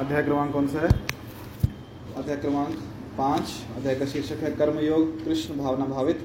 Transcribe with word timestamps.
अध्याय 0.00 0.22
क्रमांक 0.22 0.52
कौन 0.52 0.66
सा 0.66 0.80
है? 0.80 0.88
अध्याय 2.16 2.36
क्रमांक 2.36 2.72
पाँच 3.18 3.52
अध्याय 3.76 3.94
का 3.94 4.06
शीर्षक 4.06 4.42
है 4.42 4.50
कर्मयोग 4.50 5.24
कृष्ण 5.24 5.56
भावना 5.58 5.84
भावित 5.84 6.18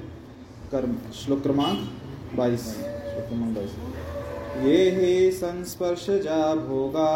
कर्म। 0.71 0.96
श्लोक 1.13 1.41
क्रमांक 1.44 1.78
बाईस। 2.38 2.65
श्लोक 2.73 3.28
क्रमांक 3.29 3.55
बाईस। 3.55 3.71
ये 4.65 4.79
हि 4.92 5.31
संस्पर्शजा 5.31 6.55
भोगा। 6.55 7.07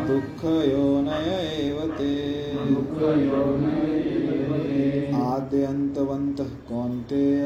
दुःखयोनय 0.07 1.29
एव 1.61 1.79
ते 1.97 2.11
आद्यन्तवन्तः 5.17 6.51
कौन्तेय। 6.69 7.41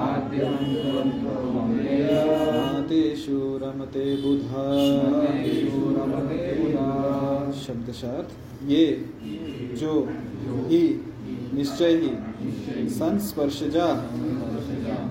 आद्यन्तवन्तः 0.00 1.40
कौन्तेय 1.46 2.08
रमते 3.62 4.04
बुधा। 4.16 4.66
शब्दशार्थ 7.58 8.30
ये 8.68 8.84
जो 9.80 9.92
ही 10.68 10.82
निश्चय 11.54 11.94
ही 11.94 12.10
संस्पर्शजा 12.88 13.86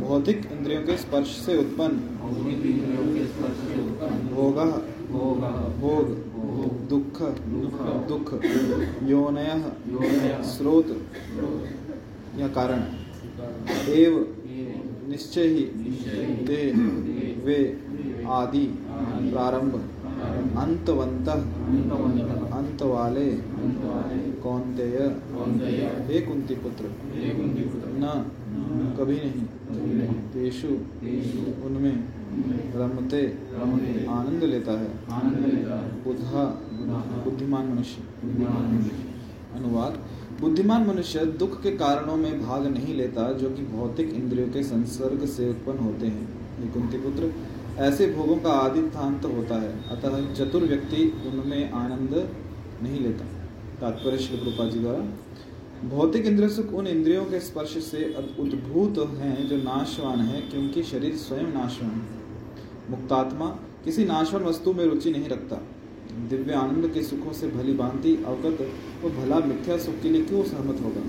भौतिक 0.07 0.41
इंद्रियों 0.51 0.81
के 0.83 0.97
स्पर्श 0.97 1.27
से 1.45 1.57
उत्पन्न। 1.57 1.97
भोग। 4.33 4.59
भोग। 5.81 6.05
दुख। 6.89 7.21
दुख। 8.07 8.33
योनय। 9.03 9.49
स्रोत। 10.43 10.95
या 12.39 12.47
कारण। 12.47 12.83
एव। 13.93 14.15
निश्चय। 15.09 15.47
ही 15.47 15.65
ते 16.45 16.71
वे। 17.45 17.59
आदि। 18.27 18.65
प्रारंभ। 19.31 19.75
अंतवंत 20.57 21.29
अंत 22.53 22.81
वाले 22.83 23.29
कौनतेय। 24.43 24.97
हे 26.07 26.21
कुंती 26.21 26.55
पुत्र। 26.55 26.91
न। 27.99 28.31
कभी 28.99 29.15
नहीं। 29.15 29.45
तेषु 30.33 30.67
उनमें 31.65 31.95
रमते 32.75 33.21
आनंद 34.09 34.43
लेता 34.43 34.71
है। 34.71 34.89
बुधा 36.03 36.43
बुद्धिमान 37.25 37.65
मनुष्य। 37.67 37.95
अनुवाद 39.55 39.99
बुद्धिमान 40.41 40.81
मनुष्य 40.87 41.25
दुख 41.39 41.61
के 41.63 41.71
कारणों 41.77 42.15
में 42.15 42.41
भाग 42.41 42.65
नहीं 42.67 42.93
लेता 42.95 43.31
जो 43.33 43.49
कि 43.49 43.63
भौतिक 43.67 44.13
इंद्रियों 44.13 44.49
के 44.49 44.63
संसर्ग 44.63 45.25
से 45.27 45.49
उत्पन्न 45.49 45.79
होते 45.79 46.07
हैं। 46.07 46.25
ये 46.61 46.67
कुंती 46.69 46.97
पुत्र 46.97 47.31
ऐसे 47.83 48.07
भोगों 48.13 48.35
का 48.37 48.51
आदि 48.59 48.81
स्थान 48.81 49.17
तो 49.19 49.29
होता 49.29 49.55
है 49.61 49.71
अतः 49.89 50.33
चतुर 50.33 50.63
व्यक्ति 50.63 51.01
उनमें 51.27 51.71
आनंद 51.71 52.13
नहीं 52.83 52.99
लेता। 52.99 53.25
तात्पर्य 53.81 54.17
श्री 54.17 54.37
प्रभुपाद 54.37 54.69
जी 54.69 54.79
द्वारा 54.79 55.01
भौतिक 55.85 56.25
इंद्रिय 56.25 56.49
सुख 56.49 56.71
उन 56.73 56.87
इंद्रियों 56.87 57.25
के 57.25 57.39
स्पर्श 57.39 57.77
से 57.83 58.03
उद्भूत 58.39 58.97
हैं 59.17 59.47
जो 59.47 59.57
नाशवान 59.57 60.19
है, 60.19 60.41
क्योंकि 60.41 60.83
शरीर 60.83 61.15
स्वयं 61.15 61.53
नाशवान 61.53 61.91
है। 61.91 62.91
मुक्तात्मा 62.91 63.45
किसी 63.85 64.05
नाशवान 64.05 64.43
वस्तु 64.43 64.73
में 64.73 64.83
रुचि 64.85 65.11
नहीं 65.11 65.29
रखता। 65.29 65.61
दिव्य 66.29 66.53
आनंद 66.53 66.89
के 66.93 67.03
सुखों 67.03 67.33
से 67.33 67.47
भली 67.47 67.73
भांति 67.73 68.15
अवगत 68.27 68.67
वो 69.03 69.09
भला 69.09 69.39
मिथ्या 69.39 69.77
सुख 69.77 70.01
के 70.01 70.09
लिए 70.09 70.25
क्यों 70.25 70.43
सहमत 70.43 70.81
होगा? 70.83 71.01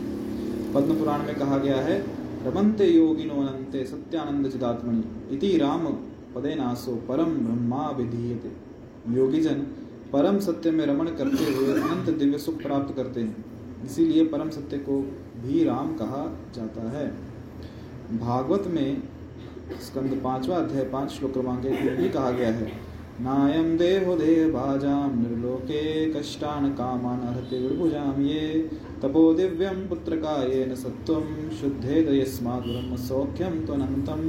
पद्म 0.75 0.99
पुराण 0.99 1.27
में 1.27 1.35
कहा 1.35 1.59
गया 1.59 1.77
है, 1.77 1.99
रमन्ते 2.47 2.87
योगिनो 2.87 3.35
अनंते 3.35 3.85
सत्यानंद 3.87 4.51
चिदात्मनि। 4.51 5.35
इति 5.37 5.57
राम 5.59 5.87
पदे 6.35 6.55
नासो 6.55 6.97
परम 7.09 7.35
ब्रह्मा 7.37 7.91
विधीयते। 7.91 8.53
योगीजन 9.17 9.67
परम 10.13 10.39
सत्य 10.39 10.71
में 10.71 10.87
रमण 10.87 11.07
करते 11.07 11.45
हुए 11.45 11.73
अनंत 11.73 12.19
दिव्य 12.19 12.39
सुख 12.39 12.63
प्राप्त 12.63 12.95
करते 12.97 13.21
हैं। 13.21 13.48
इसीलिए 13.85 14.25
परम 14.27 14.51
सत्य 14.51 14.79
को 14.79 15.01
भी 15.43 15.65
राम 15.65 15.95
कहा 15.97 16.25
जाता 16.55 16.91
है। 16.91 17.07
भागवत 18.19 18.67
में 18.67 19.03
स्कंद 19.83 20.21
पांचवा 20.25 20.57
अध्याय 20.57 20.85
पाँच 20.85 21.11
श्लोक 21.11 21.33
क्रमांक 21.33 21.65
में 21.65 21.97
भी 21.97 22.09
कहा 22.09 22.31
गया 22.31 22.51
है 22.51 22.71
नायम 23.21 23.77
देहो 23.79 24.15
देह 24.17 24.49
भाजाम 24.53 25.19
निर्लोके 25.23 25.81
कष्टान 26.13 26.71
कामान 26.73 27.21
हरते 27.29 27.59
विभुजाम 27.59 28.21
ये, 28.23 28.59
तपो 29.03 29.33
दिव्यम 29.35 29.87
पुत्र 29.89 30.17
का 30.17 30.43
ये 30.45 30.67
न 30.67 30.75
सत्वम 30.75 31.49
शुद्धे 31.51 32.03
दयस्मात् 32.03 32.67
ब्रह्म 32.67 32.97
सौख्यम 32.97 33.65
त्वनंतम 33.67 34.23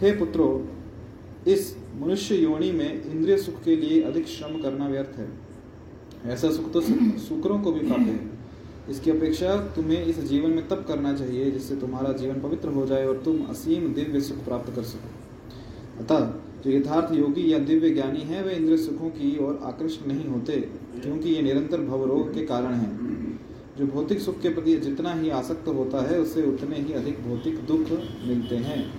हे 0.00 0.12
पुत्रो, 0.16 0.48
इस 1.46 1.76
मनुष्य 2.00 2.36
योनि 2.36 2.70
में 2.72 3.02
इंद्रिय 3.04 3.36
सुख 3.36 3.62
के 3.62 3.76
लिए 3.76 4.00
अधिक 4.02 4.26
श्रम 4.28 4.60
करना 4.62 4.88
व्यर्थ 4.88 5.18
है। 5.18 5.28
ऐसा 6.32 6.50
सुख 6.50 6.72
तो 6.72 6.80
शुक्रों 7.20 7.58
को 7.60 7.72
भी 7.72 7.80
प्राप्त 7.80 8.06
है। 8.06 8.35
इसकी 8.90 9.10
अपेक्षा 9.10 9.56
तुम्हें 9.56 10.04
इस 10.04 10.20
जीवन 10.20 10.50
में 10.50 10.68
तप 10.68 10.84
करना 10.88 11.14
चाहिए, 11.14 11.50
जिससे 11.50 11.76
तुम्हारा 11.76 12.12
जीवन 12.12 12.40
पवित्र 12.40 12.68
हो 12.68 12.86
जाए 12.86 13.06
और 13.06 13.22
तुम 13.24 13.44
असीम 13.44 13.94
दिव्य 13.94 14.20
सुख 14.20 14.44
प्राप्त 14.44 14.76
कर 14.76 14.82
सको। 14.82 15.10
अतः, 16.04 16.34
जो 16.64 16.70
यथार्थ 16.70 17.14
योगी 17.14 17.52
या 17.52 17.58
दिव्य 17.58 17.90
ज्ञानी 17.90 18.20
है, 18.20 18.42
वे 18.42 18.54
इंद्रिय 18.54 18.78
सुखों 18.78 19.08
की 19.08 19.44
ओर 19.44 19.60
आकृष्ट 19.62 20.06
नहीं 20.06 20.24
होते, 20.24 20.52
क्योंकि 21.02 21.30
ये 21.30 21.42
निरंतर 21.42 21.80
भवरोग 21.80 22.34
के 22.34 22.46
कारण 22.46 22.74
है। 22.74 22.96
जो 23.78 23.86
भौतिक 23.86 24.20
सुख 24.20 24.40
के 24.40 24.48
प्रति 24.48 24.76
जितना 24.76 25.14
ही 25.14 25.30
आसक्त 25.30 25.68
होता 25.68 26.02
है, 26.02 26.20
उससे 26.20 26.42
उतने 26.42 26.76
ही 26.76 26.92
अधिक 26.92 27.28
भौतिक 27.28 27.56
दुख 27.56 27.98
मिलते 28.26 28.56
हैं। 28.56 28.92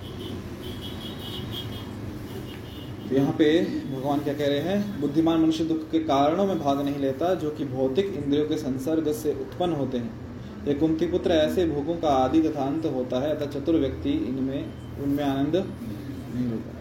तो 3.08 3.14
यहाँ 3.16 3.32
पे 3.32 3.48
भगवान 3.90 4.20
क्या 4.20 4.32
कह 4.34 4.48
रहे 4.48 4.60
हैं, 4.60 5.00
बुद्धिमान 5.00 5.40
मनुष्य 5.40 5.64
दुख 5.64 5.90
के 5.90 5.98
कारणों 6.06 6.46
में 6.46 6.58
भाग 6.58 6.80
नहीं 6.80 6.98
लेता, 6.98 7.34
जो 7.34 7.50
कि 7.50 7.64
भौतिक 7.66 8.06
इंद्रियों 8.14 8.46
के 8.48 8.56
संसर्ग 8.58 9.12
से 9.14 9.30
उत्पन्न 9.40 9.72
होते 9.74 9.98
हैं। 9.98 10.66
ये 10.66 10.74
कुंती 10.74 11.06
पुत्र 11.06 11.32
ऐसे 11.32 11.66
भोगों 11.66 11.94
का 11.96 12.08
आदि 12.16 12.40
तथा 12.42 12.64
अंत 12.64 12.86
होता 12.86 13.20
है, 13.20 13.30
अतः 13.36 13.50
चतुर 13.50 13.76
व्यक्ति 13.76 14.10
इनमें, 14.28 14.72
उनमें 14.98 15.24
आनंद 15.24 15.56
नहीं 15.56 16.46
लेता 16.46 16.76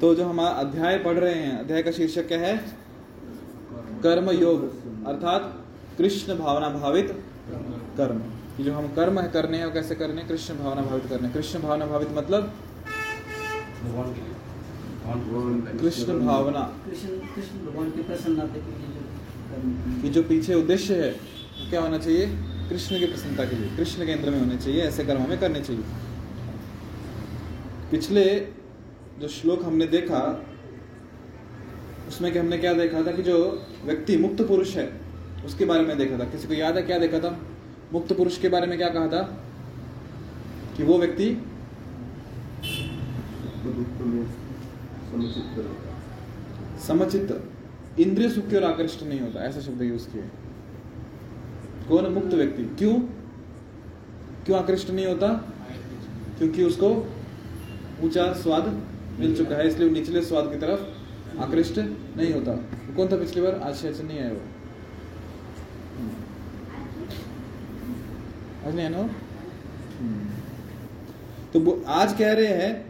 तो 0.00 0.14
जो 0.14 0.24
हम 0.24 0.40
अध्याय 0.40 0.98
पढ़ 0.98 1.18
रहे 1.18 1.34
हैं, 1.34 1.58
अध्याय 1.58 1.82
का 1.82 1.90
शीर्षक 1.90 2.26
क्या 2.28 2.38
है? 2.38 2.56
कर्म 4.02 4.30
योग 4.32 4.64
अर्थात 5.06 5.54
कृष्ण 5.98 6.38
भावना 6.38 6.68
भावित 6.70 7.08
कर्म। 7.96 8.20
जो 8.58 8.72
हम 8.72 8.86
कर्म 8.96 9.18
है 9.20 9.28
करने 9.30 9.58
हैं 9.58 9.72
कैसे 9.72 9.94
करने 9.94 10.22
कृष्ण 10.24 10.54
भावना 10.54 10.82
भावित 10.82 11.06
करने 11.10 11.28
कृष्ण 11.30 11.60
भावना 11.60 11.86
भावित 11.86 12.08
मतलब? 12.16 12.52
कृष्ण 15.08 16.26
भावना। 16.26 16.60
कृष्ण 16.86 17.66
भगवान 17.66 17.90
की 17.90 18.02
प्रसन्नता 18.02 18.46
के 18.46 18.60
लिए 18.60 20.02
कि 20.02 20.08
जो 20.08 20.22
पीछे 20.22 20.54
उद्देश्य 20.54 20.94
है, 20.94 21.10
वो 21.10 21.70
क्या 21.70 21.80
होना 21.80 21.98
चाहिए? 21.98 22.26
कृष्ण 22.68 22.98
की 22.98 23.06
प्रसन्नता 23.06 23.44
के 23.44 23.56
लिए, 23.56 23.76
कृष्ण 23.76 24.06
केंद्र 24.06 24.30
में 24.30 24.40
होने 24.40 24.56
चाहिए, 24.56 24.82
ऐसे 24.82 25.04
कर्म 25.04 25.22
हमें 25.22 25.38
करने 25.40 25.60
चाहिए। 25.60 25.82
पिछले 27.90 28.24
जो 29.20 29.28
श्लोक 29.28 29.64
हमने 29.64 29.86
देखा, 29.86 30.44
उसमें 32.08 32.32
कि 32.32 32.38
हमने 32.38 32.58
क्या 32.58 32.72
देखा 32.72 33.02
था 33.02 33.12
कि 33.12 33.22
जो 33.22 33.66
व्यक्ति 33.84 34.16
मुक्त 34.16 34.42
पुरुष 34.42 34.76
है, 34.76 35.00
उसके 35.46 35.64
बारे 35.64 35.84
में 35.84 35.98
देखा 35.98 36.18
था। 36.18 36.24
किसी 36.24 36.48
को 36.48 36.54
याद 36.54 36.76
है? 36.76 36.82
क्या 36.82 36.98
देखा 36.98 37.18
था? 37.18 37.38
मुक्त 37.92 38.12
पुरुष 38.12 38.38
के 38.38 38.48
बारे 38.48 38.66
में 38.66 38.78
क्या 38.78 38.88
कहा 38.88 39.08
था? 39.08 39.22
कि 40.76 40.82
वो 40.82 40.98
व्यक्ति 40.98 41.42
समचित 46.86 47.32
इंद्रिय 48.00 48.28
सुख 48.30 48.48
की 48.48 48.56
ओर 48.56 48.64
आकृष्ट 48.64 49.02
नहीं 49.02 49.20
होता, 49.20 49.40
ऐसा 49.40 49.60
शब्द 49.60 49.82
यूज़ 49.82 50.08
किया 50.08 50.24
कौन 51.88 52.12
मुक्त 52.12 52.34
व्यक्ति? 52.34 52.64
क्यों? 52.78 52.94
क्यों 54.46 54.58
आकृष्ट 54.58 54.90
नहीं 54.90 55.06
होता? 55.06 55.28
क्योंकि 56.38 56.64
उसको 56.64 56.88
ऊँचा 58.04 58.32
स्वाद 58.34 58.66
मिल 59.20 59.36
चुका 59.36 59.56
है, 59.56 59.66
इसलिए 59.68 59.90
निचले 59.90 60.22
स्वाद 60.24 60.50
की 60.52 60.58
तरफ़ 60.58 61.38
आकृष्ट 61.40 61.78
नहीं 61.78 62.32
होता। 62.32 62.52
कौन 62.96 63.08
था 63.08 63.16
पिछली 63.16 63.42
बार? 63.42 63.54
आज 63.54 63.74
शायद 63.76 64.00
नहीं 64.02 64.18
आया 64.18 64.30
वो। 64.30 64.40
आज 68.66 68.74
नहीं 68.74 68.86
आया 68.86 68.88
ना 68.88 69.08
तो 71.52 71.60
वो 71.60 71.82
आज 71.88 72.12
कह 72.18 72.32
रहे 72.32 72.46
हैं 72.46 72.87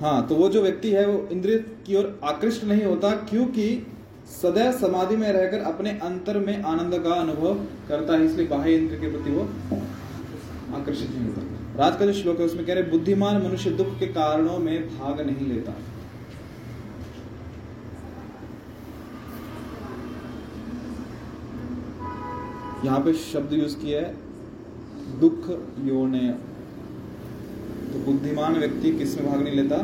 हाँ 0.00 0.26
तो 0.28 0.34
वो 0.34 0.48
जो 0.48 0.60
व्यक्ति 0.62 0.90
है 0.90 1.06
वो 1.06 1.28
इंद्रिय 1.32 1.58
की 1.86 1.96
ओर 1.96 2.18
आकृष्ट 2.24 2.64
नहीं 2.64 2.84
होता, 2.84 3.10
क्योंकि 3.26 3.66
सदैव 4.32 4.72
समाधि 4.74 5.16
में 5.16 5.30
रहकर 5.32 5.60
अपने 5.64 5.90
अंतर 6.02 6.38
में 6.38 6.62
आनंद 6.64 6.94
का 7.04 7.14
अनुभव 7.14 7.54
करता 7.88 8.12
है, 8.12 8.24
इसलिए 8.26 8.46
बाह्य 8.48 8.74
इंद्र 8.74 8.96
के 8.96 9.10
प्रति 9.10 9.30
वो 9.30 9.42
आकर्षित 10.76 11.10
नहीं 11.10 11.24
होता। 11.24 11.78
रात 11.78 11.98
का 11.98 12.06
जो 12.06 12.12
श्लोक 12.12 12.38
है, 12.40 12.46
उसमें 12.46 12.64
कह 12.66 12.74
रहे 12.74 12.82
बुद्धिमान 12.90 13.42
मनुष्य 13.42 13.70
दुख 13.72 13.98
के 13.98 14.06
कारणों 14.08 14.58
में 14.58 14.88
भाग 14.90 15.20
नहीं 15.20 15.46
लेता। 15.46 15.74
यहाँ 22.84 23.00
पे 23.00 23.12
शब्द 23.14 23.52
यूज़ 23.52 23.76
किया 23.78 24.00
है, 24.00 24.14
दुख 25.20 25.48
योनय 25.86 26.34
तो 27.92 27.98
बुद्धिमान 27.98 28.58
व्यक्ति 28.58 28.90
किसमें 28.92 29.26
भाग 29.26 29.42
नहीं 29.42 29.54
लेता? 29.54 29.76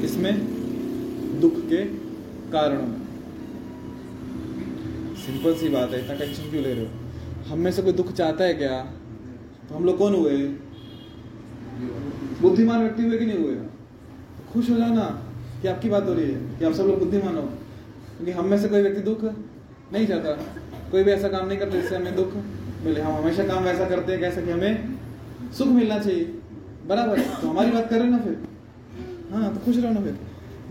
किसमें? 0.00 0.58
दुख 1.40 1.52
के 1.56 1.84
कारणों 2.52 2.82
में। 2.82 2.98
सिंपल 5.16 5.54
सी 5.54 5.68
बात 5.68 5.90
है, 5.90 6.04
इतना 6.04 6.14
टेंशन 6.14 6.50
क्यों 6.50 6.62
ले 6.62 6.74
रहे 6.74 6.84
हो? 6.84 6.90
हम 7.48 7.58
में 7.58 7.72
से 7.72 7.82
कोई 7.82 7.92
दुख 7.92 8.12
चाहता 8.12 8.44
है 8.44 8.54
क्या? 8.54 8.82
तो 9.68 9.74
हम 9.74 9.84
लोग 9.84 9.98
कौन 9.98 10.14
हुए? 10.14 10.36
बुद्धिमान 12.42 12.80
व्यक्ति 12.80 13.02
हुए 13.02 13.18
कि 13.18 13.26
नहीं 13.26 13.38
हुए? 13.38 13.56
खुश 14.52 14.70
हो 14.70 14.76
जाओ 14.76 14.94
ना 14.94 15.22
कि 15.62 15.68
आपकी 15.68 15.88
बात 15.88 16.06
हो 16.06 16.14
रही 16.14 16.24
है, 16.24 16.58
कि 16.58 16.64
आप 16.64 16.72
सब 16.72 16.82
लोग 16.82 16.98
बुद्धिमान 16.98 17.36
हो। 17.36 17.42
क्योंकि 17.42 18.32
हम 18.32 18.46
में 18.46 18.58
से 18.58 18.68
कोई 18.68 18.82
व्यक्ति 18.82 19.00
दुख 19.00 19.24
नहीं 19.92 20.06
चाहता। 20.06 20.30
कोई 20.90 21.04
भी 21.04 21.10
ऐसा 21.10 21.28
काम 21.28 21.48
नहीं 21.48 21.58
करता 21.58 21.80
जिससे 21.80 21.96
हमें 21.96 22.16
दुख 22.16 22.34
मिले। 22.84 23.00
हम 23.00 23.12
हमेशा 23.12 23.44
काम 23.44 23.64
वैसा 23.64 23.84
करते 23.84 24.12
हैं 24.12 24.20
कैसा 24.20 24.40
कि 24.40 24.50
हमें 24.50 24.97
सुख 25.52 25.68
मिलना 25.68 25.98
चाहिए। 25.98 26.24
बराबर। 26.86 27.20
तो 27.20 27.48
हमारी 27.48 27.70
बात 27.70 27.90
कर 27.90 27.98
रहे 27.98 28.08
ना 28.08 28.18
फिर? 28.18 28.48
हाँ 29.32 29.54
तो 29.54 29.60
खुश 29.60 29.76
रहो 29.76 29.92
ना 29.92 30.00
फिर। 30.00 30.18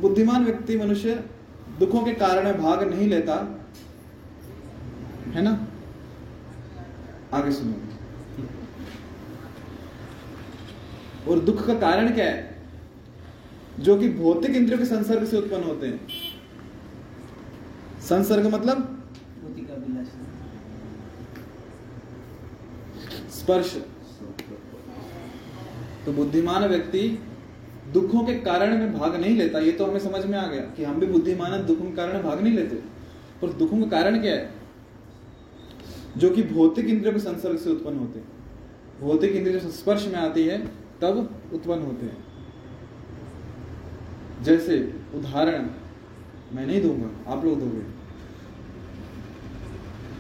बुद्धिमान 0.02 0.46
व्यक्ति 0.46 0.78
मनुष्य 0.78 1.24
दुखों 1.80 2.04
के 2.04 2.14
कारण 2.14 2.54
भाग 2.54 2.84
नहीं 2.84 3.08
लेता। 3.08 3.60
है 5.28 5.42
ना? 5.42 5.68
आगे 7.34 7.52
सुनो। 7.52 7.74
और 11.32 11.40
दुख 11.40 11.68
का 11.68 11.74
कारण 11.74 12.14
क्या 12.14 12.26
है? 12.26 12.62
जो 13.80 13.98
कि 13.98 14.10
भौतिक 14.10 14.52
इंद्रियों 14.52 14.80
के 14.80 14.86
संसर्ग 14.86 15.28
से 15.28 15.38
उत्पन्न 15.38 15.64
होते 15.64 15.88
हैं। 15.88 16.08
संसर्ग 18.02 18.54
मतलब? 18.54 18.94
स्पर्श। 23.32 23.78
तो 26.08 26.14
बुद्धिमान 26.14 26.66
व्यक्ति 26.66 27.20
दुखों 27.94 28.26
के 28.26 28.34
कारण 28.34 28.78
में 28.78 28.98
भाग 28.98 29.16
नहीं 29.16 29.38
लेता, 29.38 29.60
ये 29.60 29.72
तो 29.72 29.86
हमें 29.86 30.00
समझ 30.00 30.26
में 30.26 30.38
आ 30.38 30.48
गया 30.48 30.62
कि 30.62 30.84
हम 30.84 31.00
भी 31.00 31.06
बुद्धिमान 31.06 31.54
हैं, 31.54 31.66
दुखों 31.66 31.86
के 31.86 31.96
कारण 31.96 32.24
भाग 32.24 32.42
नहीं 32.42 32.54
लेते। 32.54 32.76
पर 33.42 33.54
दुखों 33.54 33.82
का 33.82 33.88
कारण 33.88 34.22
क्या 34.22 34.34
है? 34.34 34.54
जो 36.18 36.30
कि 36.30 36.44
भौतिक 36.44 36.86
इंद्रियों 36.86 37.14
के 37.14 37.20
संसर्ग 37.20 37.58
से 37.58 37.70
उत्पन्न 37.70 37.98
होते 37.98 38.20
हैं। 38.20 38.28
भौतिक 39.02 39.32
इंद्रिय 39.32 39.60
स्पर्श 39.60 40.08
में 40.08 40.16
आती 40.16 40.44
है, 40.44 40.68
तब 41.02 41.42
उत्पन्न 41.54 41.82
होते 41.82 42.06
हैं। 42.06 42.24
जैसे, 44.44 44.94
उदाहरण, 45.16 45.70
मैं 46.54 46.68
नहीं 46.68 46.82
दूँगा, 46.82 47.34
आप 47.34 47.46
लोग 47.46 47.60
दोगे। 47.60 47.82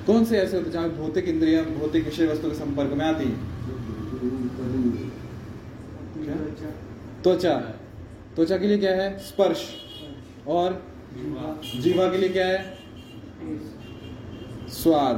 कौन 0.05 0.25
से 0.25 0.37
ऐसे 0.37 0.57
होते 0.57 0.69
जहाँ 0.69 0.89
भौतिक 0.89 1.25
इंद्रिया, 1.25 1.63
भौतिक 1.63 2.05
विषय 2.05 2.27
वस्तु 2.27 2.49
के 2.49 2.55
संपर्क 2.55 2.93
में 2.93 3.05
आती 3.05 3.23
है 3.23 3.57
क्या? 6.17 6.69
त्वचा। 7.23 7.59
त्वचा 8.35 8.57
के 8.57 8.67
लिए 8.67 8.77
क्या 8.77 8.95
है? 8.95 9.17
स्पर्श। 9.19 9.61
और 10.47 10.83
जीवा 11.75 12.09
के 12.11 12.17
लिए 12.17 12.29
क्या 12.29 12.47
है? 12.47 12.77
स्वाद। 14.69 15.15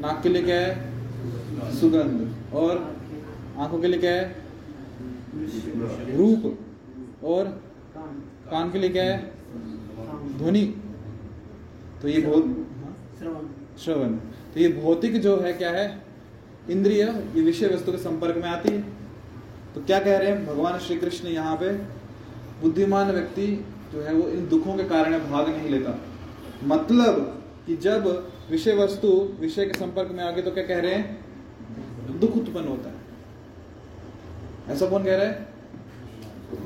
नाक 0.00 0.22
के 0.22 0.28
लिए 0.28 0.42
क्या 0.42 0.60
है? 0.60 1.74
सुगंध। 1.74 2.34
और 2.54 2.96
आँखों 3.58 3.80
के 3.80 3.86
लिए 3.86 4.00
क्या 4.00 4.12
है? 4.12 4.36
रूप। 6.16 6.58
और 7.24 7.44
कान 8.46 8.70
के 8.72 8.78
लिए 8.78 8.90
क्या 8.90 9.04
है? 9.04 9.32
ध्वनि। 10.38 10.64
तो 12.02 12.08
ये 12.08 12.20
बहुत 12.20 12.44
श्रवण। 13.78 14.16
तो 14.54 14.60
ये 14.60 14.68
भौतिक 14.72 15.20
जो 15.20 15.36
है 15.40 15.52
क्या 15.52 15.70
है? 15.70 16.02
इंद्रिय। 16.70 17.02
ये 17.36 17.42
विषय 17.42 17.66
वस्तु 17.66 17.92
के 17.92 17.98
संपर्क 17.98 18.36
में 18.36 18.48
आती 18.48 18.68
है। 18.68 19.03
तो 19.74 19.84
क्या 19.84 19.98
कह 19.98 20.18
रहे 20.18 20.30
हैं? 20.30 20.46
भगवान 20.46 20.78
श्री 20.78 20.96
कृष्ण 20.96 21.28
यहाँ 21.28 21.56
पे 21.56 21.72
बुद्धिमान 22.62 23.10
व्यक्ति 23.10 23.66
जो 23.92 24.00
है 24.00 24.14
वो 24.14 24.28
इन 24.28 24.48
दुखों 24.48 24.76
के 24.76 24.84
कारण 24.84 25.18
भाग 25.18 25.48
नहीं 25.48 25.70
लेता। 25.70 25.98
मतलब 26.64 27.42
कि 27.66 27.76
जब 27.76 28.32
विषय 28.50 28.72
वस्तु, 28.72 29.08
विषय 29.40 29.66
के 29.66 29.78
संपर्क 29.78 30.10
में 30.10 30.24
आ 30.24 30.30
तो 30.30 30.50
क्या 30.50 30.64
कह 30.64 30.80
रहे 30.80 30.94
हैं? 30.94 31.24
दुख 32.20 32.36
उत्पन्न 32.36 32.68
होता 32.68 32.88
है। 32.88 32.96
ऐसा 34.68 34.86
कौन 34.86 35.04
कह 35.04 35.16
रहा 35.16 35.26
है? 35.26 35.48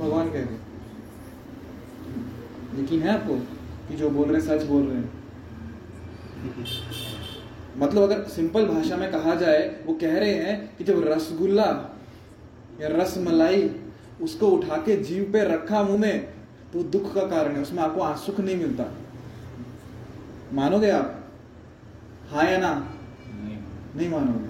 भगवान 0.00 0.28
कह 0.28 0.38
रहे 0.38 0.68
यकीन 2.82 3.02
है 3.02 3.08
आपको 3.08 3.34
कि 3.88 3.96
जो 3.96 4.10
बोल 4.10 4.28
रहे 4.28 4.40
हैं, 4.40 4.58
सच 4.58 4.66
बोल 4.66 4.82
रहे 4.82 4.96
हैं? 4.96 5.12
मतलब 7.76 8.02
अगर 8.02 8.22
सिंपल 8.22 8.66
भाषा 8.66 8.96
में 8.96 9.12
कहा 9.12 9.34
जाए, 9.34 9.84
वो 9.86 9.94
कह 9.94 10.18
रहे 10.18 10.34
हैं 10.34 10.76
कि 10.76 10.84
जब 10.84 11.08
रसगुल्ला 11.08 11.94
या 12.80 12.88
रस 12.88 13.14
मलाई 13.18 13.70
उसको 14.22 14.48
उठा 14.48 14.76
के 14.76 14.96
जीव 14.96 15.30
पे 15.32 15.44
रखा 15.44 15.82
मुँह 15.82 16.00
में 16.00 16.28
तो 16.72 16.82
दुख 16.82 17.14
का 17.14 17.22
कारण 17.22 17.56
है। 17.56 17.62
उसमें 17.62 17.82
आपको 17.82 18.16
सुख 18.26 18.40
नहीं 18.40 18.56
मिलता। 18.56 18.84
मानोगे 20.52 20.90
आप? 20.90 21.32
हाँ 22.30 22.44
या 22.44 22.58
ना? 22.58 22.72
नहीं। 23.28 23.58
नहीं 23.96 24.08
मानोगे। 24.08 24.48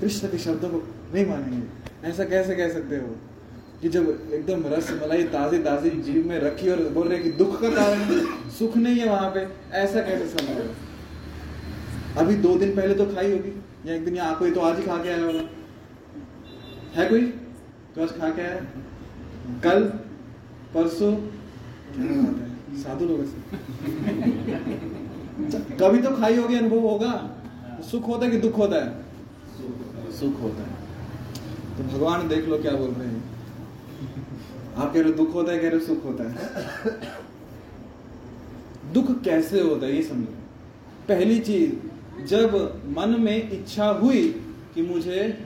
कृष्ण 0.00 0.28
के 0.28 0.38
शब्दों 0.38 0.68
को 0.68 0.82
नहीं 1.14 1.26
मानेंगे। 1.26 2.08
ऐसा 2.08 2.24
कैसे 2.24 2.54
कह 2.54 2.72
सकते 2.72 2.96
हो? 2.96 3.16
कि 3.82 3.88
जब 3.88 4.28
एकदम 4.32 4.64
रस 4.66 4.90
मलाई 4.90 5.22
ताजी 5.24 5.58
ताजी 5.58 5.90
जीव 5.90 6.28
में 6.28 6.38
रखी 6.38 6.70
और 6.70 6.88
बोल 6.88 7.08
रहे 7.08 7.18
कि 7.18 7.30
दुख 7.30 7.60
का 7.60 7.68
कारण 7.68 8.20
सुख 8.50 8.76
नहीं 8.76 8.96
है 8.96 9.08
वहाँ 9.10 9.30
पे 9.30 9.46
ऐसा 9.72 10.00
कैसे 10.00 10.26
समझ 10.28 10.56
अभी 12.18 12.34
दो 12.34 12.56
दिन 12.58 12.76
पहले 12.76 12.94
तो 12.94 13.06
खाई 13.06 13.30
होगी 13.32 13.62
या 13.86 13.94
एक 13.94 14.04
दिन 14.04 14.16
यहाँ 14.16 14.38
कोई 14.38 14.50
तो 14.50 14.60
आज 14.60 14.76
ही 14.76 14.82
खा 14.82 15.02
के 15.02 15.08
आया 15.08 15.24
होगा। 15.24 15.48
है 16.94 17.08
कोई? 17.08 17.34
आज 18.02 18.08
खा 18.08 18.30
के 18.30 18.42
आया। 18.42 18.60
कल 19.64 19.84
परसों। 20.74 21.12
क्या 21.16 22.22
बात 22.22 22.36
है 22.42 22.48
साधु 22.82 23.04
लोग 23.06 23.20
कभी 25.80 25.98
तो 26.02 26.10
खाई 26.16 26.36
होगी 26.36 26.54
अनुभव 26.54 26.78
होगा। 26.78 27.30
सुख 27.90 28.08
होता 28.08 28.24
है 28.24 28.30
कि 28.30 28.36
दुख 28.36 28.58
होता 28.58 28.76
है? 28.76 29.04
सुख 30.12 30.42
होता 30.42 30.62
है। 30.62 30.68
तो 31.78 31.84
भगवान 31.84 32.28
देख 32.28 32.48
लो 32.48 32.58
क्या 32.58 32.72
बोल 32.72 32.90
रहे 32.90 33.08
हैं। 33.08 33.22
आप 34.76 34.94
कह 34.94 35.00
रहे 35.00 35.10
हो 35.10 35.16
दुख 35.16 35.34
होता 35.34 35.52
है 35.52 35.58
कह 35.58 35.68
रहे 35.68 35.80
हो 35.80 35.86
सुख 35.86 36.04
होता 36.04 36.24
है। 36.24 36.34
दुख 38.92 39.22
कैसे 39.22 39.60
होता 39.60 39.86
है 39.86 39.96
ये 39.96 40.02
समझो। 40.02 40.32
पहली 41.08 41.40
चीज़ 41.40 41.72
जब 42.24 42.54
मन 42.98 43.16
में 43.20 43.50
इच्छा 43.50 43.86
हुई 43.86 44.28
कि 44.74 44.82
मुझे 44.82 45.38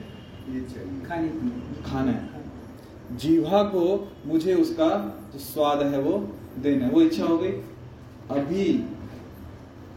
खाने 1.07 1.29
खाना 1.85 2.11
है। 2.11 2.34
जीवा 3.11 3.63
को 3.63 4.11
मुझे 4.25 4.53
उसका 4.53 5.19
जो 5.33 5.39
स्वाद 5.39 5.81
है 5.81 5.99
वो 5.99 6.35
देना 6.59 6.87
वो 6.87 7.01
इच्छा 7.01 7.25
हो 7.25 7.37
गई। 7.37 7.51
अभी 8.31 8.85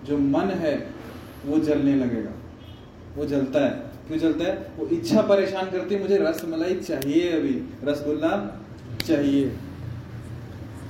जो 0.04 0.18
मन 0.18 0.44
है, 0.44 0.90
वो 1.46 1.58
जलने 1.58 1.96
लगेगा। 1.96 2.30
वो 3.16 3.24
जलता 3.24 3.64
है। 3.64 3.70
क्यों 4.08 4.18
जलता 4.18 4.44
है? 4.44 4.72
वो 4.78 4.86
इच्छा 4.86 5.22
परेशान 5.22 5.70
करती 5.70 5.94
है, 5.94 6.02
मुझे 6.02 6.16
रस 6.16 6.44
मलाई 6.44 6.74
चाहिए 6.74 7.32
अभी। 7.32 7.62
रसगुल्ला 7.84 8.62
चाहिए। 9.06 9.56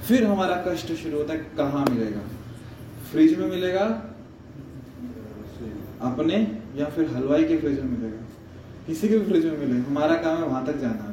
फिर 0.09 0.25
हमारा 0.25 0.65
कष्ट 0.69 0.93
शुरू 0.93 1.19
होता 1.19 1.33
है, 1.33 1.39
कहाँ 1.39 1.87
मिलेगा? 1.91 2.21
फ्रिज 3.13 3.39
में 3.39 3.47
मिलेगा? 3.47 4.03
अपने 6.01 6.59
या 6.77 6.87
फिर 6.87 7.09
हलवाई 7.09 7.45
के 7.45 7.59
फ्रिज 7.59 7.81
में 7.81 7.99
मिलेगा? 7.99 8.23
किसी 8.87 9.09
के 9.09 9.19
भी 9.19 9.27
फ्रिज 9.27 9.45
में 9.45 9.59
मिलेगा। 9.59 9.87
हमारा 9.89 10.15
काम 10.15 10.37
है 10.37 10.45
वहाँ 10.45 10.67
तक 10.67 10.77
जाना। 10.77 11.08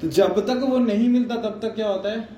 तो 0.00 0.08
जब 0.08 0.46
तक 0.46 0.66
वो 0.68 0.78
नहीं 0.78 1.08
मिलता, 1.08 1.36
तब 1.36 1.58
तक 1.62 1.74
क्या 1.74 1.88
होता 1.88 2.12
है? 2.12 2.28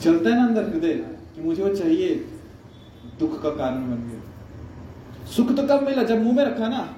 चलता 0.00 0.30
है 0.30 0.36
ना 0.36 0.46
अंदर 0.46 0.64
हृदय, 0.64 0.92
कि 1.34 1.42
मुझे 1.42 1.62
वो 1.62 1.76
चाहिए। 1.76 2.14
दुख 3.18 3.42
का 3.42 3.50
कारण 3.50 3.76
बन 3.76 4.10
गया। 4.10 4.20
सुख 5.26 5.56
तो 5.56 5.62
कब 5.62 5.82
मिला? 5.82 6.02
जब 6.02 6.22
मुँह 6.22 6.36
में 6.36 6.44
रखा 6.44 6.68
ना। 6.68 6.96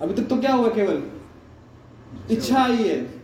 अभी 0.00 0.14
तक 0.14 0.28
तो 0.28 0.36
क्या 0.36 0.54
हुआ 0.54 0.68
केवल? 0.68 1.02
इच्छा 2.30 2.64
आई 2.64 2.76
है। 2.76 3.14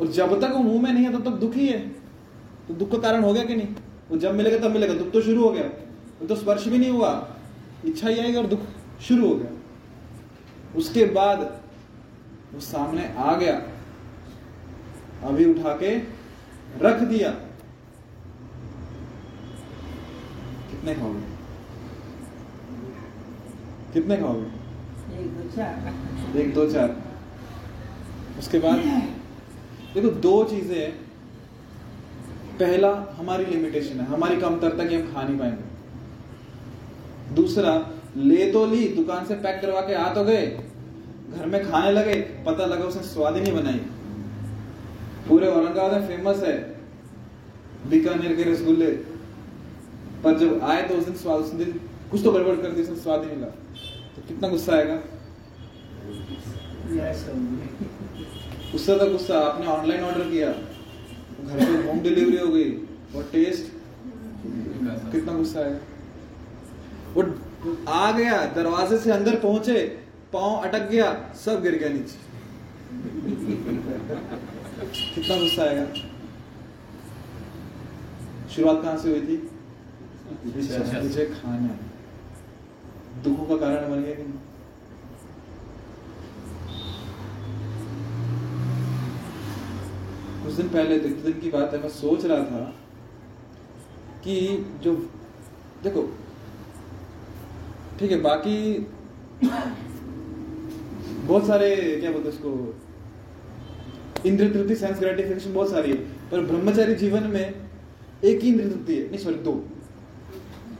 और 0.00 0.06
जब 0.06 0.40
तक 0.40 0.50
वो 0.50 0.58
मुँह 0.58 0.82
में 0.82 0.92
नहीं 0.92 1.04
है, 1.04 1.12
तब 1.12 1.24
तक 1.24 1.30
दुख 1.30 1.54
ही 1.54 1.68
है। 1.68 1.88
तो 2.68 2.74
दुख 2.74 2.92
का 2.92 2.98
कारण 2.98 3.22
हो 3.22 3.32
गया 3.32 3.44
कि 3.44 3.56
नहीं? 3.56 3.68
वो 4.10 4.16
जब 4.16 4.34
मिलेगा, 4.34 4.68
तब 4.68 4.74
मिलेगा। 4.74 4.94
दुख 4.94 5.10
तो 5.10 5.20
शुरू 5.20 5.44
हो 5.44 5.50
गया। 5.50 5.68
तो 6.26 6.36
स्पर्श 6.36 6.68
भी 6.68 6.78
नहीं 6.78 6.90
हुआ। 6.90 7.28
इच्छा 7.84 8.08
ही 8.08 8.18
आएगी 8.18 8.36
और 8.36 8.46
दुख 8.46 8.60
शुरू 9.02 9.28
हो 9.28 9.34
गया। 9.34 9.55
उसके 10.76 11.04
बाद 11.14 11.38
वो 12.54 12.60
सामने 12.60 13.04
आ 13.18 13.34
गया 13.36 13.54
अभी 15.22 15.44
उठा 15.44 15.72
के 15.76 15.96
रख 16.82 17.00
दिया। 17.02 17.30
कितने 20.70 20.94
खाओगे? 20.94 21.24
कितने 23.94 24.16
खाओगे? 24.16 24.46
एक 25.16 25.28
दो 25.36 25.48
चार। 25.56 26.38
एक 26.38 26.54
दो 26.54 26.66
चार। 26.72 26.96
उसके 28.38 28.58
बाद 28.58 28.78
देखो 29.94 30.08
दो 30.20 30.44
चीज़ें 30.44 30.78
हैं। 30.78 30.92
पहला 32.58 32.90
हमारी 33.18 33.44
लिमिटेशन 33.44 34.00
है। 34.00 34.06
हमारी 34.06 34.36
कमतरता 34.36 34.84
कि 34.84 34.94
हम 34.94 35.12
खा 35.14 35.22
नहीं 35.22 35.38
पाएँगे। 35.38 37.34
दूसरा 37.34 37.72
ले 38.16 38.50
तो 38.52 38.66
ली 38.66 38.88
दुकान 38.88 39.26
से 39.26 39.34
पैक 39.36 39.60
करवा 39.62 39.80
के 39.80 39.94
आ 39.94 40.12
तो 40.14 40.24
गए। 40.24 40.46
घर 41.28 41.46
में 41.46 41.70
खाने 41.70 41.90
लगे 41.92 42.14
पता 42.46 42.66
लगा 42.66 42.84
उसने 42.84 43.02
स्वाद 43.04 43.36
ही 43.36 43.40
नहीं 43.42 43.52
बनाई। 43.52 43.80
पूरे 45.28 45.48
औरंगाबाद 45.48 45.92
में 45.92 46.06
फ़ेमस 46.08 46.42
है। 46.42 46.56
बीकानेर 47.90 48.34
के 48.36 48.42
रसगुल्ले। 48.42 48.90
पर 50.24 50.38
जब 50.38 50.60
आए 50.64 50.82
तो 50.82 50.94
उस 50.94 51.04
दिन 51.04 51.14
स्वाद 51.16 51.40
उस 51.40 51.50
दिन 51.54 51.80
कुछ 52.10 52.22
तो 52.24 52.32
गड़बड़ 52.32 52.54
कर 52.56 52.70
दी 52.70 52.82
उसने 52.82 52.96
स्वाद 52.96 53.20
ही 53.20 53.26
नहीं 53.26 53.36
मिला। 53.36 53.48
तो 54.14 54.22
कितना 54.28 54.48
गुस्सा 54.48 54.72
आएगा? 54.72 54.98
उससे 58.74 58.98
तो 58.98 59.10
गुस्सा 59.12 59.38
आपने 59.40 59.66
ऑनलाइन 59.66 60.04
ऑर्डर 60.04 60.30
किया। 60.30 60.48
घर 60.48 61.58
पे 61.58 61.86
होम 61.88 62.00
डिलीवरी 62.00 62.38
हो 62.38 62.48
गई। 62.48 62.70
और 63.16 63.28
टेस्ट 63.32 63.72
कितना 65.12 65.32
गुस्सा 65.32 65.60
है 65.60 65.80
वो 67.14 67.22
आ 67.88 68.10
गया 68.12 68.44
दरवाजे 68.54 68.98
से 68.98 69.10
अंदर 69.12 69.36
पहुँचे। 69.40 69.76
पाँव 70.32 70.62
अटक 70.66 70.88
गया, 70.90 71.08
सब 71.44 71.62
गिर 71.62 71.74
गया 71.78 71.88
नीचे। 71.88 72.18
कितना 75.14 75.36
गुस्सा 75.36 75.62
आएगा? 75.62 75.86
शुरुआत 78.54 78.82
कहाँ 78.82 78.96
से 78.98 79.10
हुई 79.10 79.20
थी। 79.20 79.36
मुझे 80.46 81.24
खाना 81.26 81.78
दुखों 83.24 83.46
का 83.46 83.56
कारण 83.56 83.90
बन 83.90 84.02
गया 84.02 84.14
कि 84.14 84.22
नहीं? 84.22 84.40
कुछ 90.44 90.52
दिन 90.54 90.68
पहले 90.68 90.94
एक 90.96 91.22
दिन 91.24 91.40
की 91.40 91.50
बात 91.50 91.74
है, 91.74 91.78
मैं 91.82 91.88
सोच 91.90 92.24
रहा 92.24 92.42
था 92.44 92.64
कि 94.24 94.36
जो 94.82 94.94
देखो, 95.82 96.02
ठीक 98.00 98.10
है, 98.10 98.20
बाकी 98.20 98.56
बहुत 101.26 101.46
सारे, 101.46 101.96
क्या 102.00 102.10
बोलते 102.10 102.28
उसको 102.28 102.80
इंद्र 104.26 104.52
तृप्ति 104.52 104.74
सेंस 104.74 104.98
ग्रेटिफिकेशन 104.98 105.54
बहुत 105.54 105.70
सारी 105.70 105.90
है। 105.90 105.96
पर 106.30 106.40
ब्रह्मचारी 106.40 106.94
जीवन 106.94 107.22
में 107.22 107.54
एक 108.24 108.40
ही 108.40 108.48
इंद्र 108.48 108.64
तृप्ति 108.64 108.94
है। 108.94 109.06
नहीं 109.06 109.18
सॉरी 109.18 109.34
दो। 109.34 109.68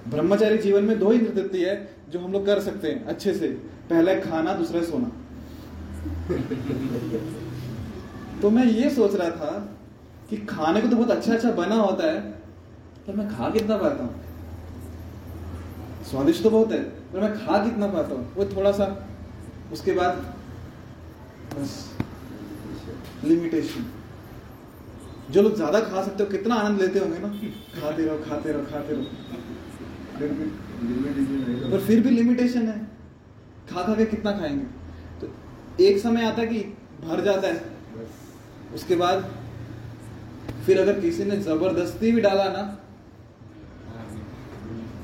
ब्रह्मचारी 0.08 0.58
जीवन 0.58 0.84
में 0.84 0.98
दो 0.98 1.12
इंद्र 1.12 1.30
तृप्ति 1.30 1.62
है 1.62 1.96
जो 2.10 2.20
हम 2.20 2.32
लोग 2.32 2.46
कर 2.46 2.60
सकते 2.60 2.88
हैं, 2.88 3.04
अच्छे 3.04 3.34
से। 3.34 3.48
पहला 3.90 4.14
खाना, 4.14 4.54
दूसरा 4.54 4.82
सोना। 4.82 5.12
तो 8.42 8.50
मैं 8.50 8.64
ये 8.64 8.90
सोच 8.90 9.14
रहा 9.14 9.30
था 9.30 9.76
कि 10.30 10.36
खाने 10.36 10.80
को 10.80 10.88
तो 10.88 10.96
बहुत 10.96 11.10
अच्छा 11.10 11.34
अच्छा 11.34 11.50
बना 11.50 11.74
होता 11.74 12.06
है, 12.06 12.20
पर 13.06 13.16
मैं 13.16 13.28
खा 13.28 13.50
कितना 13.50 13.76
पाता 13.76 14.04
हूँ? 14.04 14.14
स्वादिष्ट 16.10 16.42
तो 16.42 16.50
बहुत 16.50 16.72
है, 16.72 16.82
पर 16.82 17.20
मैं 17.20 17.34
खा 17.34 17.64
कितना 17.64 17.86
पाता 17.86 18.14
हूँ? 18.14 18.34
वो 18.34 18.44
थोड़ा 18.44 18.72
सा, 18.72 19.08
उसके 19.72 19.92
बाद 19.92 20.35
लिमिटेशन 23.24 23.84
जो 25.30 25.42
लोग 25.42 25.54
ज़्यादा 25.56 25.80
खा 25.80 26.02
सकते 26.02 26.22
हो 26.22 26.30
कितना 26.30 26.54
आनंद 26.54 26.80
लेते 26.80 26.98
होंगे 26.98 27.18
ना? 27.18 27.28
खाते 27.80 28.04
रहो 28.06 28.18
खाते 28.18 28.52
रहो 28.52 28.62
खाते 28.62 28.94
रहो। 28.94 29.04
पर 31.70 31.80
फिर 31.86 32.00
भी 32.00 32.10
लिमिटेशन 32.10 32.68
है। 32.68 32.78
खा 33.70 33.82
खा 33.82 33.94
के 33.94 34.04
कितना 34.04 34.32
खाएँगे? 34.32 34.64
तो 35.20 35.28
एक 35.84 35.98
समय 35.98 36.24
आता 36.24 36.40
है 36.40 36.46
कि 36.46 36.58
भर 37.02 37.20
जाता 37.24 37.48
है। 37.48 37.64
उसके 38.74 38.96
बाद 38.96 39.30
फिर 40.66 40.80
अगर 40.80 41.00
किसी 41.00 41.24
ने 41.24 41.36
ज़बरदस्ती 41.36 42.12
भी 42.12 42.20
डाला 42.20 42.44
ना 42.44 42.62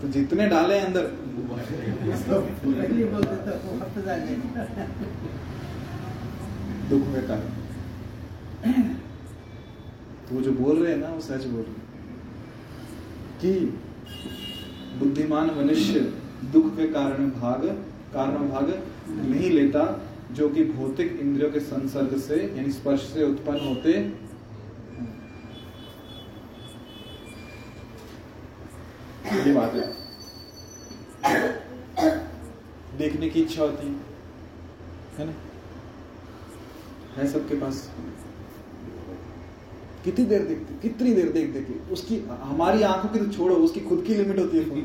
तो 0.02 0.08
जितने 0.08 0.46
डाले 0.48 0.78
अंदर 0.78 1.02
पहले 2.64 3.04
बोलते 3.04 3.36
थे 3.36 3.56
वो 3.58 3.78
वापस 3.78 4.08
आ 4.08 4.16
गए 4.16 4.36
दुख 6.92 7.06
में 7.08 7.22
कारण 7.28 7.60
तो 10.22 10.34
वो 10.34 10.40
जो 10.42 10.52
बोल 10.52 10.78
रहे 10.78 10.92
हैं 10.92 10.98
ना, 11.00 11.08
वो 11.08 11.20
सच 11.20 11.44
बोल 11.44 11.62
रहे 11.62 11.74
कि 13.40 13.52
बुद्धिमान 14.98 15.50
मनुष्य 15.56 16.00
दुख 16.52 16.66
के 16.76 16.86
कारण 16.92 17.30
भाग 17.32 17.64
कारण 18.14 18.48
भाग 18.48 18.68
नहीं 19.08 19.50
लेता, 19.50 19.84
जो 20.32 20.48
कि 20.48 20.64
भौतिक 20.64 21.18
इंद्रियों 21.20 21.50
के 21.52 21.60
संसर्ग 21.60 22.16
से, 22.20 22.36
यानी 22.56 22.72
स्पर्श 22.72 23.00
से 23.12 23.24
उत्पन्न 23.24 23.60
होते 23.68 23.92
ये 29.46 29.52
बात 29.54 29.74
है। 29.74 29.86
देखने 32.98 33.28
की 33.28 33.40
इच्छा 33.40 33.62
होती 33.62 33.86
है 33.86 33.94
है 35.18 35.26
ना? 35.26 35.32
है 37.16 37.26
सबके 37.32 37.54
पास? 37.56 37.88
कितनी 40.04 40.24
देर 40.26 40.42
देखते 40.44 40.74
कितनी 40.82 41.12
देर 41.14 41.28
देख 41.32 41.52
देखे 41.52 41.74
उसकी 41.92 42.16
हमारी 42.42 42.82
आँखों 42.82 43.08
की 43.08 43.18
तो 43.18 43.26
छोड़ो 43.32 43.54
उसकी 43.64 43.80
खुद 43.80 44.02
की 44.06 44.14
लिमिट 44.14 44.38
होती 44.38 44.58
है 44.58 44.64
फ़ोन 44.64 44.80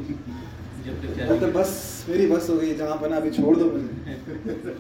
जब 1.18 1.40
तो 1.40 1.48
बस 1.52 1.72
मेरी 2.10 2.26
बस 2.28 2.50
हो 2.50 2.58
गई 2.58 2.76
जहाँ 2.76 3.00
बना 3.00 3.16
अभी 3.18 3.32
छोड़ 3.32 3.56
दो 3.58 3.66
मुझे। 3.72 4.76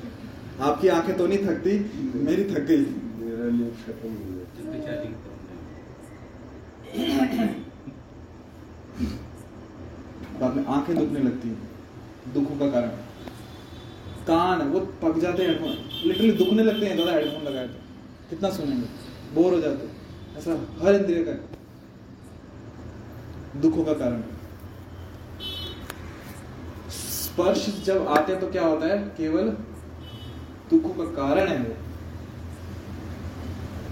आपकी 0.61 0.87
आँखें 0.87 1.17
तो 1.17 1.27
नहीं 1.27 1.39
थकती 1.39 1.73
मेरी 2.25 2.43
थक 2.51 2.63
गई। 2.67 2.83
हो 2.83 4.09
बाद 10.39 10.55
में 10.55 10.65
आँखें 10.65 10.95
दुखने 10.95 11.19
लगती 11.19 11.49
हैं 11.49 12.33
दुखों 12.33 12.55
का 12.59 12.67
कारण। 12.71 13.06
कान 14.27 14.61
वो 14.69 14.79
पक 14.79 15.19
जाते 15.19 15.43
हैं 15.43 15.49
हेडफोन 15.49 15.69
लिटरली 16.05 16.31
दुखने 16.31 16.63
लगते 16.63 16.85
हैं 16.85 16.97
दादा 16.97 17.11
हेडफोन 17.11 17.43
लगाए 17.43 17.67
तो। 17.67 17.79
कितना 18.29 18.49
सुनेंगे? 18.49 18.87
बोर 19.33 19.53
हो 19.53 19.59
जाते 19.59 19.85
हैं। 19.85 19.93
ऐसा 20.37 20.85
हर 20.85 20.95
इंद्रिय 20.95 21.23
का 21.23 21.31
है। 21.31 21.55
दुखों 23.61 23.85
का 23.85 23.93
कारण 23.93 24.21
स्पर्श 26.89 27.83
जब 27.85 28.07
आते 28.07 28.31
हैं 28.31 28.41
तो 28.41 28.47
क्या 28.47 28.65
होता 28.65 28.87
है? 28.87 28.97
केवल 29.17 29.49
दुखों 30.69 30.89
का 30.89 31.05
कारण 31.11 31.47
है 31.47 31.57
वो। 31.57 31.75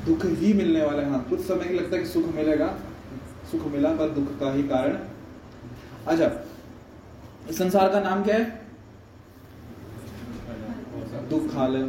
दुख 0.05 0.25
ही 0.25 0.53
मिलने 0.53 0.81
वाला 0.85 1.01
है। 1.01 1.09
हाँ 1.09 1.23
कुछ 1.29 1.39
समय 1.39 1.65
के 1.65 1.73
लगता 1.73 1.95
है 1.95 2.03
कि 2.03 2.09
सुख 2.09 2.25
मिलेगा। 2.35 2.67
सुख 3.51 3.65
मिला, 3.67 3.89
पर 3.89 4.09
दुख 4.09 4.39
का 4.39 4.51
ही 4.53 4.63
कारण। 4.63 4.97
अच्छा 6.07 6.31
इस 7.49 7.57
संसार 7.57 7.89
का 7.89 7.99
नाम 7.99 8.23
क्या 8.23 8.35
है? 8.35 8.64
दुखालय 11.29 11.83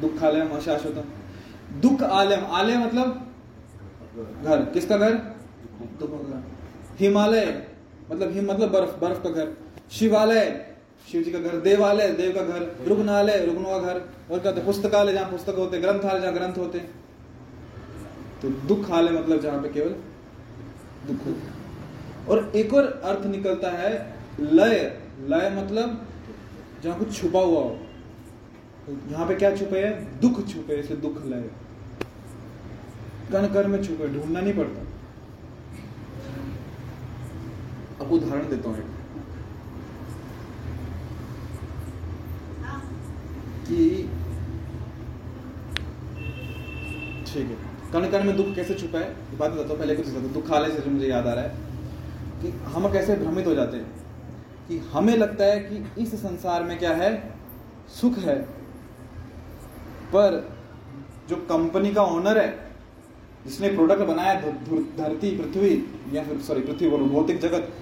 दुखालय 0.00 0.60
शाश्वतम 0.60 1.80
दुख 1.80 2.02
आलयम 2.02 2.44
आलय 2.46 2.76
मतलब 2.76 3.26
घर। 4.44 4.64
किसका 4.64 4.96
घर? 4.96 5.14
दुखों 6.00 6.40
हिमालय। 7.00 7.46
मतलब 8.10 8.32
हिम 8.32 8.50
मतलब 8.50 8.70
बर्फ़। 8.70 8.98
बर्फ़ 9.00 9.22
का 9.22 9.30
घर। 9.30 9.52
शिवालय। 9.90 10.44
शिव 11.12 11.22
जी 11.22 11.30
का 11.32 11.38
घर। 11.38 11.56
देवालय। 11.60 12.08
देव 12.12 12.32
का 12.34 12.42
घर। 12.42 12.66
रुग्णालय। 12.88 13.44
रुग्णों 13.46 13.70
का 13.70 13.78
घर। 13.78 14.00
और 14.30 14.38
क्या 14.38 14.52
पुस्तकालय, 14.64 15.12
जहाँ 15.12 15.30
पुस्तक 15.30 15.54
होते 15.58 15.80
ग्रंथालय, 15.80 16.20
जहाँ 16.20 16.34
ग्रंथ 16.34 16.58
होते 16.58 16.78
तो 18.42 18.48
दुखालय 18.68 19.10
मतलब 19.10 19.40
जहाँ 19.40 19.62
पे 19.62 19.68
केवल 19.68 19.94
दुख 21.06 21.26
होता 21.26 22.32
और 22.32 22.52
एक 22.56 22.74
और 22.74 22.86
अर्थ 23.04 23.26
निकलता 23.26 23.70
है 23.70 23.90
लय। 24.40 24.78
लय 25.28 25.50
मतलब 25.50 26.06
जहाँ 26.84 26.98
कुछ 26.98 27.20
छुपा 27.20 27.40
हुआ 27.40 27.60
हो। 27.60 27.70
तो 28.86 28.92
यहाँ 29.10 29.26
पे 29.28 29.34
क्या 29.34 29.54
छुपे 29.56 29.80
है? 29.80 30.20
दुख 30.20 30.46
छुपे 30.48 30.76
इसलिए 30.76 31.00
दुख 31.00 31.24
लय 31.26 31.50
कण 33.32 33.46
कण 33.54 33.68
में 33.68 33.82
छुपे, 33.82 34.06
ढूंढना 34.08 34.40
नहीं 34.40 34.54
पड़ता। 34.54 34.80
आपको 38.00 38.14
उदाहरण 38.16 38.48
देता 38.50 38.68
हूँ 38.68 38.76
कि 43.66 44.08
ठीक 47.26 47.46
है। 47.46 47.56
कण 47.92 48.10
कण 48.10 48.24
में 48.24 48.36
दुख 48.36 48.54
कैसे 48.54 48.74
छुपा 48.74 48.98
है? 48.98 49.14
बात 49.38 49.50
बताता 49.50 49.68
हूँ, 49.68 49.78
पहले 49.78 49.96
कुछ 49.96 50.08
हूँ। 50.08 50.32
दुखालय 50.32 50.70
से 50.72 50.90
मुझे 50.90 51.08
याद 51.08 51.26
आ 51.26 51.32
रहा 51.32 51.44
है 51.44 51.50
कि 52.42 52.50
हम 52.74 52.92
कैसे 52.92 53.16
भ्रमित 53.16 53.46
हो 53.46 53.54
जाते 53.54 53.76
हैं। 53.76 53.99
कि 54.70 54.78
हमें 54.78 55.16
लगता 55.16 55.44
है 55.44 55.60
कि 55.60 56.02
इस 56.02 56.14
संसार 56.14 56.62
में 56.62 56.78
क्या 56.78 56.94
है? 56.94 57.34
सुख 58.00 58.18
है। 58.18 58.42
पर 60.12 60.50
जो 61.28 61.36
कंपनी 61.36 61.94
का 61.94 62.02
ओनर 62.02 62.38
है, 62.38 62.70
जिसने 63.46 63.68
प्रोडक्ट 63.68 64.02
बनाया 64.02 64.40
धरती, 64.98 65.38
पृथ्वी, 65.38 65.84
या 66.12 66.24
फिर 66.24 66.38
सॉरी 66.38 66.60
पृथ्वी 66.60 66.88
बोलो, 66.88 67.04
भौतिक 67.04 67.40
जगत, 67.40 67.72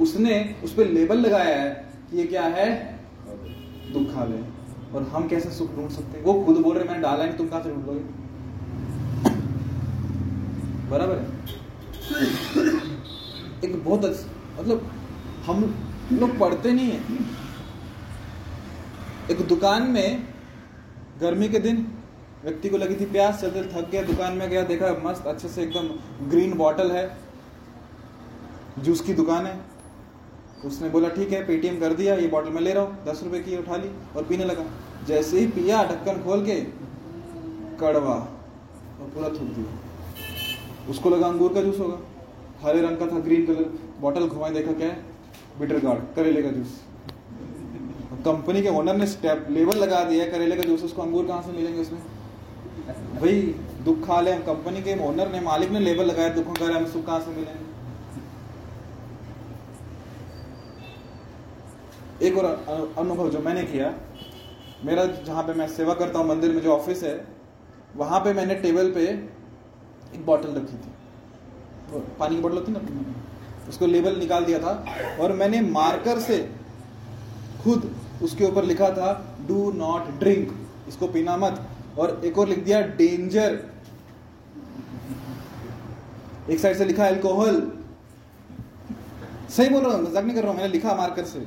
उसने 0.00 0.56
उस 0.64 0.74
पर 0.74 0.86
लेबल 0.86 1.18
लगाया 1.18 1.62
है 1.62 1.70
कि 2.10 2.16
ये 2.16 2.26
क्या 2.26 2.42
है? 2.42 2.98
दुखालय। 3.92 4.44
और 4.94 5.02
हम 5.02 5.28
कैसे 5.28 5.50
सुख 5.50 5.74
ढूंढ 5.76 5.90
सकते 5.90 6.18
हैं? 6.18 6.24
वो 6.24 6.44
खुद 6.44 6.56
बोल 6.56 6.76
रहे, 6.76 6.84
मैंने 6.84 7.02
डाला 7.02 7.24
नहीं, 7.24 7.36
तुम 7.36 7.48
कहाँ 7.48 7.62
से 7.62 7.70
ढूंढ 7.70 7.86
लोगे? 7.86 8.00
बराबर 10.90 11.16
है? 11.18 11.26
एक 13.64 13.84
बहुत 13.84 14.26
मतलब 14.60 14.90
हम 15.46 15.74
लोग 16.12 16.38
पढ़ते 16.38 16.72
नहीं 16.72 16.90
है। 16.90 17.00
एक 19.30 19.46
दुकान 19.48 19.82
में 19.82 20.22
गर्मी 21.20 21.48
के 21.48 21.58
दिन 21.58 21.86
व्यक्ति 22.44 22.68
को 22.68 22.76
लगी 22.76 22.94
थी 22.94 23.04
प्यास 23.06 23.40
चलते 23.40 23.62
थक 23.64 23.90
गया, 23.90 24.02
दुकान 24.02 24.32
में 24.32 24.48
गया, 24.50 24.62
देखा 24.62 24.90
मस्त, 25.04 25.26
अच्छे 25.26 25.48
से 25.48 25.62
एकदम 25.62 25.88
ग्रीन 26.30 26.52
बॉटल 26.52 26.90
है। 26.90 27.04
जूस 28.78 29.00
की 29.00 29.14
दुकान 29.14 29.46
है। 29.46 29.58
उसने 30.64 30.88
बोला, 30.88 31.08
ठीक 31.08 31.32
है 31.32 31.46
पेटीएम 31.46 31.78
कर 31.80 31.92
दिया, 31.92 32.14
ये 32.14 32.26
बॉटल 32.28 32.50
मैं 32.50 32.60
ले 32.62 32.72
रहा 32.72 32.84
हूँ। 32.84 33.04
दस 33.04 33.20
रुपए 33.24 33.40
की 33.40 33.56
उठा 33.56 33.76
ली 33.76 33.90
और 34.16 34.24
पीने 34.24 34.44
लगा। 34.44 34.64
जैसे 35.06 35.40
ही 35.40 35.46
पिया, 35.46 35.82
ढक्कन 35.84 36.22
खोल 36.22 36.44
के 36.46 36.60
कड़वा 37.80 38.14
और 38.14 39.10
पूरा 39.14 39.28
थूक 39.28 39.48
दिया। 39.50 40.90
उसको 40.90 41.10
लगा 41.10 41.26
अंगूर 41.26 41.54
का 41.54 41.62
जूस 41.62 41.78
होगा। 41.78 41.98
हरे 42.62 42.80
रंग 42.82 42.98
का 42.98 43.06
था 43.06 43.18
ग्रीन 43.20 43.46
कलर 43.46 43.70
बॉटल 44.00 44.26
घुमाए, 44.26 44.50
देखा 44.50 44.72
क्या 44.72 44.88
है? 44.88 45.13
बिटर 45.58 45.78
गार्ड, 45.80 46.00
करेले 46.16 46.42
का 46.42 46.50
जूस। 46.50 46.80
कंपनी 48.24 48.62
के 48.62 48.68
ओनर 48.68 48.96
ने 48.96 49.06
स्टेप 49.06 49.46
लेबल 49.50 49.76
लगा 49.78 50.02
दिया 50.04 50.26
करेले 50.28 50.56
का 50.56 50.62
जूस, 50.62 50.82
उसको 50.84 51.02
अंगूर 51.02 51.26
कहाँ 51.26 51.42
से 51.42 51.52
मिलेंगे 51.52 51.80
उसमें? 51.80 52.00
भाई 53.20 53.42
दुख 53.84 54.06
खा 54.06 54.20
ले, 54.20 54.32
कंपनी 54.42 54.82
के 54.82 54.96
ओनर 55.06 55.28
ने, 55.32 55.40
मालिक 55.40 55.70
ने 55.70 55.80
लेबल 55.80 56.04
लगाया, 56.04 56.28
दुखों 56.30 56.54
का 56.54 56.66
हम 56.76 56.86
सुख 56.86 57.06
कहाँ 57.06 57.20
से 57.20 57.30
मिलेंगे 57.30 57.62
एक 62.20 62.36
और 62.38 62.44
अनुभव 62.98 63.30
जो 63.30 63.38
मैंने 63.40 63.62
किया, 63.64 63.94
मेरा 64.84 65.04
जहाँ 65.06 65.42
पे 65.42 65.52
मैं 65.54 65.68
सेवा 65.68 65.94
करता 65.94 66.18
हूँ, 66.18 66.28
मंदिर 66.28 66.52
में 66.52 66.60
जो 66.62 66.72
ऑफ़िस 66.72 67.02
है, 67.02 67.14
वहाँ 67.96 68.20
पे 68.20 68.32
मैंने 68.32 68.54
टेबल 68.56 68.90
पे 68.92 69.04
एक 69.04 70.24
बॉटल 70.26 70.54
रखी 70.54 70.76
थी। 70.76 72.00
पानी 72.18 72.36
की 72.36 72.42
बोतल 72.42 72.54
होती 72.54 72.72
ना? 72.72 72.80
उसको 73.68 73.86
लेबल 73.86 74.18
निकाल 74.18 74.44
दिया 74.44 74.58
था 74.58 74.72
और 75.20 75.32
मैंने 75.32 75.60
मार्कर 75.60 76.18
से 76.20 76.38
खुद 77.62 77.90
उसके 78.22 78.44
ऊपर 78.44 78.64
लिखा 78.64 78.90
था 78.90 79.12
डू 79.48 79.70
नॉट 79.72 80.08
ड्रिंक 80.20 80.52
इसको 80.88 81.06
पीना 81.08 81.36
मत। 81.36 81.60
और 81.98 82.20
एक 82.24 82.38
और 82.38 82.48
लिख 82.48 82.64
दिया 82.64 82.80
डेंजर 82.96 83.58
एक 86.50 86.58
साइड 86.60 86.76
से 86.76 86.84
लिखा 86.84 87.06
अल्कोहल 87.06 87.60
सही 89.50 89.68
बोल 89.68 89.82
रहा 89.82 89.92
हूँ, 89.92 90.02
मज़ाक 90.02 90.24
नहीं 90.24 90.34
कर 90.34 90.42
रहा 90.42 90.50
हूँ, 90.50 90.56
मैंने 90.56 90.72
लिखा 90.72 90.94
मार्कर 90.94 91.24
से। 91.24 91.40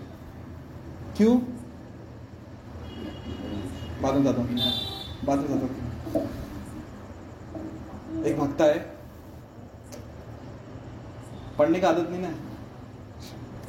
क्यों? 1.18 1.38
बाद 4.02 4.14
में 4.16 4.24
बताता 4.24 4.42
हूँ। 4.42 4.48
बाद 5.26 5.40
में 5.40 5.48
हूँ। 5.50 6.26
एक 8.24 8.40
भक्ता 8.40 8.66
है 8.66 8.97
पढ़ने 11.60 11.80
की 11.80 11.86
आदत 11.86 12.10
नहीं 12.10 12.22
ना। 12.22 12.34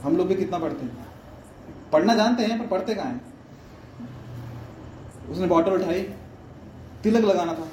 हम 0.02 0.16
लोग 0.16 0.26
भी 0.26 0.34
कितना 0.34 0.58
पढ़ते 0.58 0.84
हैं। 0.84 1.06
पढ़ना 1.92 2.14
जानते 2.14 2.42
हैं, 2.42 2.58
पर 2.58 2.66
पढ़ते 2.66 2.94
कहाँ 2.94 3.06
हैं? 3.06 3.20
उसने 5.30 5.46
बॉटल 5.46 5.72
उठाई, 5.72 6.02
तिलक 7.02 7.24
लगाना 7.24 7.54
था। 7.54 7.66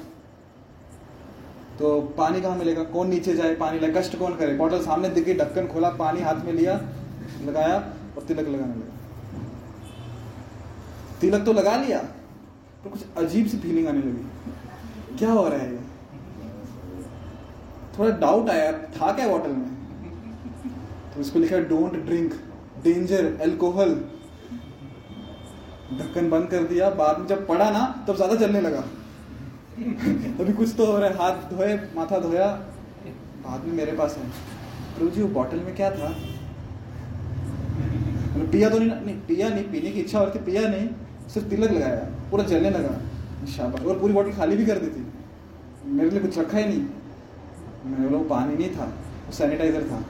तो 1.78 2.00
पानी 2.18 2.40
कहाँ 2.40 2.56
मिलेगा? 2.56 2.82
कौन 2.84 3.08
नीचे 3.08 3.34
जाए 3.36 3.54
पानी 3.54 3.78
लाए 3.78 3.90
कष्ट 3.92 4.18
कौन 4.18 4.36
करे? 4.36 4.54
बॉटल 4.54 4.82
सामने 4.82 5.08
दिख 5.08 5.38
ढक्कन 5.38 5.66
खोला, 5.66 5.90
पानी 5.90 6.20
हाथ 6.20 6.44
में 6.44 6.52
लिया, 6.52 6.80
लगाया 7.44 7.76
और 8.16 8.22
तिलक 8.28 8.48
लगाने 8.48 8.74
लगा। 8.74 8.94
तिलक 11.20 11.44
तो 11.44 11.52
लगा 11.52 11.76
लिया 11.76 11.98
तो 12.84 12.90
कुछ 12.90 13.04
अजीब 13.16 13.46
सी 13.46 13.58
फीलिंग 13.58 13.88
आने 13.88 13.98
लगी। 13.98 15.16
क्या 15.18 15.30
हो 15.30 15.48
रहा 15.48 15.58
है? 15.58 15.76
थोड़ा 17.98 18.10
डाउट 18.18 18.50
आया, 18.50 18.72
था 18.72 19.12
क्या 19.12 19.28
बॉटल 19.28 19.50
में? 19.50 19.75
तो 21.16 21.20
इसको 21.20 21.38
लिखा 21.38 21.56
है 21.56 21.68
डोंट 21.68 21.94
ड्रिंक 22.06 22.32
डेंजर 22.84 23.38
एल्कोहल 23.42 23.94
ढक्कन 25.92 26.28
बंद 26.30 26.48
कर 26.48 26.64
दिया। 26.64 26.88
बाद 26.90 27.18
में 27.18 27.26
जब 27.26 27.46
पड़ा 27.46 27.70
ना, 27.70 28.04
तब 28.08 28.16
ज़्यादा 28.16 28.34
चलने 28.36 28.60
लगा। 28.60 28.78
अभी 30.40 30.52
कुछ 30.52 30.74
तो 30.76 30.86
हो 30.86 30.98
रहा 30.98 31.08
है। 31.08 31.16
हाथ 31.16 31.50
धोए, 31.50 31.74
माथा 31.96 32.18
धोया। 32.18 32.46
बाद 33.46 33.64
में 33.64 33.72
मेरे 33.74 33.92
पास 33.92 34.16
है 34.18 34.28
प्रभु 34.96 35.10
जी, 35.10 35.22
वो 35.22 35.28
बॉटल 35.28 35.60
में 35.60 35.74
क्या 35.76 35.90
था? 35.90 36.08
पिया 38.50 38.68
तो 38.70 38.78
नहीं 38.78 38.88
नहीं, 38.88 39.16
पिया 39.16 39.48
नहीं, 39.48 39.64
पीने 39.64 39.90
की 39.90 40.00
इच्छा 40.00 40.22
रही 40.22 40.38
थी, 40.38 40.44
पिया 40.44 40.68
नहीं। 40.68 40.88
सिर्फ़ 41.28 41.48
तिलक 41.48 41.70
लगाया। 41.70 42.28
पूरा 42.30 42.44
जलने 42.44 42.70
लगा। 42.70 43.00
शाबाश। 43.46 43.82
और 43.82 43.98
पूरी 43.98 44.14
बॉटल 44.14 44.32
खाली 44.32 44.56
भी 44.56 44.66
कर 44.66 44.78
दी 44.78 44.86
थी। 44.86 45.06
मेरे 45.90 46.10
लिए 46.10 46.20
कुछ 46.20 46.38
रखा 46.38 46.58
ही 46.58 46.64
नहीं। 46.64 46.84
मेरे 47.86 48.14
वो 48.16 48.24
पानी 48.24 48.56
नहीं 48.56 48.70
था। 48.76 48.84
वो 49.26 49.32
सैनिटाइजर 49.32 49.82
था। 49.82 50.04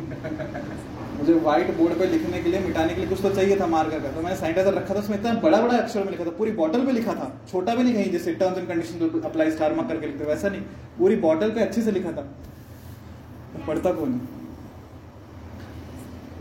मुझे 1.20 1.32
व्हाइट 1.34 1.70
बोर्ड 1.76 1.98
पे 1.98 2.06
लिखने 2.06 2.42
के 2.42 2.50
लिए, 2.50 2.60
मिटाने 2.60 2.94
के 2.94 3.00
लिए 3.00 3.08
कुछ 3.08 3.20
तो 3.22 3.30
चाहिए 3.30 3.58
था 3.60 3.66
मार्कर 3.66 4.00
का। 4.00 4.10
तो 4.10 4.20
मैंने 4.20 4.36
सैनिटाइजर 4.36 4.74
रखा 4.74 4.94
था, 4.94 4.98
उसमें 4.98 5.18
इतना 5.18 5.32
बड़ा 5.40 5.60
बड़ा 5.60 5.76
अक्षर 5.78 6.04
में 6.04 6.10
लिखा 6.10 6.24
था, 6.24 6.30
पूरी 6.30 6.50
बॉटल 6.52 6.86
पे 6.86 6.92
लिखा 6.92 7.14
था। 7.14 7.30
छोटा 7.50 7.74
भी 7.74 7.82
नहीं, 7.82 7.94
कहीं 7.94 8.12
जैसे 8.12 8.34
terms 8.34 8.58
and 8.58 8.68
condition 8.68 9.20
apply 9.20 9.50
star 9.50 9.74
mark 9.74 9.88
करके 9.88 10.06
लिखते 10.06 10.24
वैसा 10.24 10.48
नहीं। 10.48 10.60
पूरी 10.98 11.16
बॉटल 11.16 11.50
पे 11.50 11.60
अच्छे 11.60 11.82
से 11.82 11.90
लिखा 11.90 12.12
था। 12.12 12.22
मैं 13.54 13.66
पढ़ता 13.66 13.92
कौन 13.92 14.20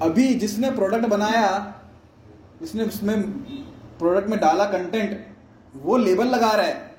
अभी 0.02 0.34
जिसने 0.36 0.72
प्रोडक्ट 0.72 1.06
बनाया, 1.06 1.48
जिसने 2.62 2.84
उसमें 2.84 3.22
प्रोडक्ट 4.00 4.30
में 4.30 4.40
डाला 4.40 4.66
कंटेंट 4.66 5.26
वो 5.76 5.98
लेबल 5.98 6.28
लगा 6.28 6.52
रहा 6.52 6.66
है 6.66 6.96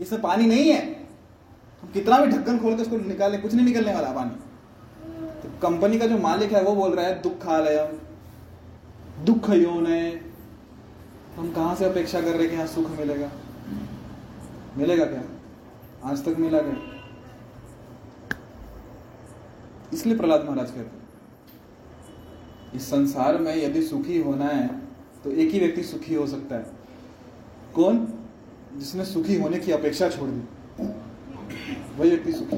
इसमें 0.00 0.20
पानी 0.22 0.46
नहीं 0.46 0.70
है। 0.70 0.80
हम 1.82 1.90
कितना 1.92 2.18
भी 2.18 2.26
ढक्कन 2.32 2.58
खोल 2.58 2.76
के 2.76 2.82
उसको 2.82 2.96
निकाले 2.98 3.38
कुछ 3.38 3.54
नहीं 3.54 3.66
निकलने 3.66 3.94
वाला, 3.94 4.10
पानी। 4.12 4.30
तो 4.30 4.45
कंपनी 5.62 5.98
का 5.98 6.06
जो 6.06 6.18
मालिक 6.18 6.52
है 6.52 6.62
वो 6.62 6.74
बोल 6.74 6.94
रहा 6.94 7.06
है 7.06 7.20
दुख 7.22 7.32
खा 7.32 7.58
दुखालयम 7.58 9.24
दुख 9.24 9.48
है 9.88 10.20
हम 11.36 11.52
कहाँ 11.52 11.74
से 11.76 11.84
अपेक्षा 11.84 12.20
कर 12.20 12.36
रहे 12.36 12.48
कि 12.48 12.54
यहाँ 12.54 12.66
सुख 12.66 12.90
मिलेगा? 12.90 13.30
मिलेगा 14.76 15.04
क्या? 15.04 15.22
आज 16.04 16.24
तक 16.24 16.36
मिला 16.38 16.58
क्या? 16.58 16.76
इसलिए 19.92 20.16
प्रहलाद 20.16 20.44
महाराज 20.44 20.70
कहते 20.70 20.80
हैं, 20.80 21.08
इस 22.74 22.86
संसार 22.90 23.38
में 23.38 23.54
यदि 23.56 23.82
सुखी 23.82 24.18
होना 24.22 24.44
है 24.44 24.68
तो 25.24 25.30
एक 25.30 25.50
ही 25.50 25.58
व्यक्ति 25.60 25.82
सुखी 25.82 26.14
हो 26.14 26.26
सकता 26.26 26.56
है। 26.56 26.66
कौन? 27.74 28.06
जिसने 28.76 29.04
सुखी 29.04 29.40
होने 29.40 29.58
की 29.58 29.72
अपेक्षा 29.72 30.08
छोड़ 30.08 30.28
दी। 30.30 30.42
वही 31.98 32.10
व्यक्ति 32.10 32.32
सुखी 32.32 32.56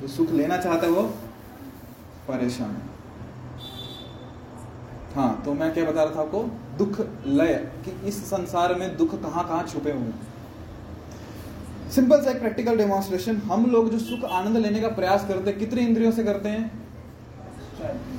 जो 0.00 0.08
सुख 0.08 0.30
लेना 0.30 0.56
चाहता 0.56 0.86
है 0.86 0.92
वो 0.92 1.02
परेशान। 2.28 2.76
है 5.16 5.28
तो 5.44 5.52
मैं 5.54 5.72
क्या 5.74 5.84
बता 5.84 6.04
रहा 6.04 6.14
था 6.14 6.20
आपको? 6.20 6.42
दुख 6.78 7.00
लय, 7.26 7.54
कि 7.84 7.90
इस 8.08 8.24
संसार 8.24 8.74
में 8.74 8.96
दुख 8.96 9.14
कहाँ 9.22 9.44
कहाँ 9.48 9.62
छुपे 9.64 9.92
हुए 9.92 10.02
हैं। 10.02 11.90
सिंपल 11.90 12.22
सा 12.22 12.30
एक 12.30 12.40
प्रैक्टिकल 12.40 12.76
डेमोन्स्ट्रेशन 12.76 13.36
हम 13.44 13.66
लोग 13.66 13.90
जो 13.90 13.98
सुख 13.98 14.24
आनंद 14.30 14.56
लेने 14.56 14.80
का 14.80 14.88
प्रयास 14.88 15.26
करते 15.28 15.50
हैं, 15.50 15.58
कितने 15.58 15.82
इंद्रियों 15.82 16.12
से 16.12 16.24
करते 16.24 16.48
हैं? 16.48 16.70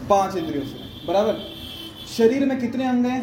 पाँच 0.10 0.36
इंद्रियों 0.36 0.66
से। 0.66 1.08
बराबर? 1.08 1.40
शरीर 2.08 2.46
में 2.46 2.60
कितने 2.60 2.88
अंग 2.88 3.06
हैं? 3.06 3.22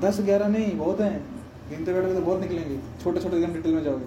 दस, 0.00 0.20
ग्यारह 0.20 0.48
नहीं, 0.48 0.76
बहुत 0.78 1.00
हैं। 1.00 1.24
गिनते 1.70 1.92
बैठोगे 1.92 2.14
तो 2.14 2.20
बहुत 2.20 2.40
निकलेंगे। 2.40 2.78
छोटे 3.02 3.20
छोटे 3.20 3.36
एकदम 3.36 3.52
डिटेल 3.52 3.74
में 3.74 3.82
जाओगे। 3.84 4.04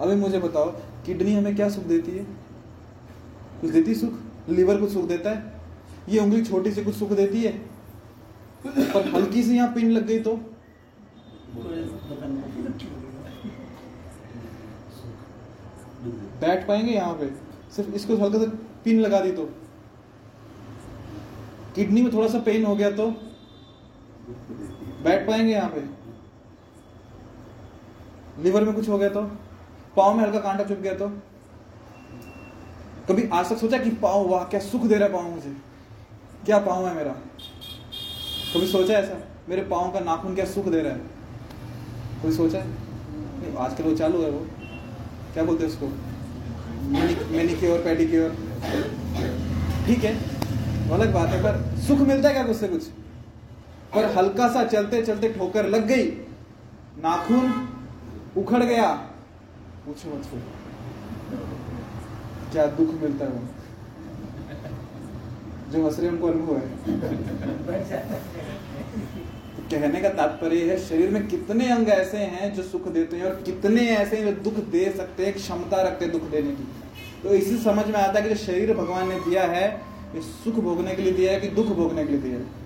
अभी 0.00 0.14
मुझे 0.16 0.38
बताओ 0.38 0.72
किडनी 1.06 1.34
हमें 1.34 1.56
क्या 1.56 1.68
सुख 1.68 1.84
देती 1.84 2.12
है? 2.12 2.24
कुछ 3.60 3.70
देती 3.70 3.94
सुख? 3.94 4.12
लीवर 4.48 4.80
कुछ 4.80 4.92
सुख 4.92 5.04
देता 5.04 5.30
है? 5.30 5.52
ये 6.08 6.20
उंगली 6.20 6.44
छोटी 6.44 6.72
सी 6.72 6.84
कुछ 6.84 6.94
सुख 6.94 7.10
देती 7.10 7.42
है? 7.42 7.52
पर 8.66 9.08
हल्की 9.14 9.42
सी 9.42 9.56
यहाँ 9.56 9.72
पिन 9.72 9.90
लग 9.90 10.06
गई 10.06 10.18
तो? 10.18 10.36
बैठ 16.40 16.66
पाएँगे 16.68 16.92
यहाँ 16.92 17.14
पे? 17.14 17.26
सिर्फ़ 17.76 17.94
इसको 17.94 18.16
हल्का 18.16 18.38
सा 18.38 18.44
पिन 18.84 19.00
लगा 19.00 19.20
दी 19.20 19.32
तो। 19.32 19.44
किडनी 21.74 22.02
में 22.02 22.12
थोड़ा 22.12 22.28
सा 22.28 22.38
पेन 22.38 22.64
हो 22.64 22.76
गया 22.76 22.90
तो? 22.90 23.10
बैठ 25.02 25.26
पाएँगे 25.26 25.52
यहाँ 25.52 25.70
पे? 25.70 26.04
लिवर 28.42 28.64
में 28.64 28.74
कुछ 28.74 28.88
हो 28.88 28.98
गया 28.98 29.08
तो? 29.08 29.43
पाँव 29.96 30.14
में 30.14 30.24
हल्का 30.24 30.38
कांटा 30.38 30.64
चुप 30.64 30.78
गया 30.78 30.94
तो? 30.94 31.08
कभी 33.08 33.28
आज 33.32 33.50
तक 33.50 33.56
सोचा 33.56 33.78
कि 33.78 33.90
पाँव 33.90 34.28
वाह, 34.28 34.44
क्या 34.44 34.60
सुख 34.60 34.82
दे 34.82 34.94
रहा 34.94 35.08
है 35.08 35.12
पाँव 35.12 35.30
मुझे? 35.30 35.56
क्या 36.44 36.58
पाव 36.58 36.88
है 36.88 36.94
मेरा? 36.94 37.12
कभी 38.54 38.66
सोचा 38.66 38.94
ऐसा? 38.94 39.14
मेरे 39.48 39.62
पाँव 39.62 39.92
का 39.92 40.00
नाखून 40.00 40.34
क्या 40.34 40.44
सुख 40.44 40.64
दे 40.64 40.80
रहा 40.80 40.92
है? 40.92 40.98
कोई 42.22 42.32
सोचा? 42.32 42.58
है 42.58 42.68
नहीं, 42.68 43.56
आजकल 43.56 43.84
वो 43.84 43.96
चालू 43.96 44.22
है 44.22 44.30
वो। 44.30 44.46
क्या 45.34 45.44
बोलते 45.44 45.64
हैं 45.64 45.70
उसको? 45.70 45.86
Manicure, 47.36 47.78
pedicure. 47.78 48.30
ठीक 49.86 50.04
है 50.04 50.14
अलग 50.90 51.14
बात 51.14 51.28
है, 51.28 51.42
पर 51.42 51.80
सुख 51.80 51.98
मिलता 51.98 52.28
है 52.28 52.34
क्या 52.34 52.44
उससे 52.44 52.68
कुछ? 52.68 52.84
पर 53.94 54.04
हल्का 54.04 54.48
सा 54.48 54.64
चलते 54.64 55.02
चलते 55.02 55.32
ठोकर 55.32 55.68
लग 55.68 55.86
गई। 55.86 56.04
नाखून 56.98 57.68
उखड़ 58.36 58.62
गया। 58.62 59.10
पूछो 59.86 60.10
फिर। 60.22 60.42
क्या 62.52 62.64
दुख 62.76 62.90
मिलता 63.02 63.24
है 63.24 63.40
जो 65.72 65.84
हंस 65.86 65.98
रहे 65.98 66.06
हैं, 66.06 66.12
उनको 66.12 66.26
अनुभव 66.28 66.56
है। 66.56 66.66
कहने 69.70 70.00
का 70.00 70.08
तात्पर्य 70.10 70.70
है 70.70 70.78
शरीर 70.78 71.10
में 71.10 71.26
कितने 71.28 71.68
अंग 71.72 71.88
ऐसे 71.88 72.18
हैं 72.32 72.52
जो 72.54 72.62
सुख 72.62 72.88
देते 72.88 73.16
हैं 73.16 73.24
और 73.24 73.34
कितने 73.42 73.86
ऐसे 73.90 74.16
हैं 74.16 74.24
जो 74.24 74.32
दुख 74.42 74.56
दे 74.70 74.84
सकते 74.96 75.26
हैं 75.26 75.32
क्षमता 75.34 75.82
रखते 75.82 76.04
हैं 76.04 76.12
दुख 76.12 76.24
देने 76.30 76.50
की। 76.50 76.64
तो 77.22 77.34
इसी 77.34 77.56
समझ 77.58 77.86
में 77.86 77.94
आता 77.94 78.18
है 78.18 78.22
कि 78.22 78.28
जो 78.28 78.40
शरीर 78.42 78.74
भगवान 78.74 79.08
ने 79.08 79.18
दिया 79.20 79.42
है 79.48 79.66
ये 80.14 80.20
सुख 80.22 80.54
भोगने 80.64 80.94
के 80.94 81.02
लिए 81.02 81.12
दिया 81.12 81.32
है 81.32 81.40
कि 81.40 81.48
दुख 81.56 81.66
भोगने 81.76 82.04
के 82.04 82.12
लिए 82.12 82.20
दिया 82.20 82.38
है? 82.38 82.63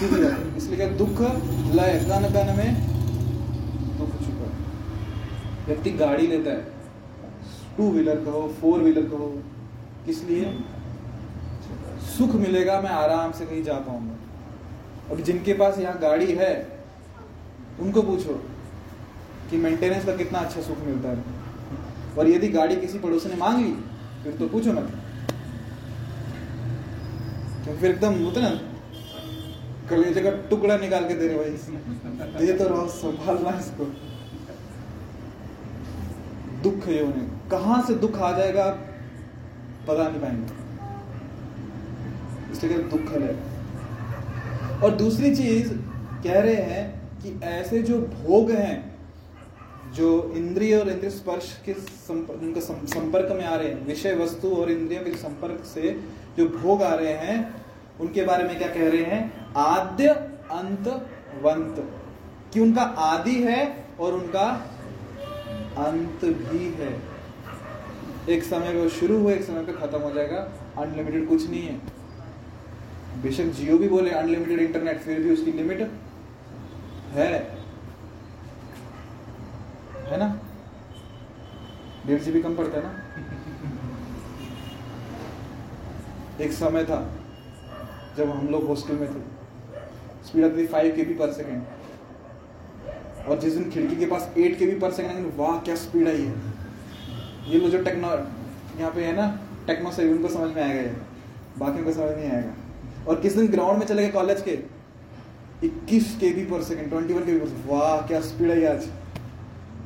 सीधी 0.00 0.20
है। 0.22 0.56
इसलिए 0.56 0.86
दुख 0.98 1.20
लय 1.74 2.54
में? 2.56 2.68
दुख 3.98 4.12
छुपा। 4.20 4.46
व्यक्ति 5.66 5.90
गाड़ी 5.90 6.26
लेता 6.26 6.50
है। 6.50 6.62
टू 7.76 7.90
व्हीलर 7.90 8.16
कहो, 8.16 8.42
फोर 8.60 8.78
व्हीलर 8.80 9.02
कहो, 9.02 9.28
किस 10.06 10.22
लिए? 10.24 10.52
सुख 12.16 12.34
मिलेगा, 12.34 12.80
मैं 12.80 12.90
आराम 12.90 13.32
से 13.32 13.46
कहीं 13.46 13.62
जा 13.62 13.72
पाऊँगा। 13.72 14.14
अब 15.10 15.20
जिनके 15.20 15.52
पास 15.52 15.78
यहाँ 15.78 15.98
गाड़ी 15.98 16.32
है, 16.32 16.80
उनको 17.80 18.02
पूछो 18.02 18.34
कि 19.50 19.56
मेंटेनेंस 19.56 20.04
का 20.04 20.16
कितना 20.16 20.38
अच्छा 20.38 20.60
सुख 20.60 20.78
मिलता 20.78 21.08
है। 21.08 21.24
और 22.18 22.28
यदि 22.28 22.48
गाड़ी 22.48 22.76
किसी 22.76 22.98
पड़ोसी 22.98 23.28
ने 23.28 23.36
मांग 23.36 23.64
ली, 23.64 23.72
फिर 24.24 24.32
तो 24.32 24.48
पूछो 24.48 24.72
ना 24.72 24.80
क्योंकि 27.64 27.80
फिर 27.80 27.90
एकदम 27.90 28.14
होता 28.24 28.40
ना 28.40 28.69
कलेजे 29.90 30.20
का 30.20 30.30
टुकड़ा 30.30 30.76
निकाल 30.76 31.08
के 31.08 31.14
दे 31.14 31.28
रहे 31.28 31.38
भाई। 31.38 31.50
इसने 31.50 32.46
ये 32.46 32.52
तो 32.52 32.68
रहो, 32.68 32.86
संभालना 32.88 33.58
इसको। 33.58 33.84
दुख 36.62 36.86
है 36.86 37.02
उन्हें। 37.02 37.48
कहाँ 37.50 37.82
से 37.86 37.94
दुख 37.94 38.18
आ 38.18 38.38
जाएगा 38.38 38.64
आप 38.64 38.86
पता 39.88 40.08
नहीं 40.08 40.20
पाएँगे। 40.20 40.60
इसलिए 42.52 42.78
दुख 42.78 43.10
है 43.12 43.34
और 44.82 44.90
दूसरी 44.90 45.36
चीज़, 45.36 45.72
कह 46.24 46.40
रहे 46.40 46.54
हैं 46.54 47.00
कि 47.22 47.40
ऐसे 47.44 47.82
जो 47.82 47.98
भोग 47.98 48.50
हैं, 48.50 48.98
जो 49.94 50.32
इंद्रिय 50.36 50.76
और 50.76 50.88
इंद्रिय 50.88 51.10
स्पर्श 51.10 51.60
के 51.66 51.74
संपर्क 51.74 52.42
उनका 52.42 52.60
संपर्क 52.86 53.32
में 53.32 53.44
आ 53.44 53.54
रहे 53.56 53.68
हैं, 53.68 53.86
विषय 53.86 54.14
वस्तु 54.14 54.50
और 54.50 54.70
इंद्रियों 54.70 55.04
के 55.04 55.10
संपर्क 55.10 55.64
से 55.64 56.00
जो 56.38 56.48
भोग 56.48 56.82
आ 56.82 56.94
रहे 56.94 57.12
हैं, 57.12 57.54
उनके 58.00 58.24
बारे 58.24 58.44
में 58.44 58.58
क्या 58.58 58.68
कह 58.68 58.88
रहे 58.88 59.04
हैं? 59.04 59.39
आद्य 59.56 60.08
अंत 60.50 60.88
वंत। 61.42 61.96
कि 62.52 62.60
उनका 62.60 62.82
आदि 62.82 63.42
है 63.42 63.84
और 64.00 64.12
उनका 64.12 64.44
अंत 65.78 66.24
भी 66.24 66.72
है। 66.72 67.02
एक 68.28 68.42
समय 68.42 68.72
पे 68.72 68.88
शुरू 68.88 69.18
हुए 69.18 69.34
एक 69.34 69.42
समय 69.42 69.64
पे 69.64 69.72
खत्म 69.72 69.98
हो 69.98 70.10
जाएगा 70.10 70.52
अनलिमिटेड 70.78 71.28
कुछ 71.28 71.50
नहीं 71.50 71.62
है। 71.62 71.74
बेशक 73.22 73.44
जियो 73.44 73.78
भी 73.78 73.88
बोले 73.88 74.10
अनलिमिटेड 74.10 74.58
इंटरनेट 74.58 75.00
फिर 75.00 75.20
भी 75.20 75.32
उसकी 75.32 75.52
लिमिट 75.52 75.90
है। 77.12 77.60
है 80.06 80.16
ना? 80.18 80.40
डेढ़ 82.06 82.20
जीबी 82.20 82.42
कम 82.42 82.56
पड़ता 82.56 82.78
है 82.78 82.84
ना? 82.84 83.02
एक 86.44 86.52
समय 86.52 86.84
था 86.84 87.12
जब 88.16 88.30
हम 88.30 88.48
लोग 88.48 88.66
हॉस्टल 88.66 88.94
में 88.94 89.14
थे। 89.14 89.39
स्पीड 90.26 90.44
आती 90.44 90.62
थी 90.62 90.66
फाइव 90.66 90.96
के 90.96 91.02
बी 91.02 91.14
पर 91.14 91.32
सेकेंड 91.32 93.28
और 93.28 93.38
जिस 93.40 93.54
दिन 93.54 93.70
खिड़की 93.70 93.96
के 93.96 94.06
पास 94.06 94.32
एट 94.38 94.58
के 94.58 94.66
बी 94.66 94.78
पर 94.80 94.92
सेकेंड 94.92 95.32
वाह, 95.36 95.58
क्या 95.58 95.74
स्पीड 95.76 96.08
आई 96.08 96.22
है। 96.22 96.34
ये 97.48 97.58
लोग 97.58 97.70
जो 97.70 97.82
टेक्नो 97.84 98.08
यहाँ 98.78 98.90
पे 98.92 99.04
है 99.04 99.14
ना 99.16 99.26
टेक्नो 99.66 99.90
से 99.92 100.08
उनको 100.10 100.28
समझ 100.28 100.54
में 100.56 100.62
आएगा 100.62 100.80
ये। 100.80 100.94
बाकी 101.58 101.82
को 101.84 101.92
समझ 101.92 102.10
नहीं 102.10 102.30
आएगा। 102.30 102.54
और 103.08 103.20
किस 103.20 103.36
दिन 103.36 103.48
ग्राउंड 103.48 103.78
में 103.78 103.86
चले 103.86 104.02
गए 104.02 104.10
कॉलेज 104.12 104.42
के? 104.42 104.58
21 105.62 106.14
के 106.20 106.30
बी 106.30 106.44
पर 106.44 106.62
सेकेंड 106.62 106.92
21 106.92 107.24
के 107.26 107.32
बी 107.32 107.38
पर 107.38 107.46
वाह, 107.66 108.06
क्या 108.06 108.20
स्पीड 108.20 108.50
आई 108.50 108.64
आज। 108.64 108.88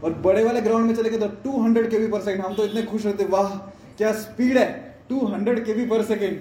और 0.04 0.12
बड़े 0.24 0.44
वाले 0.44 0.60
ग्राउंड 0.60 0.86
में 0.86 0.94
चले 0.94 1.10
गए 1.10 1.18
तो 1.18 1.26
200 1.44 1.90
के 1.90 1.98
बी 1.98 2.06
पर 2.06 2.20
सेकेंड 2.20 2.44
हम 2.44 2.54
तो 2.54 2.64
इतने 2.64 2.82
खुश 2.82 3.06
होते, 3.06 3.24
वाह, 3.24 3.48
क्या 3.98 4.12
स्पीड 4.14 4.58
है। 4.58 4.68
200 5.08 5.64
के 5.66 5.74
बी 5.74 5.86
पर 5.86 6.04
सेकेंड 6.04 6.40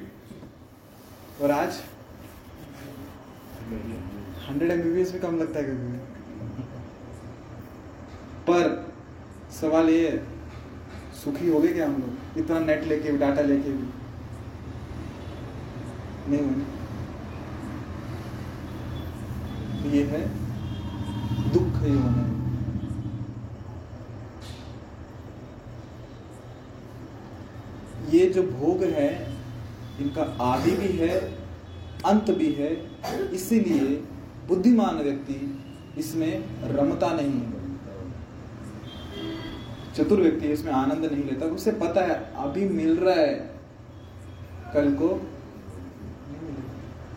और 1.42 1.52
आज 1.52 1.80
100 3.64 4.72
एमबीबीएस 4.72 5.12
भी 5.12 5.20
कम 5.20 5.38
लगता 5.40 5.60
है 5.60 5.66
कभी 5.66 5.98
पर 8.48 8.64
सवाल 9.60 9.90
ये 9.90 10.10
है, 10.10 10.18
सुखी 11.24 11.50
हो 11.50 11.60
गए 11.60 11.74
क्या 11.74 11.86
हम 11.88 11.94
लोग? 11.94 12.40
इतना 12.40 12.60
नेट 12.60 12.84
लेके 12.88 13.12
भी 13.12 13.18
डाटा 13.18 13.42
लेके 13.42 13.70
भी? 13.70 13.88
नहीं 16.30 16.42
हुए 16.42 16.62
तो 19.82 19.90
ये 19.90 20.04
है, 20.12 20.22
दुख 21.54 21.82
ये 21.84 21.94
होना 21.94 22.24
ये 28.12 28.26
जो 28.30 28.44
भोग 28.44 28.84
है, 28.96 29.10
इनका 30.02 30.24
आदि 30.44 30.72
भी 30.78 30.88
है 30.98 31.16
अंत 32.06 32.32
भी 32.32 32.52
है, 32.52 32.70
इसीलिए 33.32 33.96
बुद्धिमान 34.48 34.96
व्यक्ति 34.96 35.36
इसमें 35.98 36.32
रमता 36.70 37.14
नहीं 37.14 37.42
है। 37.42 37.62
चतुर 39.96 40.22
व्यक्ति 40.22 40.48
इसमें 40.48 40.72
आनंद 40.74 41.06
नहीं 41.06 41.24
लेता। 41.24 41.46
उसे 41.46 41.72
पता 41.72 42.02
है, 42.02 42.16
अभी 42.36 42.68
मिल 42.70 42.98
रहा 42.98 43.16
है। 43.16 43.36
कल 44.74 44.94
को 44.94 45.08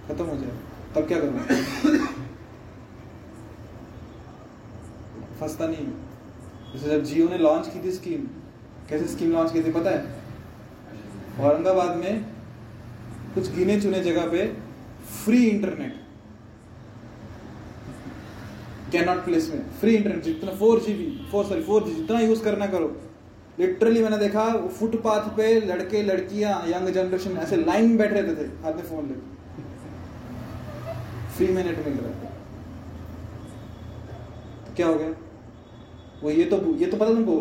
खत्म 0.09 0.25
हो 0.25 0.37
जाए। 0.37 0.57
तब 0.95 1.07
क्या 1.09 1.21
करूँगा 1.21 1.43
फंसता 5.41 5.67
नहीं 5.67 5.87
जैसे 6.73 6.91
जब 6.91 7.03
जियो 7.05 7.29
ने 7.29 7.39
लॉन्च 7.39 7.67
की 7.67 7.83
थी 7.85 7.93
स्कीम 7.93 8.21
कैसे 8.89 9.07
स्कीम 9.07 9.33
लॉन्च 9.33 9.53
की 9.53 9.63
थी 9.65 9.73
पता 9.73 9.91
है? 9.91 10.01
औरंगाबाद 11.41 11.97
में 11.97 12.25
कुछ 13.35 13.51
गिने 13.55 13.81
चुने 13.81 14.01
जगह 14.01 14.31
पे 14.31 14.47
फ्री 15.07 15.45
इंटरनेट। 15.47 15.95
कैनॉट 18.93 19.25
प्लेस 19.25 19.49
में 19.51 19.63
फ्री 19.81 19.95
इंटरनेट 19.95 20.23
जितना 20.25 20.53
four 20.57 20.81
G 20.81 20.93
B 20.95 21.07
four 21.31 21.45
sorry 21.45 21.63
four 21.63 21.85
G 21.85 21.95
जितना 21.95 22.21
यूज़ 22.21 22.43
करना 22.45 22.67
करो। 22.67 22.89
लिटरली 23.59 24.03
मैंने 24.03 24.19
देखा 24.19 24.45
फुटपाथ 24.69 25.29
पे 25.37 25.61
लड़के, 25.63 26.03
लड़कियाँ 26.03 26.63
यंग 26.69 26.89
जनरेशन 26.91 27.37
ऐसे 27.39 27.57
लाइन 27.57 27.89
में 27.89 27.97
बैठ 27.99 28.13
रहते 28.13 28.35
थे, 28.37 28.49
हाथ 28.63 28.73
में 28.73 28.83
फ़ोन 28.85 29.07
लेके 29.09 29.35
फ्री 31.37 31.47
में 31.49 31.65
नेट 31.65 31.79
मिल 31.87 31.95
रहा 31.95 32.11
तो 34.67 34.75
क्या 34.77 34.87
हो 34.87 34.95
गया? 34.95 35.09
वो 36.23 36.31
ये 36.31 36.45
तो 36.45 36.57
ये 36.77 36.87
तो 36.87 36.97
पता 36.97 37.07
तुमको, 37.07 37.41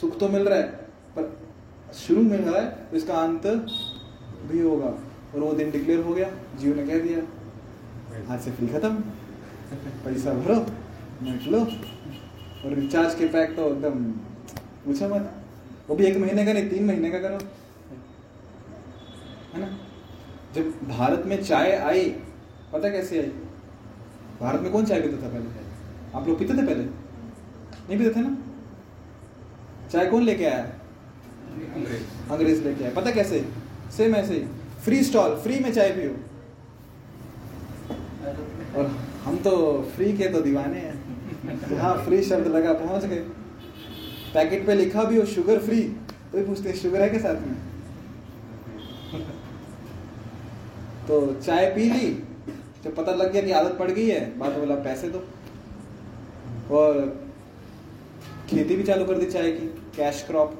सुख 0.00 0.18
तो 0.18 0.28
मिल 0.28 0.42
रहा 0.42 0.58
है, 0.58 0.66
पर 1.16 1.92
शुरू 1.96 2.22
मिल 2.22 2.40
रहा 2.40 2.60
है 2.60 2.68
तो 2.90 2.96
इसका 2.96 3.14
अंत 3.16 3.46
भी 4.50 4.60
होगा। 4.60 4.90
और 5.34 5.40
वो 5.40 5.52
दिन 5.52 5.70
डिक्लेयर 5.70 6.00
हो 6.00 6.14
गया 6.14 6.30
जियो 6.58 6.74
ने 6.74 6.86
कह 6.86 6.98
दिया 6.98 8.34
आज 8.34 8.40
से 8.40 8.50
फ्री 8.50 8.66
खत्म। 8.66 8.94
पैसा 10.04 10.32
भरो 10.32 10.66
नेट 11.22 11.42
लो। 11.42 11.60
और 12.64 12.74
रिचार्ज 12.74 13.14
के 13.14 13.28
पैक 13.28 13.56
तो 13.56 13.68
एकदम 13.70 14.04
पूछो 14.84 15.08
मत। 15.08 15.34
वो 15.88 15.96
भी 15.96 16.04
एक 16.04 16.16
महीने 16.16 16.46
का 16.46 16.52
नहीं 16.52 16.70
तीन 16.70 16.84
महीने 16.84 17.10
का 17.10 17.18
करो। 17.18 17.38
है 19.54 19.60
ना? 19.60 19.78
जब 20.54 20.88
भारत 20.88 21.22
में 21.26 21.44
चाय 21.44 21.72
आई 21.72 22.10
पता 22.72 22.90
कैसे 22.90 23.18
आई? 23.18 23.26
भारत 24.40 24.60
में 24.60 24.72
कौन 24.72 24.84
चाय 24.84 25.00
पीता 25.00 25.22
था 25.22 25.28
पहले? 25.28 25.46
आप 26.14 26.28
लोग 26.28 26.38
पीते 26.38 26.52
थे 26.52 26.66
पहले? 26.66 26.84
नहीं 26.84 27.98
पीते 27.98 28.10
थे 28.10 28.20
ना? 28.20 28.36
चाय 29.90 30.06
कौन 30.06 30.22
लेके 30.22 30.44
आया? 30.44 30.64
अंग्रेज़। 31.74 32.30
अंग्रेज़ 32.30 32.64
लेके 32.64 32.84
आया। 32.84 32.92
पता 32.94 33.10
कैसे? 33.10 33.48
सेम 33.96 34.16
ऐसे 34.16 34.34
ही। 34.34 34.59
फ्री 34.84 35.02
स्टॉल 35.04 35.34
फ्री 35.42 35.58
में 35.60 35.72
चाय 35.72 35.90
पियो। 35.90 36.10
और 38.76 38.86
हम 39.24 39.36
तो 39.44 39.50
फ्री 39.96 40.12
के 40.16 40.28
तो 40.28 40.40
दीवाने 40.40 40.78
हैं। 40.78 41.78
हाँ 41.78 41.96
फ्री 42.04 42.22
शब्द 42.22 42.46
लगा, 42.48 42.72
पहुँच 42.74 43.04
गए। 43.04 43.18
पैकेट 44.34 44.66
पे 44.66 44.74
लिखा 44.74 45.04
भी 45.04 45.16
हो 45.16 45.24
शुगर 45.26 45.58
फ्री 45.60 45.80
तो 45.82 46.38
भी 46.38 46.44
पूछते 46.44 46.72
शुगर 46.74 47.02
है 47.02 47.08
के 47.10 47.18
साथ 47.18 47.40
में? 47.40 47.54
तो 51.08 51.20
चाय 51.36 51.66
पी 51.74 51.88
ली, 51.90 52.10
जब 52.84 52.94
पता 52.96 53.14
लग 53.14 53.32
गया 53.32 53.42
कि 53.42 53.52
आदत 53.52 53.76
पड़ 53.78 53.90
गई 53.90 54.06
है 54.08 54.38
बात 54.38 54.52
बोला, 54.52 54.74
पैसे 54.76 55.08
दो। 55.08 55.22
और 56.70 57.00
खेती 58.50 58.76
भी 58.76 58.82
चालू 58.82 59.04
कर 59.04 59.18
दी 59.18 59.26
चाय 59.26 59.50
की 59.52 59.66
कैश 59.96 60.24
क्रॉप 60.26 60.54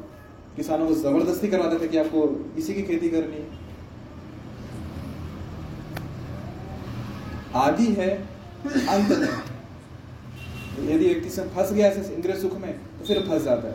किसानों 0.57 0.87
को 0.87 0.95
ज़बरदस्ती 0.97 1.49
करवाते 1.49 1.79
थे 1.79 1.89
कि 1.89 1.99
आपको 1.99 2.29
इसी 2.59 2.75
की 2.75 2.83
खेती 2.83 3.09
करनी 3.09 3.37
है। 3.37 3.60
आदि 7.57 7.87
है, 7.87 8.11
अंत 8.67 9.11
है 9.11 9.51
यदि 10.87 11.05
व्यक्ति 11.05 11.31
से 11.31 11.43
फंस 11.43 11.73
गया 11.73 11.87
ऐसे 11.87 12.15
इंद्रिय 12.15 12.37
सुख 12.37 12.57
में 12.61 12.73
तो 12.73 13.05
फिर 13.05 13.21
फंस 13.21 13.43
जाता 13.43 13.69
है। 13.69 13.75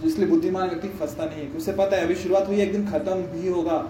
तो 0.00 0.08
इसलिए 0.08 0.28
बुद्धिमान 0.28 0.68
व्यक्ति 0.68 0.88
फंसता 0.88 1.24
नहीं 1.24 1.46
है। 1.46 1.56
उसे 1.56 1.72
पता 1.72 1.96
है, 1.96 2.02
अभी 2.02 2.14
शुरुआत 2.14 2.48
हुई, 2.48 2.60
एक 2.60 2.72
दिन 2.72 2.86
खत्म 2.86 3.14
भी 3.14 3.48
होगा। 3.48 3.88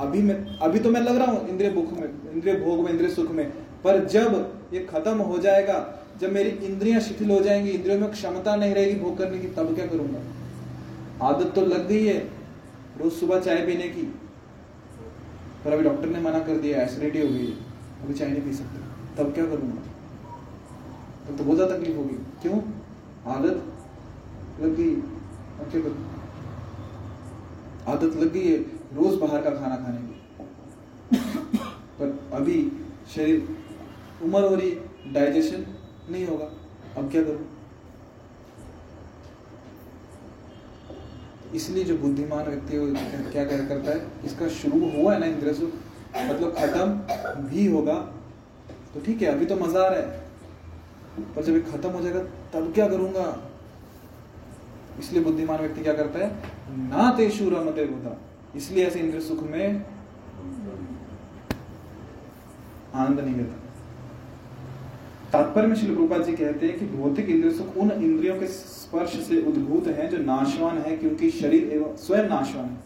अभी 0.00 0.22
मैं, 0.22 0.58
अभी 0.58 0.78
तो 0.78 0.90
मैं 0.90 1.00
लग 1.00 1.16
रहा 1.16 1.26
हूँ 1.26 1.48
इंद्रिय 1.48 1.70
भूख 1.70 1.92
में, 1.92 2.32
इंद्रिय 2.32 2.54
भोग 2.56 2.84
में, 2.84 2.90
इंद्रिय 2.90 3.10
सुख 3.10 3.30
में। 3.30 3.50
पर 3.84 4.04
जब 4.04 4.60
ये 4.72 4.80
खत्म 4.80 5.18
हो 5.18 5.38
जाएगा, 5.38 6.04
जब 6.20 6.32
मेरी 6.32 6.50
इंद्रियाँ 6.66 7.00
शिथिल 7.00 7.30
हो 7.30 7.40
जाएँगी, 7.40 7.70
इंद्रियों 7.70 8.00
में 8.00 8.10
क्षमता 8.10 8.56
नहीं 8.56 8.74
रहेगी 8.74 9.00
भोग 9.00 9.18
करने 9.18 9.38
की, 9.38 9.48
तब 9.48 9.74
क्या 9.74 9.86
करूँगा? 9.86 10.20
आदत 11.26 11.54
तो 11.54 11.60
लग 11.60 11.88
गई 11.88 12.06
है 12.06 12.18
रोज 13.00 13.12
सुबह 13.12 13.40
चाय 13.40 13.56
पीने 13.56 13.88
की। 13.88 14.02
पर 15.64 15.72
अभी 15.72 15.84
डॉक्टर 15.84 16.06
ने 16.06 16.20
मना 16.20 16.38
कर 16.38 16.56
दिया 16.56 16.82
एसिडिटी 16.82 17.20
हो 17.20 17.28
गई 17.28 17.46
है। 17.46 17.65
अभी 18.02 18.14
चाय 18.14 18.28
नहीं 18.28 18.42
पी 18.42 18.52
सकते। 18.52 18.78
तब 19.16 19.32
क्या 19.34 19.44
करूँगा? 19.46 19.82
तब 21.26 21.36
तो 21.36 21.44
बहुत 21.44 21.56
ज़्यादा 21.56 21.76
तकलीफ़ 21.76 21.96
होगी। 21.96 22.16
क्यों? 22.42 22.60
आदत 23.34 23.62
लग 24.60 24.76
गई। 24.76 24.94
अब 25.60 25.70
क्या 25.70 25.80
करूँ? 25.80 26.04
आदत 27.88 28.16
लग 28.16 28.32
गई 28.32 28.46
है 28.48 28.58
रोज 28.94 29.18
बाहर 29.20 29.42
का 29.42 29.50
खाना 29.50 29.76
खाने 29.76 29.98
की। 29.98 30.14
पर 31.98 32.18
अभी 32.36 32.56
शरीर, 33.14 33.48
उम्र 34.24 34.42
हो 34.44 34.54
रही 34.54 34.70
डाइजेशन 35.12 35.64
नहीं 36.10 36.26
होगा। 36.26 36.50
अब 36.96 37.10
क्या 37.10 37.22
करूँ? 37.22 37.46
इसलिए 41.54 41.84
जो 41.84 41.96
बुद्धिमान 41.98 42.44
व्यक्ति 42.44 42.76
है 42.76 43.30
क्या 43.32 43.44
क्या 43.44 43.58
करता 43.58 43.90
है? 43.90 44.06
इसका 44.24 44.48
शुरू 44.54 44.90
हुआ 44.90 45.12
है 45.12 45.20
ना 45.20 45.26
इंद्रिय 45.26 45.54
सुख 45.54 45.70
मतलब 46.22 46.54
खत्म 46.54 46.86
भी 47.44 47.66
होगा 47.68 47.94
तो 48.94 49.00
ठीक 49.06 49.22
है, 49.22 49.28
अभी 49.28 49.46
तो 49.46 49.56
मज़ा 49.56 49.80
आ 49.80 49.88
रहा 49.88 50.00
है। 50.00 50.06
पर 51.34 51.42
जब 51.42 51.52
ये 51.52 51.60
खत्म 51.62 51.88
हो 51.90 52.00
जाएगा, 52.00 52.20
तब 52.52 52.72
क्या 52.74 52.88
करूँगा? 52.88 53.24
इसलिए 54.98 55.22
बुद्धिमान 55.24 55.58
व्यक्ति 55.60 55.82
क्या 55.82 55.92
करता 55.94 56.18
है? 56.18 56.30
ना 56.88 57.10
तेषु 57.16 57.48
रमते 57.50 57.84
बुधा 57.86 58.16
इसलिए 58.56 58.86
ऐसे 58.86 59.00
इंद्र 59.00 59.20
सुख 59.22 59.42
में 59.44 59.84
आनंद 62.94 63.20
नहीं 63.20 63.34
लेता 63.36 63.64
तात्पर्य 65.32 65.66
में 65.66 65.74
श्री 65.76 65.94
रूपा 65.94 66.18
जी 66.18 66.32
कहते 66.34 66.66
हैं 66.66 66.78
कि 66.78 66.86
भौतिक 66.88 67.28
इंद्रिय 67.28 67.52
सुख 67.54 67.76
उन 67.76 67.90
इंद्रियों 67.92 68.38
के 68.40 68.46
स्पर्श 68.48 69.16
से 69.26 69.40
उद्भूत 69.42 69.86
है 69.88 70.08
जो 70.08 70.18
नाशवान 70.18 70.78
है, 70.78 70.96
क्योंकि 70.96 71.30
शरीर 71.32 71.72
एवं 71.72 71.96
स्वयं 71.98 72.28
नाशवान 72.28 72.64
है। 72.66 72.85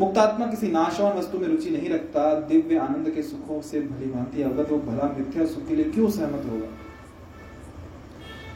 मुक्तात्मा 0.00 0.46
किसी 0.46 0.68
नाशवान 0.68 1.16
वस्तु 1.18 1.38
में 1.38 1.46
रुचि 1.48 1.70
नहीं 1.70 1.88
रखता, 1.88 2.34
दिव्य 2.40 2.76
आनंद 2.78 3.10
के 3.10 3.22
सुखों 3.22 3.60
से 3.62 3.80
भली 3.80 4.10
भांति 4.10 4.42
अवगत 4.42 4.70
वो 4.70 4.78
भला 4.78 5.08
मिथ्या 5.18 5.46
सुख 5.46 5.66
के 5.68 5.76
लिए 5.76 5.90
क्यों 5.90 6.10
सहमत 6.10 6.46
होगा? 6.50 6.68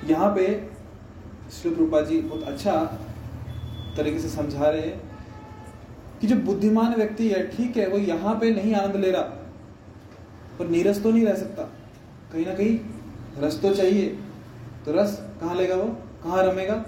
यहाँ 0.07 0.35
पे 0.35 0.47
श्री 1.53 1.75
रूपा 1.75 2.01
जी 2.01 2.21
बहुत 2.21 2.43
अच्छा 2.43 2.73
तरीके 3.97 4.19
से 4.19 4.29
समझा 4.29 4.69
रहे 4.69 4.81
हैं 4.81 5.01
कि 6.21 6.27
जो 6.27 6.37
बुद्धिमान 6.37 6.95
व्यक्ति 6.95 7.29
है, 7.29 7.47
ठीक 7.49 7.77
है, 7.77 7.87
वो 7.89 7.99
यहाँ 7.99 8.35
पे 8.35 8.51
नहीं 8.51 8.75
आनंद 8.75 8.97
ले 8.97 9.11
रहा, 9.11 9.23
पर 10.59 10.69
नीरस 10.69 11.03
तो 11.03 11.11
नहीं 11.11 11.25
रह 11.27 11.35
सकता। 11.35 11.63
कहीं 12.33 12.47
ना 12.47 12.55
कहीं 12.55 12.79
रस 13.39 13.61
तो 13.63 13.75
चाहिए। 13.75 14.07
तो 14.87 14.93
रस 14.93 15.19
कहाँ 15.41 15.55
लेगा 15.57 15.75
वो? 15.75 15.89
कहाँ 16.25 16.43
रमेगा? 16.45 16.85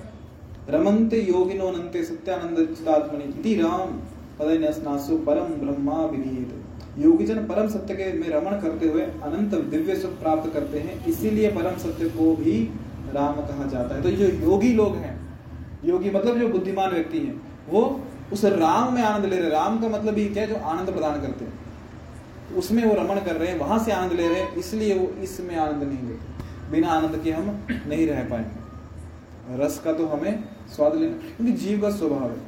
रमनते 0.70 1.20
योगिनो 1.22 1.70
नंते 1.70 2.04
सत्यानंद 2.04 2.66
चिदात्मनि 2.68 3.24
इति 3.24 3.54
राम। 3.54 4.00
परम 4.40 5.54
ब्रह्मा 5.54 6.04
विधीयते। 6.04 7.02
योगी 7.02 7.24
जन 7.24 7.38
परम 7.46 7.68
सत्य 7.68 7.94
के 7.94 8.12
में 8.12 8.28
रमण 8.28 8.60
करते 8.60 8.88
हुए 8.88 9.02
अनंत 9.02 9.54
दिव्य 9.54 9.96
सुख 9.96 10.10
प्राप्त 10.10 10.52
करते 10.52 10.78
हैं, 10.78 11.06
इसीलिए 11.06 11.50
परम 11.50 11.76
सत्य 11.76 12.08
को 12.08 12.36
भी 12.36 12.70
राम 13.14 13.34
कहा 13.34 13.66
जाता 13.66 13.94
है। 13.94 14.02
तो 14.02 14.10
जो 14.10 14.28
योगी 14.50 14.72
लोग 14.72 14.96
हैं, 14.96 15.38
योगी 15.84 16.10
मतलब 16.10 16.38
जो 16.38 16.48
बुद्धिमान 16.48 16.90
व्यक्ति 16.90 17.18
हैं, 17.18 17.40
वो 17.70 18.00
उस 18.32 18.44
राम 18.44 18.94
में 18.94 19.02
आनंद 19.02 19.24
ले 19.24 19.36
रहे 19.36 19.44
हैं। 19.44 19.52
राम 19.52 19.80
का 19.80 19.88
मतलब 19.88 20.18
ये 20.18 20.24
क्या 20.24 20.42
है? 20.42 20.48
जो 20.48 20.56
आनंद 20.56 20.90
प्रदान 20.90 21.20
करते 21.20 21.44
हैं। 21.44 22.56
उसमें 22.56 22.84
वो 22.84 22.94
रमण 22.94 23.20
कर 23.20 23.36
रहे 23.36 23.48
हैं, 23.48 23.58
वहाँ 23.58 23.78
से 23.78 23.92
आनंद 23.92 24.12
ले 24.12 24.28
रहे 24.28 24.40
हैं, 24.40 24.54
इसलिए 24.54 24.98
वो 24.98 25.08
इसमें 25.22 25.56
आनंद 25.56 25.82
नहीं 25.82 26.08
लेते। 26.08 26.70
बिना 26.70 26.88
आनंद 26.88 27.20
के 27.24 27.30
हम 27.30 27.66
नहीं 27.88 28.06
रह 28.06 28.24
पाएँगे। 28.24 29.64
रस 29.64 29.80
का 29.84 29.92
तो 29.92 30.06
हमें 30.06 30.44
स्वाद 30.76 30.96
लेना, 30.96 31.16
क्योंकि 31.36 31.52
जीव 31.52 31.80
का 31.82 31.90
स्वभाव 31.90 32.22
है। 32.22 32.47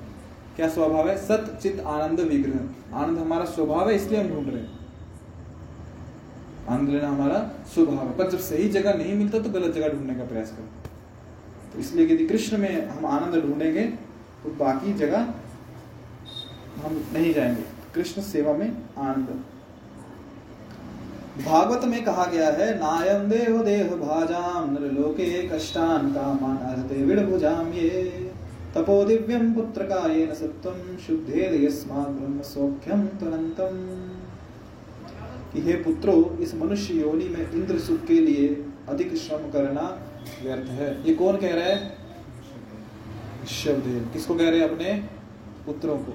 क्या 0.60 0.68
स्वभाव 0.68 1.08
है? 1.08 1.16
सत, 1.16 1.58
चित, 1.62 1.80
आनंद, 1.80 2.20
विग्रह। 2.20 2.96
आनंद 2.96 3.18
हमारा 3.18 3.44
स्वभाव 3.44 3.90
है, 3.90 3.96
इसलिए 3.96 4.20
हम 4.20 4.28
ढूंढ 4.28 4.46
रहे 4.46 4.62
हैं। 4.62 4.78
आनंद 6.68 6.88
लेना 6.88 7.08
हमारा 7.08 7.38
स्वभाव 7.74 8.06
है। 8.06 8.16
पर 8.16 8.30
जब 8.30 8.38
सही 8.38 8.68
जगह 8.68 8.94
नहीं 8.94 9.14
मिलता 9.14 9.38
तो 9.38 9.50
गलत 9.50 9.74
जगह 9.74 9.88
ढूँढने 9.88 10.14
का 10.14 10.24
प्रयास 10.24 10.50
करें। 10.50 10.68
तो 11.72 11.78
इसलिए 11.78 12.14
यदि 12.14 12.26
कृष्ण 12.26 12.58
में 12.58 12.88
हम 12.88 13.06
आनंद 13.06 13.42
ढूंढेंगे 13.42 13.84
तो 14.42 14.50
बाकी 14.50 14.92
जगह 14.92 15.20
हम 16.84 17.04
नहीं 17.12 17.34
जाएँगे। 17.34 17.64
कृष्ण 17.94 18.22
सेवा 18.22 18.52
में 18.52 18.76
आनंद। 18.98 19.44
भागवत 21.44 21.84
में 21.84 22.04
कहा 22.04 22.24
गया 22.24 22.50
है 22.50 22.74
नायम 22.78 23.30
देव 23.30 23.62
देह 23.62 23.88
भाजाम 23.96 24.72
नरलोके 24.72 25.48
कष्टान 25.48 26.12
कामान 26.12 26.56
अर्हते 26.56 27.04
विड़भुजाम 27.04 27.72
ये 27.72 28.29
तपो 28.76 29.04
दिव्यम 29.04 29.52
पुत्र 29.54 29.82
कायेन 29.82 30.34
सत्वम 30.34 30.96
शुद्धे 30.96 31.66
यस्मात् 31.66 32.08
ब्रह्म 32.08 32.42
सौख्यम 32.42 33.06
तुरंतम 33.06 33.78
कि 35.52 35.60
हे 35.60 35.72
पुत्रो 35.72 36.38
इस 36.40 36.54
मनुष्य 36.54 36.94
योनि 36.94 37.28
में 37.28 37.50
इंद्र 37.52 37.78
सुख 37.78 38.04
के 38.06 38.20
लिए 38.20 38.48
अधिक 38.88 39.16
श्रम 39.16 39.50
करना 39.50 39.82
व्यर्थ 40.42 40.68
है। 40.70 41.08
ये 41.08 41.14
कौन 41.14 41.36
कह 41.36 41.54
रहा 41.54 41.64
है? 41.64 41.96
शिवदेव 43.48 44.10
किसको 44.12 44.34
कह 44.34 44.50
रहे 44.50 44.60
हैं 44.60 44.68
अपने? 44.68 44.92
पुत्रों 45.66 45.96
को। 45.98 46.12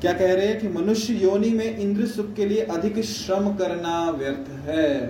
क्या 0.00 0.12
कह 0.12 0.34
रहे 0.34 0.46
हैं 0.46 0.60
कि 0.60 0.68
मनुष्य 0.68 1.14
योनि 1.14 1.50
में 1.50 1.78
इंद्र 1.78 2.06
सुख 2.06 2.34
के 2.34 2.46
लिए 2.46 2.64
अधिक 2.64 3.04
श्रम 3.04 3.54
करना 3.56 4.10
व्यर्थ 4.10 4.50
है? 4.50 5.06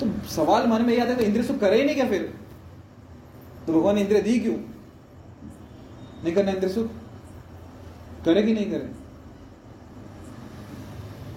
तो 0.00 0.06
सवाल 0.28 0.66
मन 0.66 0.82
में 0.82 1.00
आता 1.00 1.12
है 1.12 1.24
इंद्र 1.24 1.42
सुख 1.42 1.58
करे 1.58 1.76
ही 1.76 1.84
नहीं 1.84 1.96
क्या 1.96 2.08
फिर? 2.08 2.45
तो 3.66 3.72
भगवान 3.72 3.94
ने 3.94 4.00
इंद्र 4.00 4.20
दी 4.20 4.40
क्यों? 4.40 4.56
नहीं 6.24 6.34
करना 6.34 6.50
इंद्र 6.50 6.68
सुख? 6.68 6.90
करे 8.24 8.42
कि 8.42 8.52
नहीं 8.54 8.70
करे? 8.70 8.90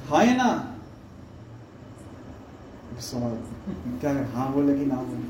हाँ 0.08 0.26
या 0.26 0.36
ना? 0.36 0.76
सवाल 3.00 3.36
क्या 4.00 4.12
है? 4.12 4.34
हाँ 4.34 4.54
बोले 4.54 4.80
कि 4.80 4.86
ना 4.86 4.96
बोले? 4.96 5.28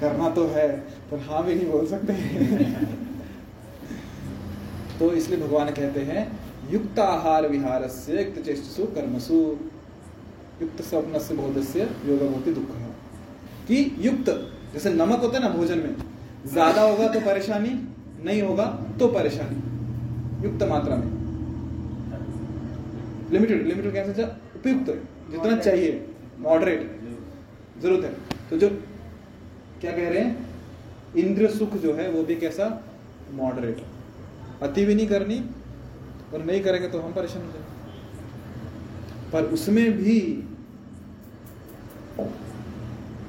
करना 0.00 0.30
तो 0.30 0.46
है, 0.46 0.68
पर 0.78 1.20
हाँ 1.20 1.44
भी 1.44 1.54
नहीं 1.54 1.70
बोल 1.70 1.86
सकते। 1.86 2.12
तो 4.98 5.12
इसलिए 5.12 5.40
भगवान 5.40 5.70
कहते 5.70 6.00
हैं, 6.00 6.38
युक्त 6.70 6.98
आहार 6.98 7.48
विहार 7.48 7.88
से 7.88 8.24
युक्त 8.24 8.42
चेष्टसु, 8.42 8.84
कर्मसु। 8.84 9.56
युक्त 10.62 10.82
स्वप्न 10.82 11.18
से 11.18 11.34
बोध 11.34 11.62
से 11.64 11.80
योग 11.80 12.34
होती 12.34 12.54
दुख। 12.54 12.70
कि 13.68 13.96
युक्त, 13.98 14.30
जैसे 14.72 14.92
नमक 14.94 15.18
होता 15.18 15.38
है 15.38 15.42
ना 15.44 15.48
भोजन 15.48 15.78
में 15.78 15.96
ज़्यादा 16.48 16.82
होगा 16.82 17.06
तो 17.08 17.20
परेशानी 17.20 17.70
नहीं 18.24 18.42
होगा 18.42 18.64
तो 18.98 19.08
परेशानी। 19.08 19.56
युक्त 20.44 20.62
मात्रा 20.70 20.96
में। 20.96 21.10
लिमिटेड 23.32 23.66
लिमिटेड 23.66 23.92
कैसे 23.92 24.24
उपयुक्त। 24.56 24.90
जितना 25.30 25.56
चाहिए। 25.58 26.06
मॉडरेट 26.40 26.80
ज़रूरत 27.82 28.04
है। 28.04 28.12
तो 28.50 28.56
जो 28.58 28.68
क्या 29.80 29.92
कह 29.92 30.08
रहे 30.08 30.20
हैं? 30.20 30.46
इंद्र 31.16 31.50
सुख 31.50 31.74
जो 31.76 31.94
है 31.94 32.10
वो 32.10 32.22
भी 32.22 32.36
कैसा? 32.36 32.66
मॉडरेट 33.34 33.82
अति 34.62 34.84
भी 34.84 34.94
नहीं 34.94 35.06
करनी 35.08 35.38
और 36.34 36.44
नहीं 36.44 36.60
करेंगे 36.62 36.88
तो 36.88 37.00
हम 37.00 37.12
परेशान 37.12 37.42
हो 37.42 37.48
जाएँगे। 37.48 39.30
पर 39.32 39.52
उसमें 39.54 39.86
भी 39.92 40.18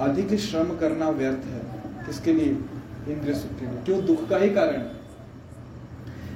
अधिक 0.01 0.34
श्रम 0.39 0.75
करना 0.77 1.10
व्यर्थ 1.12 1.45
है। 1.45 1.62
किसके 2.05 2.34
लिए? 2.34 2.53
इंद्रिय 3.12 3.36
सुख 3.36 3.62
लिए 3.62 3.84
क्यों? 3.86 4.06
दुख 4.06 4.30
का 4.30 4.38
ही 4.38 4.50
कारण 4.50 4.78
है। 4.78 4.91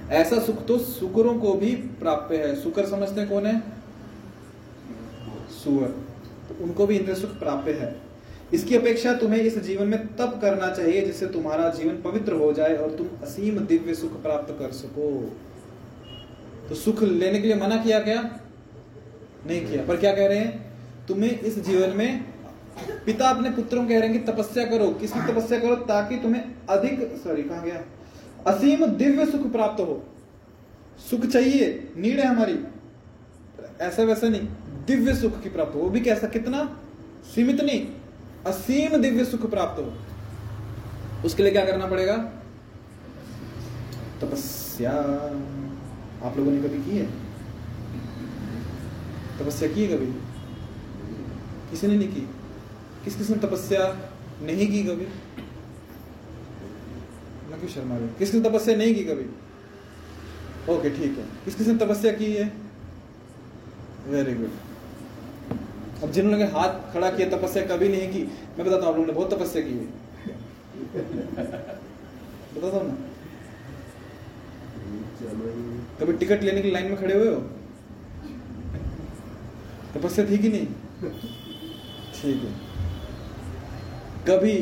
ऐसा 0.10 0.40
सुख 0.40 0.66
तो 0.66 0.78
सुकरों 0.78 1.40
को 1.40 1.54
भी 1.54 1.76
प्राप्य 1.76 2.38
है। 2.38 2.56
सुकर 2.56 2.86
समझते 2.86 3.22
हैं 3.22 3.30
कौन 3.30 3.46
है? 3.46 3.60
सुअर। 5.64 5.88
तो 6.50 6.64
उनको 6.64 6.88
भी 6.88 6.98
इंद्रिय 6.98 7.16
सुख 7.16 7.30
प्राप्य 7.30 7.72
है। 7.72 8.02
इसकी 8.54 8.76
अपेक्षा 8.76 9.14
तुम्हें 9.14 9.42
इस 9.42 9.58
जीवन 9.58 9.88
में 9.88 10.16
तब 10.16 10.40
करना 10.42 10.72
चाहिए, 10.72 11.06
जिससे 11.06 11.28
तुम्हारा 11.28 11.70
जीवन 11.70 12.02
पवित्र 12.02 12.34
हो 12.34 12.54
जाए 12.54 12.76
और 12.76 12.96
तुम 12.96 13.08
असीम 13.24 13.60
दिव्य 13.60 13.94
सुख 13.94 14.22
प्राप्त 14.22 14.56
कर 14.60 14.72
सको। 14.72 15.38
तो 16.70 16.76
सुख 16.76 17.04
लेने 17.04 17.40
के 17.40 17.48
लिए 17.48 17.56
मना 17.56 17.78
किया 17.78 18.00
क्या? 18.00 18.40
नहीं 19.48 19.68
किया। 19.68 19.86
पर 19.86 19.98
क्या 19.98 20.16
कह 20.16 20.28
रहे 20.28 20.38
हैं? 20.38 20.74
तुम्हें 21.08 21.40
इस 21.40 21.60
जीवन 21.60 21.90
में 21.90 22.26
पिता 23.06 23.30
अपने 23.30 23.50
पुत्रों 23.50 23.88
कह 23.88 24.00
रहे 24.00 24.10
हैं 24.10 24.26
कि 24.26 24.32
तपस्या 24.32 24.66
करो। 24.66 24.90
किसकी 24.90 25.20
तपस्या 25.20 25.60
करो? 25.60 25.76
ताकि 25.76 26.18
तुम्हें 26.18 26.46
अधिक 26.70 27.22
सॉरी 27.24 27.44
कहा 27.44 27.60
गया? 27.60 27.86
असीम 28.52 28.86
दिव्य 28.86 29.26
सुख 29.26 29.52
प्राप्त 29.52 29.82
हो। 29.82 30.08
सुख 31.10 31.26
चाहिए, 31.26 31.92
नीड 31.98 32.20
है 32.20 32.28
हमारी। 32.28 32.60
ऐसा 33.82 34.04
वैसा 34.04 34.30
नहीं, 34.30 34.48
दिव्य 34.86 35.16
सुख 35.16 35.42
की 35.42 35.50
प्राप्त 35.50 35.76
हो। 35.76 35.80
वो 35.80 35.90
भी 35.90 36.02
कैसा 36.02 36.28
कितना? 36.28 36.80
सीमित 37.36 37.62
नहीं, 37.62 37.88
असीम 38.48 38.98
दिव्य 38.98 39.26
सुख 39.26 39.50
प्राप्त 39.50 39.82
हो। 39.82 39.94
उसके 41.26 41.44
लिए 41.44 41.52
क्या 41.52 41.66
करना 41.66 41.86
पड़ेगा? 41.86 42.18
तपस्या। 44.22 44.92
आप 46.24 46.38
लोगों 46.38 46.52
ने 46.52 46.58
कभी 46.58 46.92
की 46.92 46.98
है? 46.98 47.06
तपस्या 49.40 49.74
की 49.74 49.86
है 49.86 49.98
कभी? 49.98 50.06
किसी 51.72 51.88
ने 51.88 51.98
नहीं 51.98 52.08
की? 52.08 52.33
किस 53.04 53.16
किस 53.16 53.30
ने 53.30 53.36
तपस्या 53.38 53.88
नहीं 54.42 54.68
की 54.72 54.84
कभी? 54.84 55.06
मैं 57.50 57.60
क्यों 57.60 57.70
शर्मा 57.70 57.98
रहे 57.98 58.08
किस 58.10 58.32
किसने 58.32 58.50
तपस्या 58.50 58.76
नहीं 58.76 58.94
की 58.96 59.04
कभी? 59.04 59.26
ओके 60.74 60.89
ठीक 60.89 61.18
है। 61.18 61.26
किस 61.46 61.56
किसने 61.56 61.76
तपस्या 61.78 62.12
की 62.12 62.32
है? 62.34 62.46
वेरी 64.08 64.34
गुड 64.34 64.52
अब 66.04 66.12
जिन्होंने 66.12 66.46
हाथ 66.52 66.94
खड़ा 66.94 67.10
किया, 67.10 67.28
तपस्या 67.30 67.66
कभी 67.66 67.89
नहीं 67.89 68.08
की, 68.13 68.24
मैं 68.58 68.66
बताता 68.66 68.86
हूँ 68.86 68.88
आप 68.88 68.96
लोगों 68.96 69.08
ने 69.08 69.13
बहुत 69.13 69.34
तपस्या 69.34 69.62
की 69.62 69.74
है। 69.74 69.86
बताता 72.56 72.78
हूँ 72.78 72.88
ना? 72.88 72.96
कभी 76.00 76.13
टिकट 76.13 76.44
लेने 76.44 76.62
की 76.62 76.72
लाइन 76.72 76.88
में 76.88 76.98
खड़े 76.98 77.13
हुए 77.13 77.28
हो? 77.28 77.39
तपस्या 79.96 80.26
थी 80.30 80.38
कि 80.38 80.50
नहीं? 80.50 80.68
ठीक 82.13 82.44
है। 82.44 82.73
कभी, 84.30 84.54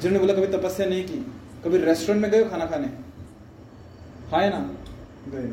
जिन्होंने 0.00 0.18
बोला 0.18 0.34
कभी 0.34 0.46
तपस्या 0.46 0.86
नहीं 0.86 1.04
की, 1.04 1.18
कभी 1.64 1.78
रेस्टोरेंट 1.78 2.22
में 2.22 2.30
गए 2.30 2.44
खाना 2.44 2.66
खाने? 2.66 2.88
खाए 4.30 4.50
ना? 4.50 4.58
गए। 5.28 5.52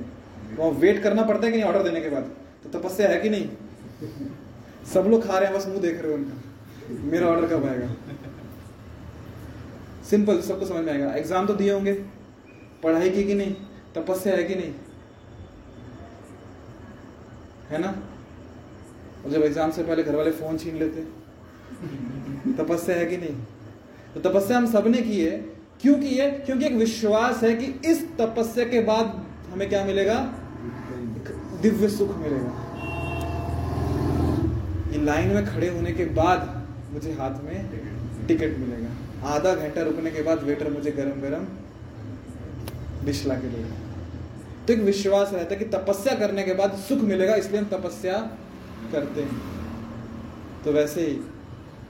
वहाँ 0.56 0.72
वेट 0.72 1.04
करना 1.04 1.24
पड़ता 1.24 1.46
है 1.46 1.52
कि 1.52 1.58
नहीं 1.58 1.68
ऑर्डर 1.68 1.84
देने 1.84 2.02
के 2.02 2.10
बाद? 2.10 2.32
तो 2.64 2.80
तपस्या 2.80 3.10
है 3.10 3.20
कि 3.20 3.30
नहीं? 3.30 3.50
सब 4.94 5.08
लोग 5.08 5.28
खा 5.28 5.38
रहे 5.38 5.50
हैं, 5.50 5.58
बस 5.58 5.68
मुँह 5.68 5.80
देख 5.80 6.02
रहे 6.02 6.12
हो 6.12 6.18
उनका। 6.18 6.36
मेरा 7.12 7.28
ऑर्डर 7.28 7.48
कब 7.48 7.66
आएगा? 7.66 7.96
सिंपल 10.10 10.42
सबको 10.42 10.66
समझ 10.66 10.86
में 10.86 10.94
आएगा। 10.94 11.14
एग्ज़ाम 11.14 11.48
तो 11.48 11.54
दिए 11.54 11.72
होंगे। 11.74 11.94
पढ़ाई 12.84 13.10
की 13.10 13.24
कि 13.24 13.34
नहीं? 13.34 13.54
तपस्या 13.96 14.36
है 14.36 14.44
कि 14.44 14.56
नहीं? 14.56 14.74
है 17.70 17.78
ना? 17.78 17.96
और 19.26 19.32
जब 19.32 19.44
एग्ज़ाम 19.44 19.72
से 19.72 19.84
पहले 19.84 20.04
घर 20.04 20.16
वाले 20.16 20.32
फ़ोन 20.32 20.58
छीन 20.58 20.76
लेते। 20.76 21.02
तपस्या 22.48 22.96
है 22.96 23.06
कि 23.06 23.18
नहीं? 23.18 23.36
तो 24.14 24.20
तपस्या 24.22 24.58
हम 24.58 24.66
सबने 24.72 25.02
की 25.02 25.20
है। 25.22 25.38
क्यों 25.82 25.96
की 25.96 26.16
है? 26.16 26.30
क्योंकि 26.40 26.66
एक 26.66 26.74
विश्वास 26.76 27.44
है 27.44 27.54
कि 27.56 27.66
इस 27.90 28.04
तपस्या 28.18 28.66
के 28.66 28.82
बाद 28.84 29.14
हमें 29.52 29.68
क्या 29.70 29.84
मिलेगा? 29.86 30.16
दिव्य 31.62 31.90
सुख 31.90 32.16
मिलेगा। 32.18 32.52
ये 34.92 35.02
लाइन 35.06 35.34
में 35.36 35.46
खड़े 35.46 35.68
होने 35.70 35.92
के 35.92 36.06
बाद 36.14 36.40
मुझे 36.94 37.12
हाथ 37.14 37.44
में 37.44 38.28
टिकट 38.28 38.58
मिलेगा। 38.58 38.90
आधा 39.28 39.54
घंटा 39.56 39.82
रुकने 39.82 40.12
के 40.12 40.22
बाद 40.22 40.44
वेटर 40.44 40.70
मुझे 40.72 40.92
गरम 40.92 41.22
गरम 41.22 41.46
डिश 43.06 43.26
ला 43.28 43.36
के 43.36 43.48
देगा 43.48 43.76
तो 44.68 44.74
एक 44.74 44.80
विश्वास 44.82 45.34
रहता 45.34 45.54
है 45.54 45.60
कि 45.60 45.66
तपस्या 45.68 46.16
करने 46.16 46.44
के 46.44 46.54
बाद 46.54 46.76
सुख 46.80 47.00
मिलेगा, 47.02 47.36
इसलिए 47.36 47.60
हम 47.60 47.66
तपस्या 47.68 48.18
करते 48.92 49.22
हैं। 49.22 49.42
तो 50.66 50.72
वैसे 50.72 51.02
ही 51.02 51.20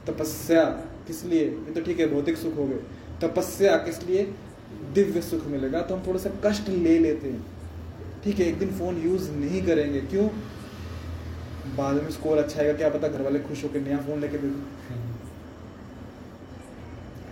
तपस्या 0.08 0.64
किस 1.08 1.24
लिए? 1.26 1.46
ये 1.46 1.74
तो 1.74 1.82
ठीक 1.82 2.00
है, 2.00 2.08
भौतिक 2.14 2.38
सुख 2.38 2.56
हो 2.58 2.66
गए। 2.68 2.80
तपस्या 3.22 3.76
किस 3.78 4.04
लिए? 4.04 4.24
दिव्य 4.94 5.22
सुख 5.22 5.46
मिलेगा। 5.48 5.82
तो 5.82 5.96
हम 5.96 6.06
थोड़ा 6.08 6.20
सा 6.20 6.30
कष्ट 6.46 6.70
ले 6.70 6.98
लेते 7.00 7.30
हैं। 7.30 7.46
ठीक 8.24 8.40
है, 8.40 8.46
एक 8.46 8.60
दिन 8.60 8.70
फ़ोन 8.70 9.02
यूज़ 9.02 9.30
नहीं 9.32 9.62
करेंगे। 9.66 10.02
क्यों? 10.02 10.28
बाद 11.76 11.96
में 11.96 12.10
स्कोर 12.12 12.38
अच्छा 12.38 12.60
आएगा, 12.62 12.74
क्या 12.74 12.90
पता 12.90 13.08
घर 13.08 13.22
वाले 13.22 13.40
खुश 13.40 13.64
होकर 13.64 13.80
नया 13.80 13.98
फ़ोन 13.98 14.20
लेके 14.22 14.38
दे। 14.38 14.50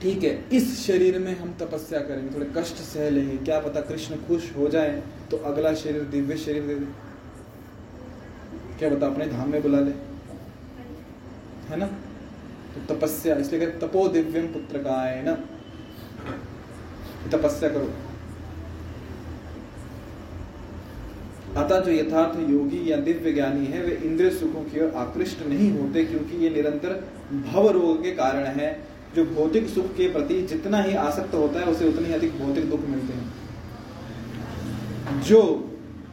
ठीक 0.01 0.23
है, 0.23 0.49
इस 0.53 0.79
शरीर 0.79 1.17
में 1.19 1.39
हम 1.39 1.53
तपस्या 1.53 1.99
करेंगे। 1.99 2.35
थोड़े 2.35 2.45
कष्ट 2.57 2.75
सह 2.75 3.09
लेंगे। 3.09 3.37
क्या 3.37 3.59
पता 3.59 3.81
कृष्ण 3.81 4.15
खुश 4.27 4.51
हो 4.57 4.67
जाए 4.67 5.01
तो 5.31 5.37
अगला 5.37 5.73
शरीर 5.73 6.03
दिव्य 6.11 6.37
शरीर 6.37 6.63
दे 6.63 6.75
दे। 6.75 6.85
क्या 8.79 8.89
पता 8.89 9.07
अपने 9.07 9.25
धाम 9.27 9.51
में 9.51 9.61
बुला 9.61 9.79
ले। 9.79 9.91
है 11.69 11.79
ना? 11.79 11.89
तो 12.69 12.93
तपस्या, 12.93 13.35
इसलिए 13.35 13.79
तपो 13.79 14.07
दिव्यम 14.07 14.47
पुत्र 14.47 14.77
का 14.77 15.01
है 15.01 15.25
ना 15.25 15.37
तपस्या 17.31 17.69
करो। 17.69 17.93
अतः 21.55 21.79
जो 21.79 21.91
यथार्थ 21.91 22.49
योगी 22.49 22.91
या 22.91 22.97
दिव्य 22.97 23.31
ज्ञानी 23.31 23.65
है, 23.65 23.83
वे 23.83 24.01
इंद्रिय 24.05 24.31
सुखों 24.31 24.63
की 24.63 24.79
ओर 24.79 24.93
आकृष्ट 24.95 25.47
नहीं 25.47 25.71
होते 25.71 26.05
क्योंकि 26.05 26.37
ये 26.37 26.49
निरंतर 26.49 27.09
भव 27.33 27.69
रोग 27.69 28.03
के 28.03 28.11
कारण 28.11 28.59
है। 28.59 28.89
जो 29.15 29.25
भौतिक 29.25 29.69
सुख 29.69 29.95
के 29.95 30.13
प्रति 30.13 30.41
जितना 30.41 30.81
ही 30.81 30.95
आसक्त 30.95 31.35
होता 31.35 31.59
है, 31.59 31.65
उसे 31.65 31.87
उतने 31.87 32.07
ही 32.07 32.13
अधिक 32.13 32.39
भौतिक 32.39 32.69
दुख 32.69 32.79
मिलते 32.79 33.13
हैं। 33.13 33.33
जो 35.21 35.65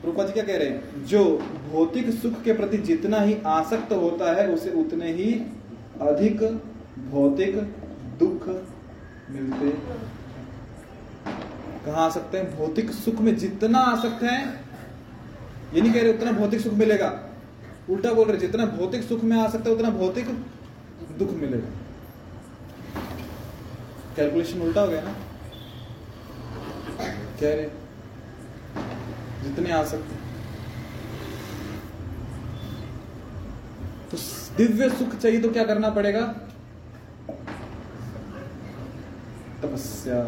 रूपा 0.04 0.24
जी 0.24 0.32
क्या 0.32 0.44
कह 0.44 0.56
रहे 0.56 0.68
हैं? 0.68 1.06
जो 1.06 1.42
भौतिक 1.72 2.12
सुख 2.12 2.42
के 2.42 2.52
प्रति 2.52 2.78
जितना 2.78 3.20
ही 3.20 3.36
आसक्त 3.46 3.92
होता 3.92 4.32
है, 4.32 4.48
उसे 4.48 4.70
उतने 4.70 5.12
ही 5.12 5.42
अधिक 6.02 6.42
भौतिक 7.10 7.56
दुख 8.18 8.48
मिलते 9.30 9.70
कहा 11.86 12.04
आ 12.04 12.08
सकते 12.10 12.38
हैं? 12.38 12.56
भौतिक 12.56 12.90
सुख 12.90 13.20
में 13.20 13.36
जितना 13.36 13.78
आ 13.78 13.96
सकते 14.02 14.26
हैं, 14.26 14.44
ये 15.74 15.80
नहीं 15.80 15.92
कह 15.92 16.02
रहे 16.02 16.12
उतना 16.14 16.32
भौतिक 16.32 16.60
सुख 16.60 16.72
मिलेगा। 16.72 17.08
उल्टा 17.90 18.12
बोल 18.12 18.28
रहे, 18.28 18.38
जितना 18.38 18.66
भौतिक 18.66 19.02
सुख 19.02 19.22
में 19.24 19.36
आ 19.36 19.48
सकता 19.48 19.70
है, 19.70 19.76
उतना 19.76 19.90
भौतिक 19.90 20.28
दुख 21.18 21.30
मिलेगा। 21.32 21.68
कैलकुलेशन 24.16 24.62
उल्टा 24.62 24.80
हो 24.80 24.88
गया 24.88 25.00
ना? 25.02 25.14
कह 27.40 27.54
रहे, 27.54 27.68
जितने 29.42 29.72
आ 29.72 29.82
सकते 29.84 30.15
तो 34.10 34.16
दिव्य 34.56 34.88
सुख 34.90 35.14
चाहिए 35.14 35.40
तो 35.40 35.48
क्या 35.52 35.64
करना 35.64 35.88
पड़ेगा? 35.90 36.20
तपस्या। 39.62 40.20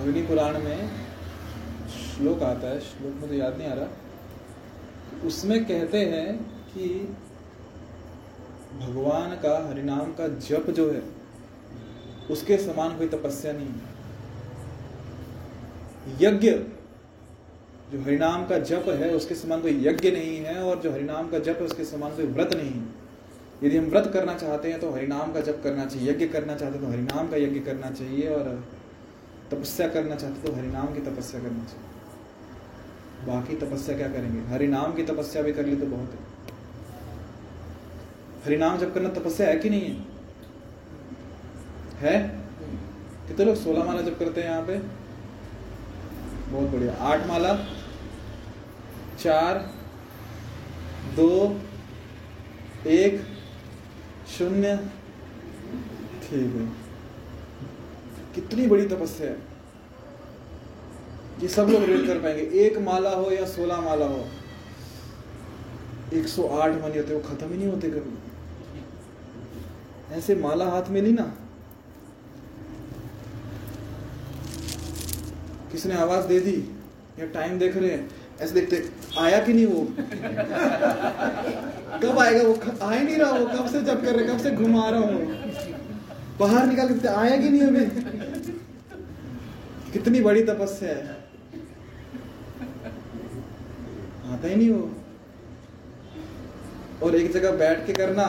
अग्नि 0.00 0.22
पुराण 0.22 0.58
में 0.58 0.90
श्लोक 1.90 2.42
आता 2.42 2.68
है, 2.68 2.80
श्लोक 2.80 3.14
मुझे 3.20 3.36
याद 3.36 3.58
नहीं 3.58 3.68
आ 3.68 3.74
रहा। 3.74 3.87
उसमें 5.28 5.64
कहते 5.64 5.98
हैं 6.06 6.28
कि 6.68 6.88
भगवान 8.80 9.34
का, 9.36 9.54
हरिनाम 9.68 10.12
का 10.12 10.26
जप 10.28 10.70
जो 10.70 10.90
है, 10.90 11.02
उसके 12.30 12.56
समान 12.58 12.96
कोई 12.98 13.08
तपस्या 13.08 13.52
नहीं 13.52 13.66
है। 13.68 13.96
यज्ञ, 16.22 16.50
जो 17.92 18.00
हरिनाम 18.02 18.46
का 18.46 18.58
जप 18.60 18.88
है, 19.00 19.10
उसके 19.14 19.34
समान 19.34 19.60
कोई 19.62 19.74
यज्ञ 19.86 20.10
नहीं 20.10 20.36
है 20.38 20.56
और 20.62 20.80
जो 20.80 20.92
हरिनाम 20.92 21.28
का 21.30 21.38
जप 21.40 21.58
है, 21.58 21.64
उसके 21.64 21.84
समान 21.84 22.16
कोई 22.16 22.26
व्रत 22.28 22.54
नहीं 22.54 22.70
है। 22.70 22.86
यदि 23.64 23.76
हम 23.76 23.86
व्रत 23.86 24.10
करना 24.14 24.34
चाहते 24.34 24.70
हैं 24.70 24.80
तो 24.80 24.90
हरिनाम 24.90 25.32
का 25.32 25.40
जप 25.40 25.60
करना 25.64 25.84
चाहिए, 25.86 26.10
यज्ञ 26.10 26.26
करना 26.28 26.54
चाहते 26.54 26.78
हैं 26.78 26.84
तो 26.84 26.90
हरिनाम 26.92 27.28
का 27.28 27.36
यज्ञ 27.36 27.60
करना 27.60 27.90
चाहिए 27.90 28.28
और 28.28 28.44
तपस्या 29.50 29.88
करना 29.88 30.16
चाहते 30.16 30.48
तो 30.48 30.52
हरिनाम 30.56 30.94
की 30.94 31.00
तपस्या 31.00 31.40
करना 31.40 31.64
चाहिए। 31.64 31.87
बाकी 33.26 33.56
तपस्या 33.56 33.96
क्या 33.96 34.08
करेंगे? 34.08 34.52
हरिनाम 34.52 34.94
की 34.94 35.02
तपस्या 35.02 35.42
भी 35.42 35.52
कर 35.52 35.66
ली 35.66 35.76
तो 35.76 35.86
बहुत 35.86 36.10
है। 36.12 36.38
हरिनाम 38.44 38.78
जब 38.78 38.94
करना, 38.94 39.08
तपस्या 39.08 39.48
है 39.48 39.58
कि 39.58 39.70
नहीं 39.70 39.80
है? 39.80 40.04
है? 41.98 42.28
कितने 43.28 43.44
लोग? 43.44 43.56
सोलह 43.56 43.84
माला 43.84 44.00
जब 44.00 44.18
करते 44.18 44.42
हैं 44.42 44.50
यहाँ 44.50 44.62
पे। 44.66 44.78
बहुत 46.52 46.68
बढ़िया। 46.68 46.94
आठ 46.94 47.26
माला। 47.26 47.54
चार, 49.18 49.74
दो, 51.16 51.60
एक, 52.86 53.22
शून्य। 54.38 54.76
ठीक 56.22 56.56
है। 56.56 56.66
कितनी 58.34 58.66
बड़ी 58.66 58.88
तपस्या 58.88 59.30
है? 59.30 59.47
ये 61.42 61.48
सब 61.48 61.62
लोग 61.62 61.84
रीड 61.84 62.06
कर 62.06 62.18
पाएँगे। 62.18 62.42
एक 62.42 62.78
माला 62.78 63.10
हो 63.10 63.30
या 63.30 63.46
सोलह 63.46 63.80
माला 63.80 64.06
हो 64.06 64.28
108 66.12 66.72
मनी 66.72 66.98
होते, 66.98 67.14
वो 67.14 67.20
खत्म 67.20 67.50
ही 67.50 67.58
नहीं 67.58 67.68
होते 67.68 67.88
कभी। 67.88 68.18
ऐसे 70.14 70.34
माला 70.34 70.64
हाथ 70.64 70.82
में 70.88 71.02
ली 71.02 71.12
ना। 71.12 71.34
किसने 75.72 75.94
आवाज़ 75.94 76.26
दे 76.26 76.40
दी? 76.40 76.76
या 77.18 77.26
टाइम 77.26 77.58
देख 77.58 77.76
रहे 77.76 77.90
हैं? 77.90 78.10
ऐसे 78.40 78.54
देखते, 78.54 78.90
आया 79.18 79.44
कि 79.44 79.52
नहीं 79.52 79.66
वो? 79.66 79.84
कब 81.98 82.18
आएगा 82.18 82.42
वो? 82.48 82.60
आ 82.82 82.92
ही 82.92 83.04
नहीं 83.04 83.16
रहा 83.16 83.30
वो। 83.30 83.46
कब 83.46 83.66
से 83.66 83.82
जब 83.82 84.04
कर 84.04 84.16
रहे, 84.16 84.26
कब 84.26 84.38
से 84.38 84.50
घुमा 84.50 84.88
रहा 84.88 85.00
हूँ? 85.00 85.52
बाहर 86.40 86.66
निकाल 86.66 86.98
के 86.98 87.08
आया 87.08 87.36
कि 87.36 87.48
नहीं 87.48 87.62
अभी? 87.62 87.86
कितनी 89.92 90.20
बड़ी 90.20 90.42
तपस्या 90.44 90.88
है। 90.88 91.17
आता 94.38 94.48
ही 94.48 94.56
नहीं 94.56 94.70
वो 94.70 94.90
और 97.02 97.14
एक 97.16 97.30
जगह 97.32 97.52
बैठ 97.58 97.86
के 97.86 97.92
करना, 97.92 98.24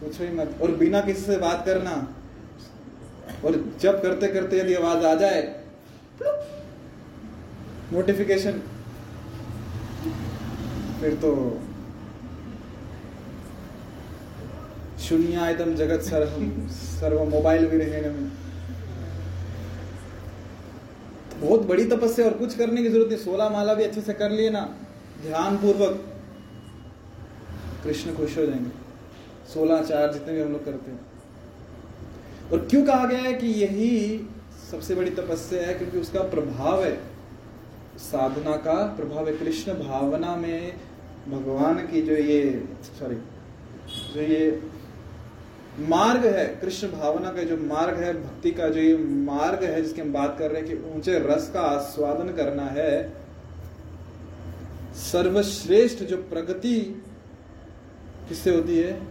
कुछ 0.00 0.20
ही 0.20 0.28
मत 0.34 0.58
और 0.62 0.70
बिना 0.76 1.00
किसी 1.00 1.22
से 1.22 1.36
बात 1.38 1.64
करना। 1.66 1.94
और 3.44 3.56
जब 3.80 4.02
करते 4.02 4.28
करते 4.28 4.58
यदि 4.58 4.74
आवाज़ 4.74 5.04
आ 5.06 5.14
जाए 5.14 5.40
नोटिफिकेशन 7.92 8.60
फिर 11.00 11.14
तो 11.22 11.30
शून्यायतम 15.00 15.74
जगत 15.76 16.02
सर्व 16.02 16.36
सर्व 16.74 17.24
मोबाइल 17.30 17.66
भी 17.66 17.78
रहे 17.78 18.00
में 18.10 18.30
बहुत 21.40 21.66
बड़ी 21.66 21.84
तपस्या 21.88 22.26
और 22.26 22.36
कुछ 22.38 22.56
करने 22.56 22.82
की 22.82 22.88
ज़रूरत 22.88 23.08
नहीं। 23.08 23.18
सोलह 23.18 23.48
माला 23.50 23.74
भी 23.74 23.84
अच्छे 23.84 24.00
से 24.02 24.12
कर 24.14 24.30
लिए 24.32 24.50
ना। 24.50 24.62
ध्यान 25.22 25.56
पूर्वक 25.56 26.06
कृष्ण 27.84 28.14
खुश 28.14 28.38
हो 28.38 28.46
जाएँगे। 28.46 28.70
सोलह 29.54 29.82
चार 29.82 30.12
जितने 30.12 30.32
भी 30.32 30.40
हम 30.40 30.52
लोग 30.52 30.64
करते 30.64 30.90
हैं। 30.90 31.00
और 32.52 32.66
क्यों 32.70 32.84
कहा 32.84 33.06
गया 33.06 33.18
है 33.18 33.32
कि 33.32 33.46
यही 33.46 34.26
सबसे 34.70 34.94
बड़ी 34.94 35.10
तपस्या 35.10 35.62
है? 35.62 35.74
क्योंकि 35.74 35.98
उसका 35.98 36.20
प्रभाव 36.20 36.84
है। 36.84 37.00
साधना 37.98 38.56
का 38.56 38.86
प्रभाव 38.86 39.28
है। 39.28 39.36
कृष्ण 39.36 39.74
भावना 39.74 40.36
में 40.36 40.72
भगवान 41.28 41.76
की 41.76 42.02
जो 42.02 42.12
ये 42.12 42.68
सॉरी 43.00 43.16
जो 44.14 44.20
ये 44.20 44.62
मार्ग 45.78 46.26
है, 46.26 46.46
कृष्ण 46.46 46.88
भावना 46.88 47.32
का 47.32 47.42
जो 47.42 47.56
मार्ग 47.56 47.98
है, 47.98 48.22
भक्ति 48.22 48.50
का 48.50 48.68
जो 48.68 48.80
ये 48.80 48.96
मार्ग 48.98 49.64
है 49.64 49.82
जिसकी 49.82 50.00
हम 50.00 50.12
बात 50.12 50.36
कर 50.38 50.50
रहे 50.50 50.62
हैं 50.62 50.70
कि 50.70 50.90
ऊँचे 50.90 51.18
रस 51.18 51.50
का 51.54 51.60
आस्वादन 51.60 52.32
करना 52.32 52.62
है 52.62 53.19
सर्वश्रेष्ठ 54.94 56.04
जो 56.04 56.16
प्रगति 56.16 57.02
किससे 58.28 58.54
होती 58.54 58.78
है? 58.78 59.02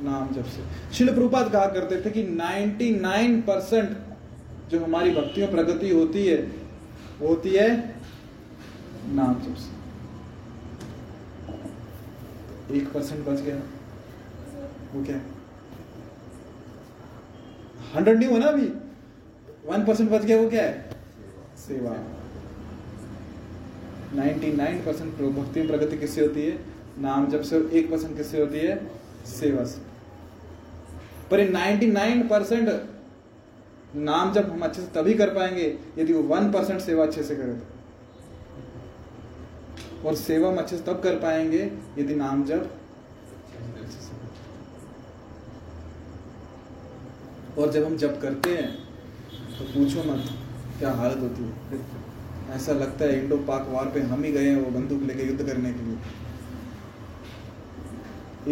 नाम 0.00 0.34
जब 0.34 0.44
से। 0.44 0.94
शिल 0.94 1.14
प्रभुपाद 1.14 1.52
कहा 1.52 1.66
करते 1.66 2.00
थे 2.00 2.10
कि 2.10 2.22
99 2.22 3.40
परसेंट 3.40 3.98
जो 4.70 4.84
हमारी 4.84 5.10
भक्तियों 5.10 5.48
प्रगति 5.48 5.90
होती 5.90 6.26
है, 6.26 6.36
वो 7.20 7.28
होती 7.28 7.50
है 7.50 7.96
नाम 9.06 9.34
जब 9.34 9.56
से। 9.56 9.80
एक 12.76 12.92
परसेंट 12.92 13.26
बच 13.26 13.40
गया। 13.40 13.56
वो 14.94 15.04
क्या? 15.04 15.20
हंड्रेड 17.94 18.18
नहीं 18.18 18.28
हुआ 18.28 18.38
ना 18.38 18.46
अभी? 18.46 18.66
वन 19.66 19.84
परसेंट 19.84 20.10
बच 20.10 20.22
गया, 20.22 20.40
वो 20.40 20.50
क्या 20.50 20.64
है? 20.64 20.90
सेवा। 21.58 22.19
99 24.14 24.84
परसेंट 24.86 25.20
भक्ति 25.34 25.62
प्रगति 25.66 25.96
किससे 25.96 26.20
होती 26.20 26.42
है? 26.42 26.58
नाम 26.98 27.26
जब 27.26 27.42
से 27.42 27.58
एक 27.72 27.90
परसेंट 27.90 28.16
किससे 28.16 28.40
होती 28.40 28.58
है? 28.58 28.76
सेवा 29.26 29.64
से। 29.64 29.80
पर 31.30 31.40
ये 31.40 31.48
99 31.48 32.28
परसेंट 32.30 32.68
नाम 33.96 34.32
जब 34.32 34.50
हम 34.50 34.60
अच्छे 34.60 34.80
से 34.80 34.86
तभी 34.94 35.14
कर 35.14 35.30
पाएँगे 35.34 35.66
यदि 35.98 36.12
वो 36.12 36.22
वन 36.24 36.50
परसेंट 36.52 36.80
सेवा 36.80 37.04
अच्छे 37.04 37.22
से 37.22 37.36
करें 37.36 37.58
तो। 37.60 37.66
और 40.08 40.14
सेवा 40.14 40.48
हम 40.48 40.56
अच्छे 40.56 40.76
से 40.76 40.82
तब 40.82 41.00
कर 41.02 41.14
पाएँगे 41.14 41.62
यदि 41.98 42.14
नाम 42.14 42.44
जब 42.44 42.70
और 47.58 47.72
जब 47.72 47.84
हम 47.84 47.96
जब 47.96 48.20
करते 48.20 48.50
हैं 48.50 48.68
तो 49.58 49.64
पूछो 49.64 50.02
मत, 50.02 50.28
क्या 50.78 50.92
हालत 50.92 51.18
होती 51.18 51.42
है? 51.42 51.50
ऐसा 52.50 52.72
लगता 52.72 53.04
है 53.04 53.22
इंडो 53.22 53.36
पाक 53.36 53.68
वार 53.68 53.86
पे 53.86 54.00
हम 54.00 54.24
ही 54.24 54.32
गए 54.32 54.48
हैं 54.48 54.56
वो 54.56 54.70
बंदूक 54.70 55.02
लेके 55.02 55.22
युद्ध 55.22 55.46
करने 55.46 55.72
के 55.72 55.82
लिए। 55.82 55.98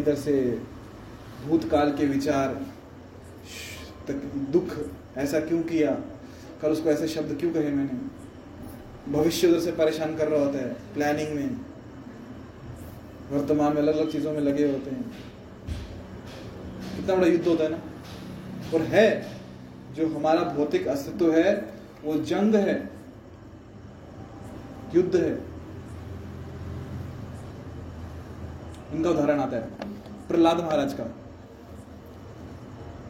इधर 0.01 0.15
से 0.15 0.63
भूतकाल 1.47 1.93
के 1.93 2.07
विचार, 2.07 2.67
तक 4.09 4.15
दुख, 4.35 4.77
ऐसा 5.17 5.41
क्यों 5.41 5.63
किया? 5.63 5.91
कल 6.63 6.71
उसको 6.71 6.91
ऐसे 6.91 7.09
शब्द 7.09 7.37
क्यों 7.41 7.53
कहे 7.53 7.71
मैंने? 7.71 8.19
भविष्य 9.13 9.49
उधर 9.49 9.61
से 9.61 9.73
परेशान 9.73 10.17
कर 10.17 10.29
रहा 10.29 10.45
होता 10.45 10.59
है 10.59 10.69
प्लानिंग 10.69 11.35
में। 11.35 11.57
वर्तमान 13.31 13.75
में 13.75 13.83
अलग 13.83 13.97
अलग 13.97 14.13
चीज़ों 14.13 14.33
में 14.33 14.41
लगे 14.41 14.73
होते 14.73 14.91
हैं। 14.91 15.03
कितना 16.97 17.15
बड़ा 17.15 17.27
युद्ध 17.27 17.49
होता 17.49 17.65
है 17.65 17.71
ना? 17.71 17.81
और 18.75 18.83
है, 18.83 19.27
जो 19.95 20.09
हमारा 20.09 20.43
भौतिक 20.43 20.89
अस्तित्व 20.89 21.33
है, 21.33 21.75
वो 22.05 22.15
जंग 22.15 22.55
है। 22.55 22.98
युद्ध 24.95 25.15
है। 25.17 25.31
इनका 28.93 29.11
उदाहरण 29.11 29.41
आता 29.41 29.57
है, 29.57 29.63
प्रहलाद 30.29 30.61
महाराज 30.61 30.93
का। 30.95 31.05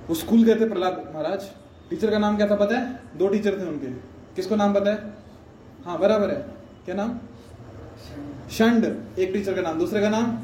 वो 0.09 0.15
स्कूल 0.15 0.43
गए 0.45 0.55
थे 0.55 0.69
प्रहलाद 0.69 1.03
महाराज। 1.15 1.49
टीचर 1.91 2.11
का 2.11 2.19
नाम 2.19 2.37
क्या 2.37 2.49
था 2.51 2.57
पता 2.57 2.79
है? 2.79 3.01
दो 3.17 3.29
टीचर 3.29 3.59
थे 3.59 3.67
उनके। 3.67 3.87
किसको 4.37 4.57
नाम 4.57 4.75
पता 4.75 4.91
है? 4.91 5.13
हाँ 5.85 5.99
बराबर 5.99 6.31
है। 6.31 6.41
क्या 6.85 6.95
नाम? 6.95 7.19
शंड। 8.51 8.85
एक 9.19 9.33
टीचर 9.33 9.55
का 9.55 9.63
नाम। 9.63 9.79
दूसरे 9.79 10.01
का 10.01 10.09
नाम? 10.09 10.37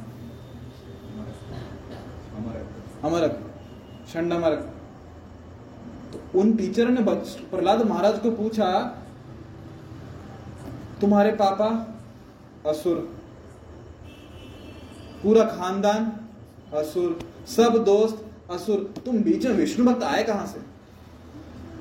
अमरक। 3.05 3.41
शंड 4.13 4.33
अमरक। 4.33 4.61
तो 6.13 6.41
उन 6.41 6.57
टीचर 6.57 6.89
ने 6.89 7.03
प्रहलाद 7.03 7.83
महाराज 7.83 8.19
को 8.19 8.31
पूछा 8.33 8.67
तुम्हारे 11.05 11.31
पापा, 11.31 11.97
असुर 12.71 12.97
पूरा 15.23 15.45
खानदान, 15.45 16.13
असुर, 16.77 17.29
सब 17.57 17.85
दोस्त, 17.85 18.25
असुर, 18.51 18.95
तुम 19.05 19.19
बीच 19.19 19.47
में 19.47 19.53
विष्णु 19.53 19.93
भक्त 19.93 20.03
आए 20.03 20.23
कहाँ 20.23 20.47
से? 20.47 20.61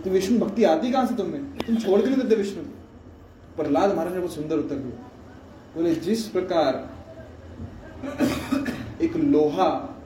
तो 0.03 0.09
विष्णु 0.09 0.39
भक्ति 0.39 0.63
आती 0.63 0.91
कहाँ 0.91 1.07
से 1.07 1.15
तुम्हें? 1.15 1.57
तुम 1.57 1.75
छोड़ 1.75 2.01
के 2.01 2.07
नहीं 2.07 2.17
देते 2.17 2.35
विष्णु? 2.35 2.63
को 2.63 3.63
प्रहलाद 3.63 3.95
महाराज 3.95 4.13
ने 4.13 4.19
बहुत 4.19 4.33
सुंदर 4.33 4.57
उत्तर 4.57 4.75
दिया। 4.75 5.11
बोले, 5.75 5.95
जिस 5.95 6.27
प्रकार 6.27 6.89
एक 9.01 9.15
लोहा, 9.15 9.99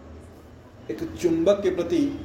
एक 0.91 1.17
चुंबक 1.21 1.59
के 1.63 1.69
प्रति 1.69 2.19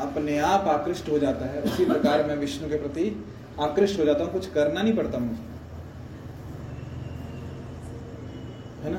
अपने 0.00 0.38
आप 0.38 0.60
आकृष्ट 0.60 1.10
हो 1.10 1.18
जाता 1.18 1.46
है, 1.46 1.62
उसी 1.62 1.84
प्रकार 1.84 2.26
मैं 2.26 2.36
विष्णु 2.36 2.68
के 2.68 2.76
प्रति 2.76 3.24
आकृष्ट 3.60 4.00
हो 4.00 4.04
जाता 4.04 4.24
हूँ, 4.24 4.32
कुछ 4.32 4.50
करना 4.50 4.82
नहीं 4.82 4.96
पड़ता 4.96 5.18
मुझे। 5.18 5.53
है 8.84 8.92
ना? 8.92 8.98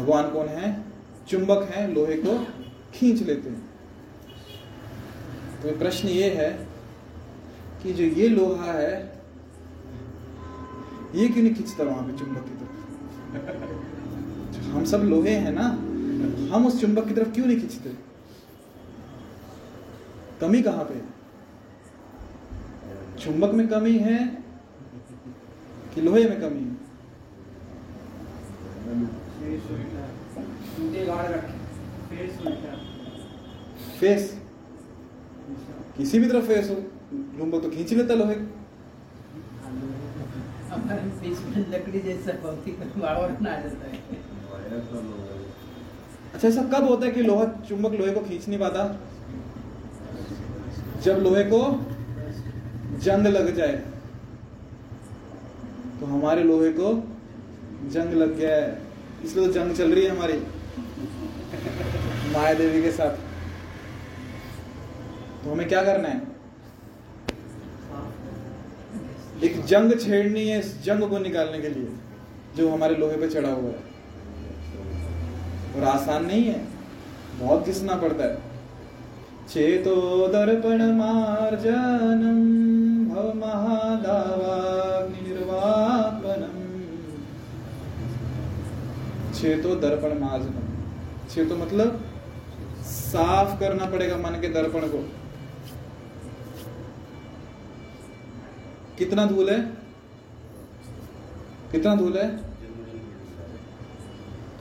भगवान 0.00 0.30
कौन 0.30 0.46
है? 0.46 0.84
चुंबक 1.28 1.62
है, 1.62 1.94
लोहे 1.94 2.16
को 2.16 2.46
खींच 2.94 3.22
लेते 3.22 3.50
हैं। 3.50 3.70
तो 5.62 5.78
प्रश्न 5.78 6.08
ये 6.08 6.30
है 6.30 6.66
कि 7.82 7.92
जो 7.92 8.04
ये 8.04 8.28
लोहा 8.28 8.72
है, 8.72 9.22
ये 11.14 11.28
क्यों 11.28 11.44
नहीं 11.44 11.54
खींचता 11.54 11.84
वहाँ 11.84 12.02
पे 12.06 12.18
चुंबक 12.18 12.44
की 12.44 12.50
तरफ़? 12.50 12.70
हम 14.70 14.84
सब 14.84 14.98
लोहे 14.98 15.30
हैं 15.30 15.52
ना, 15.52 15.66
हम 16.54 16.66
उस 16.66 16.80
चुंबक 16.80 17.08
की 17.08 17.14
तरफ़ 17.14 17.28
क्यों 17.28 17.46
नहीं 17.46 17.60
खींचते? 17.60 17.90
कमी 20.40 20.62
कहाँ 20.62 20.84
पे 20.84 20.94
है? 20.94 21.20
चुंबक 23.16 23.54
में 23.54 23.68
कमी 23.68 23.98
है 23.98 24.18
कि 25.94 26.00
लोहे 26.00 26.28
में 26.28 26.40
कमी 26.40 26.60
है? 26.60 26.89
उल्टे 30.80 31.04
गाड़ 31.06 31.26
रखे। 31.26 31.54
फेस 32.10 32.46
उल्टा 32.46 32.76
फेस 34.00 34.22
किसी 35.96 36.18
भी 36.18 36.28
तरफ़ 36.28 36.44
फेस 36.44 36.70
हो। 36.70 36.74
चुंबक 37.38 37.62
तो 37.62 37.70
खींच 37.70 37.92
लेता 37.92 38.14
लोहे। 38.14 38.34
लकड़ी 41.70 42.00
जैसा 42.00 42.32
जाता 43.62 43.86
है। 43.86 43.98
अच्छा 46.34 46.48
ऐसा 46.48 46.62
कब 46.64 46.88
होता 46.88 47.06
है 47.06 47.12
कि 47.12 47.22
लोहा 47.22 47.44
चुंबक 47.68 47.92
लोहे 47.92 48.12
को 48.12 48.20
खींच 48.20 48.48
नहीं 48.48 48.58
पाता? 48.58 48.84
जब 51.02 51.18
लोहे 51.22 51.42
को 51.44 51.60
जंग 52.98 53.26
लग 53.26 53.54
जाए 53.56 53.76
तो 56.00 56.06
हमारे 56.06 56.42
लोहे 56.44 56.72
को 56.72 56.92
जंग 57.90 58.14
लग 58.14 58.36
गया 58.36 58.54
है। 58.56 58.70
इसलिए 59.24 59.46
तो 59.46 59.52
जंग 59.52 59.74
चल 59.74 59.94
रही 59.94 60.04
है 60.04 60.10
हमारी। 60.10 60.38
माया 62.32 62.54
देवी 62.54 62.82
के 62.82 62.90
साथ। 62.92 63.10
तो 65.44 65.52
हमें 65.52 65.68
क्या 65.68 65.82
करना 65.84 66.08
है? 66.08 66.22
एक 69.44 69.64
जंग 69.64 69.92
छेड़नी 70.00 70.48
है 70.48 70.58
इस 70.60 70.82
जंग 70.82 71.10
को 71.10 71.18
निकालने 71.18 71.58
के 71.58 71.68
लिए, 71.68 71.88
जो 72.56 72.70
हमारे 72.70 72.94
लोहे 72.94 73.16
पे 73.16 73.28
चढ़ा 73.28 73.52
हुआ 73.52 73.70
है। 73.70 73.90
और 75.76 75.84
आसान 75.84 76.26
नहीं 76.26 76.44
है, 76.44 76.66
बहुत 77.38 77.66
घिसना 77.66 77.94
पड़ता 77.94 78.24
है। 78.24 78.36
चेतो 79.48 80.26
दर्पण 80.28 80.82
मार्जनम, 80.92 82.40
भव 83.14 83.28
महादावाग्निर्वापनम 83.34 85.29
चेतो 89.40 89.74
दर्पण 89.74 90.18
मार्जनम 90.18 91.28
चेतो 91.28 91.56
मतलब 91.56 92.04
साफ़ 92.82 93.60
करना 93.60 93.84
पड़ेगा 93.84 94.16
मन 94.16 94.40
के 94.40 94.48
दर्पण 94.48 94.80
को। 94.80 94.98
कितना 98.98 99.26
धूल 99.26 99.50
है? 99.50 99.60
कितना 101.72 101.94
धूल 101.94 102.18
है? 102.18 102.26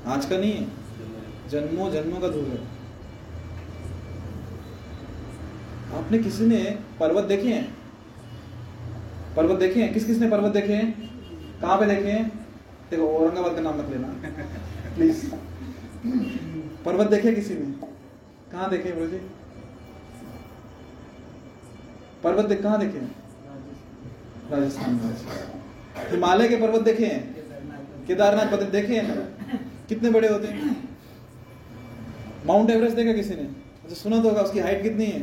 आज 0.08 0.26
का 0.26 0.38
नहीं 0.38 0.54
है? 0.54 0.68
जन्मों 1.50 1.92
जन्मों 1.92 2.22
का 2.22 2.28
धूल 2.28 2.46
है। 2.46 2.64
आपने 6.00 6.18
किसी 6.18 6.46
ने 6.46 6.64
पर्वत 7.00 7.24
देखे 7.24 7.48
हैं? 7.48 7.78
पर्वत 9.36 9.60
देखे 9.60 9.84
हैं? 9.84 9.94
किस 9.94 10.06
किस 10.06 10.18
ने 10.18 10.30
पर्वत 10.30 10.52
देखे 10.52 10.74
हैं? 10.74 10.92
कहाँ 11.62 11.80
पे 11.80 11.86
देखे 11.86 12.12
हैं? 12.12 12.28
देखो, 12.92 13.08
औरंगाबाद 13.08 13.56
का 13.56 13.62
नाम 13.62 13.80
मत 13.80 13.90
लेना। 13.90 14.08
प्लीज़ 15.00 15.20
पर्वत 16.86 17.08
देखे 17.08 17.32
किसी 17.34 17.54
ने? 17.54 17.66
कहाँ 18.52 18.70
देखे 18.70 18.91
ब्रो 18.91 19.06
जी? 19.08 19.18
पर्वत 22.24 22.45
देख 22.45 22.62
कहाँ 22.64 22.80
देखे? 22.80 23.00
राजस्थान। 24.52 24.93
में। 24.95 26.12
हिमालय 26.12 26.47
के 26.47 26.56
पर्वत 26.56 26.82
देखे 26.82 27.06
हैं? 27.06 28.06
केदारनाथ 28.08 28.52
पर्वत 28.52 28.70
देखे 28.70 29.00
हैं? 29.00 29.18
कितने 29.89 30.10
बड़े 30.10 30.28
होते 30.28 30.47
हैं? 30.47 30.76
माउंट 32.45 32.70
एवरेस्ट 32.70 32.95
देखा 32.95 33.14
किसी 33.14 33.36
ने? 33.36 33.43
अच्छा 33.84 33.95
सुना 33.95 34.22
तो 34.24 34.30
होगा, 34.30 34.41
उसकी 34.41 34.60
हाइट 34.60 34.84
कितनी 34.84 35.06
है? 35.06 35.20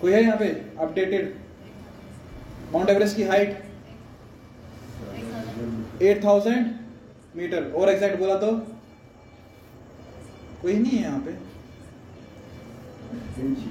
कोई 0.00 0.12
है 0.12 0.22
यहाँ 0.22 0.36
पे? 0.38 0.48
अपडेटेड 0.78 1.34
माउंट 2.72 2.88
एवरेस्ट 2.90 3.16
की 3.16 3.22
हाइट 3.24 3.62
8000 6.02 6.76
मीटर, 7.38 7.72
और 7.72 7.88
एग्जैक्ट 7.88 8.18
बोला 8.18 8.34
तो? 8.36 8.52
कोई 10.62 10.74
नहीं 10.74 10.92
है 10.92 11.02
यहाँ 11.02 11.20
पे। 11.20 11.32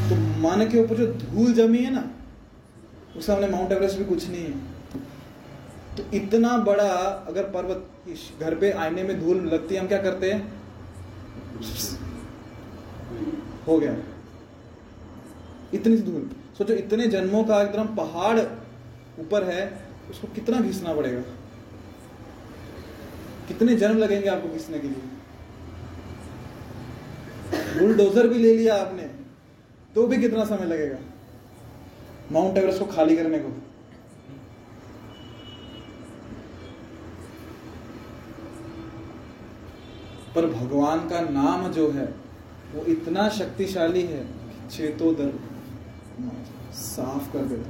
तो 0.09 0.15
मन 0.15 0.67
के 0.71 0.83
ऊपर 0.83 0.95
जो 0.95 1.07
धूल 1.07 1.53
जमी 1.53 1.77
है 1.77 1.93
ना 1.93 2.03
उस 3.17 3.25
सामने 3.27 3.47
माउंट 3.47 3.71
एवरेस्ट 3.71 3.97
भी 3.97 4.05
कुछ 4.05 4.27
नहीं 4.29 4.43
है। 4.43 4.53
तो 5.97 6.03
इतना 6.13 6.57
बड़ा 6.57 6.89
अगर 7.27 7.43
पर्वत 7.43 7.91
घर 8.41 8.55
पे 8.55 8.71
आईने 8.71 9.03
में 9.03 9.19
धूल 9.19 9.37
लगती 9.37 9.75
है, 9.75 9.81
हम 9.81 9.87
क्या 9.87 10.01
करते 10.01 10.31
हैं? 10.31 10.53
हो 13.67 13.79
गया। 13.79 13.95
इतनी 15.73 15.97
धूल। 15.97 16.29
सोचो, 16.57 16.73
इतने 16.73 17.07
जन्मों 17.07 17.43
का 17.43 17.61
एकदम 17.61 17.95
पहाड़ 17.95 18.39
ऊपर 19.19 19.43
है, 19.43 19.87
उसको 20.09 20.27
कितना 20.27 20.59
घिसना 20.59 20.93
पड़ेगा? 20.93 21.21
कितने 23.47 23.75
जन्म 23.75 23.97
लगेंगे 23.97 24.29
आपको 24.29 24.49
घिसने 24.49 24.79
के 24.79 24.87
लिए? 24.87 25.01
बुलडोजर 27.79 28.27
भी 28.27 28.39
ले 28.39 28.55
लिया 28.57 28.75
आपने 28.75 29.03
तो 29.95 30.07
भी 30.07 30.17
कितना 30.17 30.45
समय 30.45 30.65
लगेगा? 30.65 30.97
माउंट 32.31 32.57
एवरेस्ट 32.57 32.79
को 32.79 32.85
खाली 32.85 33.15
करने 33.17 33.39
को। 33.39 33.49
पर 40.35 40.45
भगवान 40.45 41.07
का 41.09 41.19
नाम 41.21 41.67
जो 41.71 41.89
है, 41.91 42.05
वो 42.73 42.85
इतना 42.85 43.27
शक्तिशाली 43.29 44.01
है 44.01 44.23
कि 44.23 44.69
चेतोदर 44.69 45.33
साफ़ 46.73 47.31
कर 47.33 47.45
देता 47.45 47.69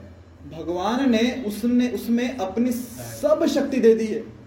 भगवान 0.57 1.11
ने 1.11 1.43
उसने, 1.47 1.89
उसमें 1.89 2.37
अपनी 2.37 2.71
सब 2.71 3.45
शक्ति 3.45 3.77
दे 3.77 3.95
दी 3.95 4.05
है। 4.05 4.40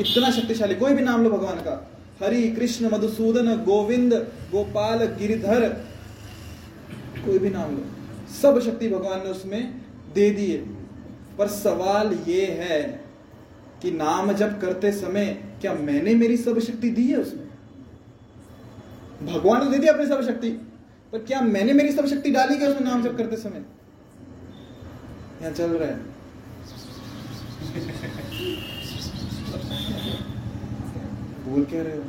इतना 0.00 0.30
शक्तिशाली, 0.30 0.74
कोई 0.74 0.94
भी 0.94 1.02
नाम 1.02 1.22
लो 1.24 1.30
भगवान 1.30 1.58
का। 1.60 1.74
हरि 2.22 2.48
कृष्ण 2.50 2.90
मधुसूदन 2.92 3.54
गोविंद 3.64 4.14
गोपाल 4.52 5.04
गिरिधर, 5.18 5.68
कोई 7.24 7.38
भी 7.38 7.50
नाम 7.50 7.76
लो। 7.76 7.84
सब 8.32 8.60
शक्ति 8.60 8.88
भगवान 8.88 9.18
ने 9.18 9.30
उसमें 9.30 9.62
दे 10.14 10.30
दी 10.30 10.46
है 10.46 10.58
पर 11.38 11.48
सवाल 11.48 12.12
ये 12.28 12.46
है 12.58 12.80
कि 13.82 13.90
नाम 13.90 14.32
जप 14.32 14.58
करते 14.62 14.92
समय 14.92 15.26
क्या 15.60 15.72
मैंने 15.74 16.14
मेरी 16.14 16.36
सब 16.36 16.58
शक्ति 16.60 16.90
दी 16.90 17.06
है 17.06 17.16
उसमें? 17.16 17.48
भगवान 19.24 19.64
ने 19.64 19.70
दे 19.70 19.78
दी 19.78 19.86
अपनी 19.86 20.06
सब 20.06 20.22
शक्ति, 20.26 20.50
पर 21.12 21.18
क्या 21.20 21.40
मैंने 21.42 21.72
मेरी 21.72 21.92
सब 21.92 22.06
शक्ति 22.06 22.30
डाली 22.30 22.56
क्या 22.56 22.68
उसमें 22.68 22.82
नाम 22.82 23.02
जप 23.02 23.16
करते 23.18 23.36
समय? 23.36 23.64
यहाँ 25.42 25.52
चल 25.52 25.70
रहा 25.72 25.88
है। 25.88 25.98
बोल 31.46 31.64
क्या 31.64 31.82
रहे 31.82 31.96
हो? 31.96 32.02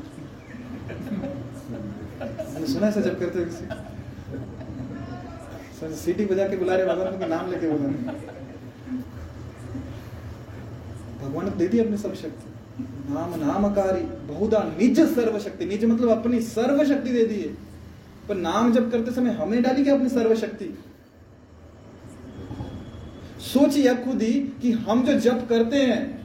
सुना 2.68 2.88
ऐसा 2.88 3.02
जब 3.02 3.20
करते 3.20 3.40
हो 3.40 3.46
सर, 5.80 5.92
सीटी 5.94 6.26
बजा 6.26 6.48
के 6.48 6.58
बुला 6.58 6.76
रहे 6.76 6.86
भगवान 6.86 7.20
का 7.20 7.28
नाम 7.28 7.52
लेके 7.52 7.70
बोल। 7.70 7.80
भगवान 11.22 11.46
ने 11.46 11.52
दे 11.52 11.68
दी 11.68 11.80
अपनी 11.80 11.98
सब 11.98 12.14
शक्ति 12.16 12.48
नाम, 13.14 13.36
नामकारी, 13.36 14.04
बहुधा, 14.28 14.60
निज 14.78 15.00
सर्व 15.16 15.40
शक्ति 15.40 15.66
निज 15.66 15.86
मतलब 15.86 16.10
अपनी 16.10 16.40
सर्व 16.42 16.84
शक्ति 16.86 17.10
दे 17.10 17.26
दी 17.26 17.42
है। 17.42 17.50
पर 18.30 18.36
नाम 18.36 18.72
जब 18.74 18.92
करते 18.92 19.12
समय 19.12 19.32
हमने 19.32 19.62
डाली 19.62 19.84
क्या 19.84 19.96
अपनी 19.96 20.10
सर्वशक्ति? 20.10 20.78
सोचिए 23.44 23.94
खुद 23.96 24.22
ही 24.22 24.34
कि 24.62 24.72
हम 24.72 25.04
जो 25.06 25.14
जप 25.20 25.46
करते 25.50 25.78
हैं 25.78 26.21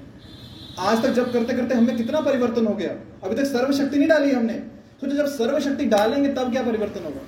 आज 0.78 1.02
तक 1.02 1.10
जब 1.10 1.32
करते 1.32 1.52
करते 1.52 1.74
हमें 1.74 1.96
कितना 1.96 2.20
परिवर्तन 2.20 2.66
हो 2.66 2.74
गया? 2.74 2.90
अभी 3.24 3.34
तक 3.34 3.44
सर्वशक्ति 3.44 3.98
नहीं 3.98 4.08
डाली 4.08 4.30
हमने। 4.30 4.54
सोचो 5.00 5.16
जब 5.16 5.26
सर्वशक्ति 5.26 5.84
डालेंगे, 5.84 6.32
तब 6.32 6.52
क्या 6.52 6.62
परिवर्तन 6.62 7.04
होगा? 7.04 7.20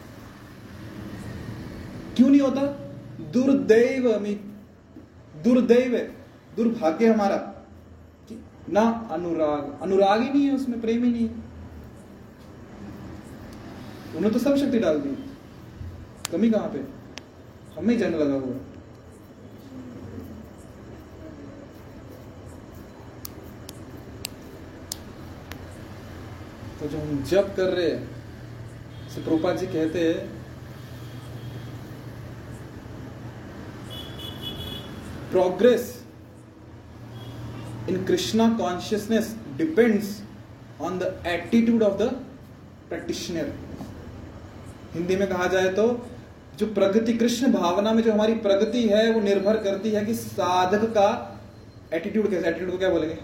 क्यों 2.17 2.29
नहीं 2.29 2.41
होता? 2.41 2.63
दुर्दैव 3.33 4.21
मी 4.21 4.35
दुर्दैव 5.45 6.15
दुर्भाग्य 6.57 7.07
हमारा। 7.07 7.67
ना 8.71 9.09
अनुराग। 9.11 9.79
अनुराग 9.83 10.23
ही 10.23 10.31
नहीं 10.31 10.43
है 10.43 10.55
उसमें, 10.55 10.81
प्रेम 10.81 11.05
ही 11.05 11.13
नहीं 11.13 11.29
है। 11.29 11.35
उन्होंने 14.09 14.31
तो 14.31 14.39
सब 14.39 14.57
शक्ति 14.57 14.79
डाल 14.79 14.99
दी। 14.99 15.31
कमी 16.33 16.51
कहाँ 16.51 16.69
पे? 16.69 16.79
हमें 17.81 17.99
जंग 17.99 18.15
लगा 18.15 18.35
हुआ 18.35 18.55
तो 26.81 26.89
जो 26.89 26.99
हम 26.99 27.23
जप 27.31 27.55
कर 27.57 27.69
रहे 27.75 27.91
हैं 27.91 29.09
से 29.15 29.23
प्रोपा 29.23 29.53
जी 29.53 29.67
कहते 29.67 30.09
हैं 30.09 30.27
progress 35.31 35.95
in 37.91 37.99
krishna 38.09 38.47
consciousness 38.57 39.29
depends 39.57 40.09
on 40.81 40.99
the 40.99 41.09
attitude 41.25 41.83
of 41.83 41.95
the 42.01 42.09
practitioner. 42.91 43.45
Hindi 44.95 45.17
में 45.17 45.27
कहा 45.29 45.47
जाए 45.47 45.69
तो 45.73 45.87
जो 46.59 46.67
प्रगति, 46.75 47.13
कृष्ण 47.13 47.53
भावना 47.53 47.93
में 47.93 48.03
जो 48.03 48.13
हमारी 48.13 48.35
प्रगति 48.45 48.83
है, 48.89 49.11
वो 49.13 49.21
निर्भर 49.21 49.57
करती 49.65 49.91
है 49.91 50.05
कि 50.07 50.15
साधक 50.15 50.85
का 50.97 51.09
एटीट्यूड 51.93 52.31
कैसा 52.31 52.49
एटीट्यूड 52.49 52.71
को 52.71 52.79
क्या 52.79 52.89
बोलेंगे? 52.91 53.17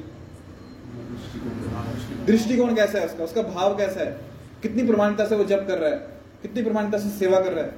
दृष्टिकोण 2.26 2.74
कैसा 2.74 2.98
है 2.98 3.06
उसका? 3.06 3.24
उसका 3.24 3.42
भाव 3.42 3.76
कैसा 3.76 4.00
है? 4.00 4.20
कितनी 4.62 4.86
प्रमाणिकता 4.86 5.26
से 5.26 5.36
वो 5.36 5.44
जप 5.44 5.64
कर 5.68 5.78
रहा 5.78 5.90
है? 5.90 5.96
कितनी 6.42 6.62
प्रमाणिकता 6.62 6.98
से 6.98 7.08
सेवा 7.08 7.40
कर 7.40 7.52
रहा 7.52 7.64
है? 7.64 7.74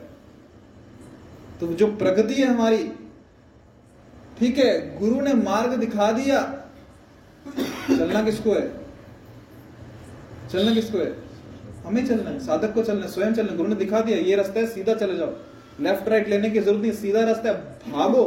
तो 1.61 1.67
जो 1.67 1.87
प्रगति 1.87 2.35
है 2.35 2.47
हमारी, 2.47 2.93
ठीक 4.39 4.59
है, 4.59 4.99
गुरु 4.99 5.21
ने 5.21 5.35
मार्ग 5.35 5.75
दिखा 5.75 6.13
दिया, 6.13 6.67
चलना 7.89 8.23
किसको 8.23 8.53
है? 8.53 8.73
चलना 10.53 10.75
किसको 10.75 10.99
है? 10.99 11.17
हमें 11.87 12.07
चलना 12.07 12.31
है, 12.31 12.41
साधक 12.41 12.75
को 12.75 12.83
चलना 12.83 13.07
है, 13.07 13.13
स्वयं 13.13 13.35
चलना। 13.35 13.57
गुरु 13.57 13.69
ने 13.69 13.75
दिखा 13.75 14.01
दिया, 14.01 14.19
ये 14.19 14.37
रास्ता 14.37 14.61
है, 14.61 14.67
सीधा 14.67 14.95
चले 14.95 15.17
जाओ। 15.17 15.33
लेफ़्ट 15.81 16.09
राइट 16.09 16.29
लेने 16.29 16.51
की 16.51 16.61
ज़रूरत 16.61 16.83
नहीं 16.83 16.93
सीधा 16.93 17.25
रास्ता 17.25 17.49
है, 17.49 17.55
भागो। 17.93 18.25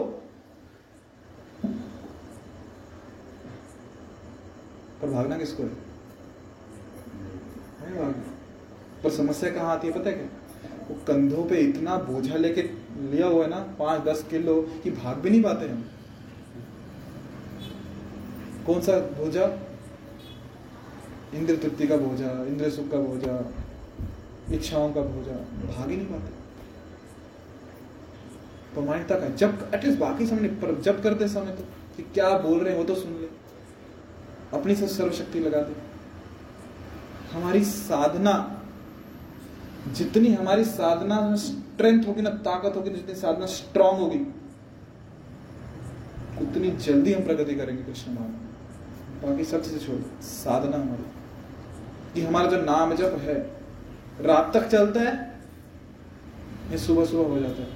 पर 5.02 5.08
भागना 5.08 5.38
किसको 5.38 5.64
है? 5.64 5.89
पर 9.04 9.10
समस्या 9.10 9.50
कहाँ 9.50 9.72
आती 9.76 9.88
है 9.88 9.94
पता 9.94 10.10
है 10.10 10.16
क्या? 10.16 10.28
वो 10.90 10.96
कंधों 11.08 11.46
पे 11.46 11.56
इतना 11.58 11.98
बोझा 11.98 12.36
लेके 12.36 12.62
लिया 13.12 13.28
हुआ 13.28 13.44
है 13.44 13.50
ना, 13.50 13.76
पाँच, 13.80 14.02
दस 14.02 14.24
किलो, 14.30 14.62
कि 14.84 14.92
भाग 14.92 15.18
भी 15.18 15.30
नहीं 15.30 15.44
पाते 15.44 15.70
हम। 15.70 15.86
कौन 18.66 18.82
सा 18.82 19.00
बोझा? 19.00 19.60
इंद्र 21.34 21.56
तृप्ति 21.56 21.88
का 21.88 21.98
बोझा, 21.98 22.46
इंद्र 22.46 22.70
सुख 22.70 22.92
का 22.92 22.98
बोझा, 22.98 23.54
इच्छाओं 24.52 24.94
का 24.94 25.02
बोझा, 25.02 25.36
भाग 25.68 25.90
ही 25.90 25.98
नहीं 25.98 26.08
पाते। 26.08 26.40
प्रमाणिकता 28.74 29.20
का 29.20 29.30
जब 29.30 29.72
एटलीस्ट 29.76 30.00
बाकी 30.00 30.26
समय 30.26 30.48
पर 30.48 30.82
जब 30.82 31.04
करते 31.04 31.28
समय 31.28 31.52
तो 31.52 31.64
कि 31.98 32.04
क्या 32.04 32.38
बोल 32.38 32.60
रहे 32.60 32.76
हैं 32.76 32.86
तो 32.86 32.96
सुन 32.96 33.12
ले। 33.12 33.28
अपनी 34.58 34.76
सर्वशक्ति 34.76 35.40
लगा 35.40 35.62
दे। 35.62 35.89
हमारी 37.34 37.64
साधना, 37.64 38.34
जितनी 39.88 40.34
हमारी 40.34 40.64
साधना 40.64 41.22
में 41.22 41.36
स्ट्रेंथ 41.38 42.08
होगी 42.08 42.22
ना, 42.22 42.30
ताकत 42.30 42.76
होगी 42.76 42.90
ना 42.90 42.96
जितनी 42.96 43.16
साधना 43.16 43.46
स्ट्रांग 43.46 43.98
होगी, 43.98 44.20
उतनी 46.42 46.72
जल्दी 46.78 47.14
हम 47.14 47.24
प्रगति 47.24 47.56
करेंगे 47.56 47.84
कृष्ण 47.84 48.16
भाव 48.16 49.28
बाकी 49.28 49.44
सब 49.44 49.64
चीज़ें 49.64 49.80
छोड़, 49.80 50.22
साधना 50.22 50.78
हमारी। 50.78 51.04
कि 52.14 52.22
हमारा 52.22 52.50
जो 52.50 52.62
नाम 52.62 52.94
जप 52.94 53.18
है, 53.22 53.36
रात 54.22 54.52
तक 54.54 54.68
चलता 54.68 55.00
है, 55.00 55.40
ये 56.72 56.78
सुबह 56.78 57.06
सुबह 57.06 57.30
हो 57.30 57.40
जाता 57.40 57.62
है। 57.62 57.70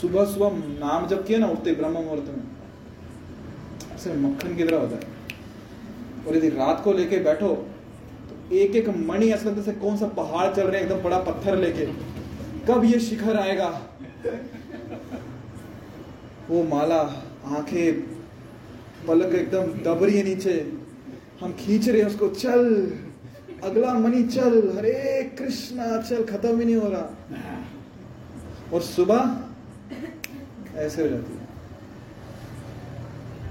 सुबह 0.00 0.24
सुबह 0.24 0.50
नाम 0.80 1.06
जप 1.06 1.24
किया 1.26 1.38
ना, 1.38 1.46
उठते 1.46 1.72
ब्रह्म 1.72 1.92
मुहूर्त 1.92 2.24
में 2.28 2.44
ऐसे 3.94 4.14
मक्खन 4.14 4.56
की 4.56 4.64
तरह 4.64 4.78
होता 4.78 4.96
है। 4.96 6.26
और 6.26 6.36
यदि 6.36 6.48
रात 6.48 6.80
को 6.84 6.92
लेके 6.92 7.18
बैठो 7.18 7.69
एक 8.52 8.76
एक 8.76 8.88
मणि 8.88 9.26
ऐसा 9.32 9.50
लगता 9.50 9.72
कौन 9.72 9.96
सा 9.96 10.06
पहाड़ 10.06 10.54
चल 10.54 10.62
रहे 10.62 10.82
हैं, 10.82 10.90
एकदम 10.90 11.02
बड़ा 11.02 11.18
पत्थर 11.18 11.56
लेके। 11.56 11.86
कब 12.66 12.84
ये 12.84 13.00
शिखर 13.00 13.36
आएगा? 13.36 13.82
वो 16.50 16.62
माला, 16.64 17.00
आँखें 17.46 18.00
पलक 19.08 19.34
एकदम 19.34 19.62
दब 19.62 20.04
रही 20.04 20.18
है 20.18 20.24
नीचे। 20.24 20.72
हम 21.40 21.52
खींच 21.52 21.88
रहे 21.88 22.00
हैं 22.00 22.08
उसको, 22.08 22.28
चल, 22.28 22.92
अगला 23.64 23.94
मणि 23.94 24.22
चल, 24.22 24.72
हरे 24.76 25.22
कृष्णा, 25.38 26.02
चल, 26.02 26.24
खत्म 26.24 26.58
ही 26.58 26.64
नहीं 26.64 26.76
हो 26.76 26.88
रहा। 26.88 27.18
और 28.72 28.80
सुबह 28.80 29.40
ऐसे 30.76 31.02
हो 31.02 31.08
जाती 31.08 31.32
है। 31.32 31.40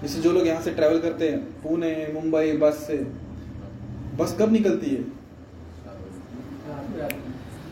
जैसे 0.02 0.22
जो 0.22 0.32
लोग 0.32 0.48
यहाँ 0.48 0.62
से 0.62 0.72
ट्रैवल 0.72 1.00
करते 1.00 1.30
हैं, 1.30 1.40
पुणे, 1.40 2.12
मुंबई, 2.14 2.52
बस 2.52 2.74
से 2.74 3.19
बस 4.20 4.36
कब 4.40 4.52
निकलती 4.52 4.90
है? 4.90 5.02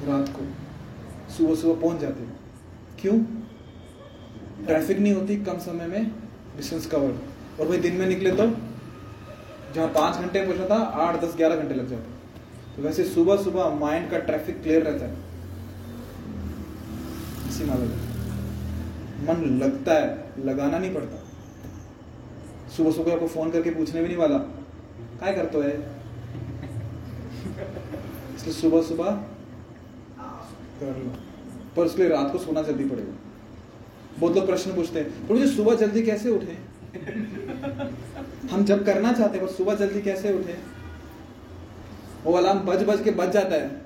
रात 0.08 0.30
को। 0.30 0.45
सुबह 1.34 1.56
सुबह 1.56 1.82
पहुँच 1.82 2.00
जाते 2.02 2.24
हैं। 2.24 2.39
क्यों? 3.00 3.18
ट्रैफ़िक 4.66 5.00
नहीं 5.00 5.14
होती 5.14 5.36
कम 5.38 5.58
समय 5.60 5.88
में 5.88 6.06
डिस्टेंस 6.58 6.86
कवर 6.86 7.20
और 7.60 7.68
भाई 7.68 7.78
दिन 7.78 7.95
में 7.95 8.06
निकले 8.08 8.32
तो 8.32 8.45
जहाँ 9.76 9.88
पाँच 9.88 10.16
घंटे 10.16 10.45
पहुँचना 10.45 10.66
था, 10.66 10.76
आठ, 10.76 11.22
दस, 11.22 11.36
ग्यारह 11.36 11.56
घंटे 11.56 11.76
लग 11.76 11.89
जाते। 11.89 12.76
तो 12.76 12.82
वैसे 12.84 13.04
सुबह 13.04 13.43
सुबह 13.43 13.70
माइंड 13.80 14.10
का 14.12 14.18
ट्रैफ़िक 14.20 14.62
क्लियर 14.64 14.84
रहता 14.84 15.06
है। 15.06 15.14
इसी 17.50 17.66
मालूम 17.66 17.89
है 17.89 18.06
मन 19.28 19.43
लगता 19.60 19.93
है, 19.93 20.34
लगाना 20.45 20.78
नहीं 20.80 20.93
पड़ता। 20.93 21.24
सुबह 22.78 22.91
सुबह 22.91 23.14
आपको 23.14 23.28
फ़ोन 23.28 23.52
करके 23.52 23.70
पूछने 23.70 24.02
भी 24.02 24.08
नहीं 24.08 24.18
वाला। 24.18 24.38
क्या 24.38 25.32
करते 25.34 25.58
है 25.58 25.97
इसलिए 27.58 28.53
सुबह 28.53 28.82
सुबह 28.82 29.12
कर 30.80 30.97
लो। 30.97 31.12
पर 31.76 31.86
उसके 31.86 32.01
लिए 32.01 32.10
रात 32.10 32.32
को 32.32 32.38
सोना 32.38 32.62
जल्दी 32.62 32.84
पड़ेगा। 32.84 33.14
बहुत 34.20 34.36
लोग 34.36 34.45
प्रश्न 34.45 34.76
पूछते 34.76 34.99
हैं, 34.99 35.28
प्रभु 35.28 35.39
जी, 35.39 35.47
सुबह 35.47 35.76
जल्दी 35.76 36.01
कैसे 36.01 36.30
उठे? 36.30 36.58
हम 38.47 38.64
जब 38.66 38.86
करना 38.86 39.12
चाहते 39.14 39.38
हैं, 39.38 39.45
पर 39.47 39.53
सुबह 39.53 39.76
जल्दी 39.76 40.01
कैसे 40.01 40.34
उठे? 40.34 40.58
वो 42.24 42.34
अलार्म 42.34 42.60
बज 42.60 42.84
बज 42.84 43.03
के 43.03 43.12
बज 43.12 43.32
जाता 43.32 43.55
है। 43.55 43.82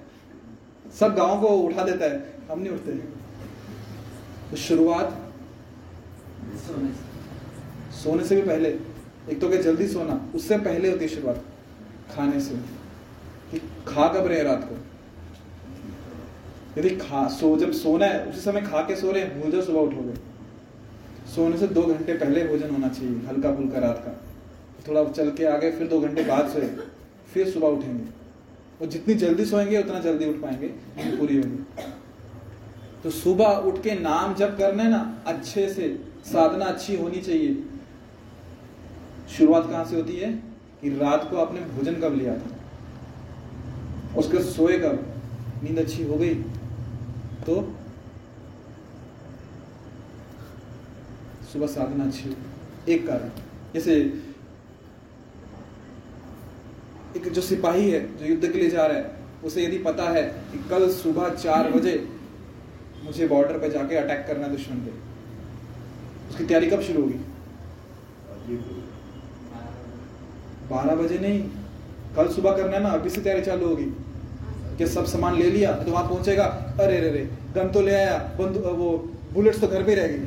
सब 0.99 1.15
गाँव 1.15 1.41
को 1.41 1.47
उठा 1.47 1.83
देता 1.83 2.05
है। 2.05 2.33
हम 2.51 2.59
नहीं 2.59 2.73
उठते। 2.73 2.91
तो 4.51 4.57
शुरुआत 4.57 5.17
सोने 7.93 8.25
से 8.25 8.35
भी 8.35 8.41
पहले। 8.41 8.69
एक 9.29 9.39
तो 9.41 9.49
क्या 9.49 9.61
जल्दी 9.61 9.87
सोना, 9.87 10.31
उससे 10.35 10.57
पहले 10.57 10.91
होती 10.91 11.05
है 11.05 11.09
शुरुआत, 11.09 11.43
खाने 12.15 12.39
से। 12.41 12.55
कि 12.55 12.80
खा 13.59 14.07
कब 14.07 14.27
रहे 14.27 14.37
हैं 14.37 14.45
रात 14.45 14.69
को? 14.71 14.77
यदि 16.77 16.89
खा, 16.89 17.27
सो, 17.27 17.57
जब 17.57 17.71
सोना 17.71 18.05
है, 18.05 18.25
उसी 18.25 18.41
समय 18.41 18.61
खा 18.61 18.81
के 18.81 18.95
सो 18.95 19.11
रहे 19.11 19.21
हैं, 19.21 19.41
भूल 19.41 19.51
जाओ, 19.51 19.61
सुबह 19.61 19.79
उठोगे। 19.79 20.31
सोने 21.35 21.57
से 21.57 21.67
दो 21.67 21.81
घंटे 21.81 22.13
पहले 22.13 22.47
भोजन 22.47 22.69
होना 22.69 22.89
चाहिए, 22.89 23.21
हल्का 23.27 23.55
फुल्का 23.55 23.79
रात 23.79 24.03
का। 24.05 24.21
थोड़ा 24.87 25.03
चल 25.03 25.31
के 25.31 25.45
आगे, 25.45 25.71
फिर 25.71 25.87
दो 25.87 25.99
घंटे 25.99 26.23
बाद 26.23 26.49
सोए, 26.49 26.69
फिर 27.33 27.49
सुबह 27.49 27.67
उठेंगे। 27.67 28.03
और 28.81 28.87
जितनी 28.87 29.13
जल्दी 29.13 29.45
सोएँगे, 29.45 29.79
उतना 29.79 29.99
जल्दी 29.99 30.25
उठ 30.25 30.35
पाएँगे 30.35 30.67
पूरी 31.17 31.37
होगी। 31.37 31.83
तो 33.03 33.09
सुबह 33.09 33.45
उठ 33.45 33.81
के 33.81 33.91
नाम 33.99 34.35
जब 34.35 34.57
करना 34.57 34.83
है 34.83 34.89
ना, 34.89 35.23
अच्छे 35.27 35.69
से, 35.69 36.05
साधना 36.25 36.65
अच्छी 36.65 36.95
होनी 36.95 37.21
चाहिए। 37.21 37.63
शुरुआत 39.37 39.69
कहाँ 39.69 39.85
से 39.85 39.95
होती 39.95 40.13
है? 40.13 40.33
कि 40.81 40.89
रात 40.89 41.31
को 41.31 41.37
आपने 41.37 41.61
भोजन 41.61 41.95
कब 41.95 42.15
लिया 42.17 42.37
था? 42.37 42.60
उसके 44.17 44.37
बाद 44.37 44.45
सोए 44.45 44.77
कब 44.79 45.05
नींद 45.63 45.79
अच्छी 45.79 46.03
हो 46.03 46.15
गई 46.15 46.33
तो 47.45 47.55
सुबह 51.53 51.67
साधना 51.67 52.05
अच्छी 52.05 52.35
एक 52.89 53.07
कारण, 53.07 53.29
जैसे 53.73 53.95
एक 57.17 57.27
जो 57.29 57.41
सिपाही 57.41 57.89
है, 57.91 57.99
जो 58.17 58.25
युद्ध 58.25 58.51
के 58.51 58.57
लिए 58.57 58.69
जा 58.69 58.85
रहा 58.85 58.97
है, 58.97 59.15
उसे 59.43 59.65
यदि 59.65 59.77
पता 59.83 60.03
है 60.09 60.21
कि 60.51 60.59
कल 60.69 60.89
सुबह 60.91 61.29
चार 61.35 61.71
बजे 61.71 61.95
मुझे 63.03 63.27
बॉर्डर 63.27 63.57
पर 63.59 63.71
जाके 63.71 63.95
अटैक 63.95 64.25
करना 64.27 64.45
है 64.45 64.51
दुश्मन 64.51 64.77
पे, 64.77 64.91
उसकी 66.29 66.45
तैयारी 66.45 66.69
कब 66.69 66.81
शुरू 66.81 67.01
होगी? 67.01 67.19
बारह 70.69 70.95
बजे 70.95 71.17
नहीं 71.19 71.39
कल 72.15 72.27
सुबह 72.27 72.51
करना 72.51 72.77
है 72.77 72.83
ना, 72.83 72.89
अभी 72.89 73.09
से 73.09 73.21
तैयारी 73.21 73.41
चालू 73.41 73.67
होगी। 73.67 73.85
कि 74.77 74.87
सब 74.87 75.05
सामान 75.05 75.35
ले 75.35 75.49
लिया 75.49 75.71
तो 75.71 75.91
वहाँ 75.91 76.09
पहुंचेगा, 76.09 76.43
अरे 76.79 76.99
रे 76.99 77.09
रे 77.09 77.29
गन 77.55 77.67
तो 77.67 77.81
ले 77.81 77.93
आया, 77.93 78.17
बंदू, 78.39 78.59
वो 78.59 79.13
बुलेट्स 79.33 79.61
तो 79.61 79.67
घर 79.67 79.89
ही 79.89 79.95
रह 79.95 80.07
गई। 80.07 80.17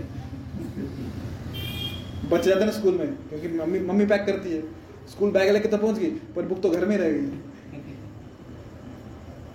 बच 2.28 2.45
जाते 2.45 2.64
ना 2.64 2.72
स्कूल 2.72 2.95
में, 2.95 3.09
क्योंकि 3.09 3.49
मम्मी 3.49 3.78
मम्मी 3.78 4.07
पैक 4.07 4.26
करती 4.26 4.53
है। 4.53 4.62
स्कूल 5.11 5.30
बैग 5.30 5.51
लेके 5.51 5.68
तो 5.68 5.78
पहुँच 5.78 5.99
गई, 5.99 6.11
पर 6.11 6.43
बुक 6.43 6.61
तो 6.61 6.70
घर 6.70 6.85
में 6.87 6.97
रह 6.99 7.11
गई। 7.11 7.26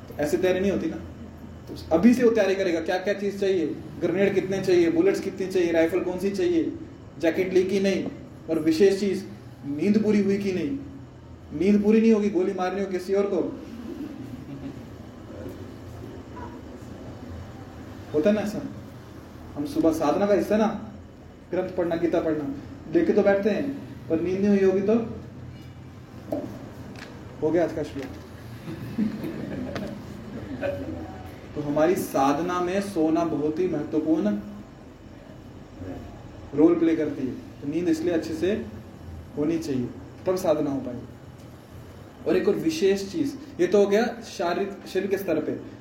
तो 0.08 0.18
ऐसी 0.20 0.38
तैयारी 0.38 0.60
नहीं 0.60 0.72
होती 0.72 0.88
ना। 0.88 0.98
तो 1.68 1.96
अभी 1.96 2.14
से 2.14 2.24
वो 2.24 2.32
तैयारी 2.32 2.56
करेगा, 2.56 2.80
क्या 2.80 2.98
क्या 2.98 3.14
चीज़ 3.14 3.38
चाहिए? 3.38 3.66
ग्रेनेड 4.02 4.36
कितने 4.36 4.62
चाहिए? 4.62 4.92
बुलेट्स 4.92 5.20
कितनी 5.20 5.48
चाहिए? 5.48 5.72
राइफल 5.72 6.00
कौन 6.00 6.20
सी 6.20 6.30
चाहिए? 6.30 6.72
जैकेट 7.20 7.54
ली 7.54 7.64
की 7.64 7.80
नहीं? 7.80 8.06
और 8.50 8.60
विशेष 8.60 9.00
चीज़, 9.00 9.24
नींद 9.66 10.04
पूरी 10.04 10.22
हुई 10.22 10.38
कि 10.38 10.52
नहीं? 10.52 10.78
नींद 11.54 11.82
पूरी 11.84 12.02
नहीं 12.02 12.12
होगी, 12.14 12.30
गोली 12.30 12.54
मारनी 12.54 12.82
हो 12.82 12.88
किसी 12.88 13.14
और 13.14 13.26
को। 13.26 13.38
होता 18.14 18.32
ना 18.32 18.42
ऐसा? 18.42 18.62
हम 19.56 19.66
सुबह 19.66 19.92
साधना 19.92 20.26
का 20.26 20.34
हिस्सा 20.34 20.58
ना? 20.58 20.68
ग्रंथ 21.52 21.76
पढ़ना, 21.76 21.96
गीता 21.96 22.20
पढ़ना। 22.20 22.44
देखे 22.92 23.14
तो 23.14 23.22
बैठते 23.22 23.50
हैं, 23.50 23.64
पर 24.10 24.22
नींद 24.22 24.40
नहीं 24.40 24.50
हुई 24.50 24.64
होगी 24.64 24.82
तो? 24.82 24.96
हो 27.42 27.52
गया 27.52 27.64
आज 27.64 27.74
का 27.74 27.84
श्लोक। 27.84 28.06
तो 31.56 31.62
हमारी 31.62 31.96
साधना 31.96 32.60
में 32.62 32.82
सोना 32.82 33.24
बहुत 33.26 33.60
ही 33.60 33.68
महत्वपूर्ण 33.68 34.38
रोल 36.56 36.76
प्ले 36.76 36.96
करती 36.96 37.28
है। 37.28 37.34
तो 37.62 37.68
नींद 37.68 37.90
इसलिए 37.90 38.14
अच्छे 38.14 38.34
से 38.34 38.52
होनी 39.38 39.58
चाहिए, 39.60 39.90
तब 40.28 40.36
साधना 40.36 40.72
हो 40.72 40.80
पाएगी। 40.80 41.09
और 42.28 42.38
एक 42.38 42.48
और 42.48 42.56
विशेष 42.56 43.12
चीज़, 43.12 43.36
ये 43.62 43.68
तो 43.68 43.78
हो 43.78 43.88
गया 43.88 44.22
शारीरिक, 44.24 44.88
शरीर 44.88 45.08
के 45.08 45.18
स्तर 45.18 45.40
पे। 45.40 45.80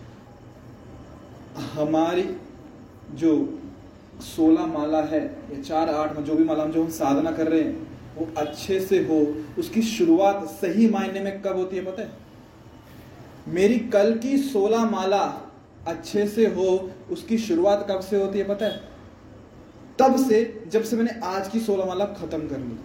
हमारी 1.61 2.37
जो 3.15 3.59
सोलह 4.21 4.67
माला 4.67 5.03
है, 5.03 5.25
या 5.25 5.63
चार 5.63 5.89
आठ 5.89 6.17
जो 6.17 6.35
भी 6.35 6.45
माला 6.45 6.65
जो 6.65 6.85
हम 6.85 6.91
साधना 6.91 7.31
कर 7.31 7.49
रहे 7.49 7.61
हैं, 7.61 7.89
वो 8.17 8.29
अच्छे 8.37 8.81
से 8.81 8.99
हो, 8.99 9.45
उसकी 9.59 9.83
शुरुआत 9.83 10.45
सही 10.45 10.89
मायने 10.89 11.21
में 11.21 11.43
कब 11.43 11.57
होती 11.57 11.77
है 11.77 11.85
पता 11.85 12.03
है? 12.03 12.11
मेरी 13.49 13.79
कल 13.79 14.19
की 14.19 14.39
सोलह 14.39 14.91
माला 14.91 15.51
अच्छे 15.87 16.27
से 16.27 16.47
हो, 16.47 16.91
उसकी 17.11 17.39
शुरुआत 17.39 17.87
कब 17.91 18.01
से 18.01 18.17
होती 18.17 18.39
है 18.39 18.45
पता 18.45 18.67
है? 18.67 18.81
तब 19.99 20.29
से, 20.29 20.65
जब 20.69 20.83
से 20.83 20.97
मैंने 20.97 21.21
आज 21.25 21.49
की 21.49 21.61
सोलह 21.61 21.85
माला 21.85 22.05
खत्म 22.05 22.49
कर 22.49 22.59
ली। 22.59 22.79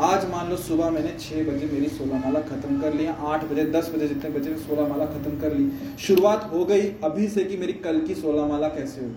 आज 0.00 0.30
मान 0.30 0.50
लो 0.50 0.56
सुबह 0.56 0.90
मैंने 0.90 1.08
छह 1.20 1.36
बजे 1.36 1.66
मेरी 1.66 1.88
सोलह 1.88 2.18
माला 2.18 2.40
खत्म 2.40 2.80
कर 2.80 2.94
लिया 2.94 3.12
आठ 3.12 3.44
बजे, 3.44 3.64
दस 3.64 3.92
बजे, 3.94 4.08
जितने 4.08 4.30
बजे 4.30 4.56
सोलह 4.56 4.88
माला 4.88 5.06
खत्म 5.06 5.40
कर 5.40 5.54
ली। 5.54 5.72
शुरुआत 5.98 6.50
हो 6.52 6.64
गई 6.64 6.80
अभी 6.80 7.28
से 7.28 7.44
कि 7.44 7.56
मेरी 7.56 7.72
कल 7.72 8.00
की 8.00 8.14
सोलह 8.14 8.46
माला 8.46 8.68
कैसे 8.68 9.00
होगी? 9.00 9.16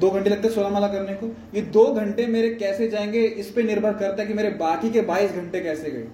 दो 0.00 0.10
घंटे 0.10 0.30
लगते 0.30 0.48
सोलह 0.48 0.68
माला 0.68 0.88
करने 0.88 1.14
को। 1.14 1.36
ये 1.54 1.62
दो 1.62 1.86
घंटे 1.86 2.26
मेरे 2.26 2.54
कैसे 2.54 2.88
जाएँगे? 2.88 3.24
इस 3.24 3.50
पर 3.50 3.62
निर्भर 3.62 3.92
करता 3.92 4.22
है 4.22 4.28
कि 4.28 4.34
मेरे 4.34 4.50
बाकी 4.50 4.90
के 4.90 5.00
बाईस 5.00 5.30
घंटे 5.30 5.60
कैसे 5.60 5.90
गए। 5.90 6.08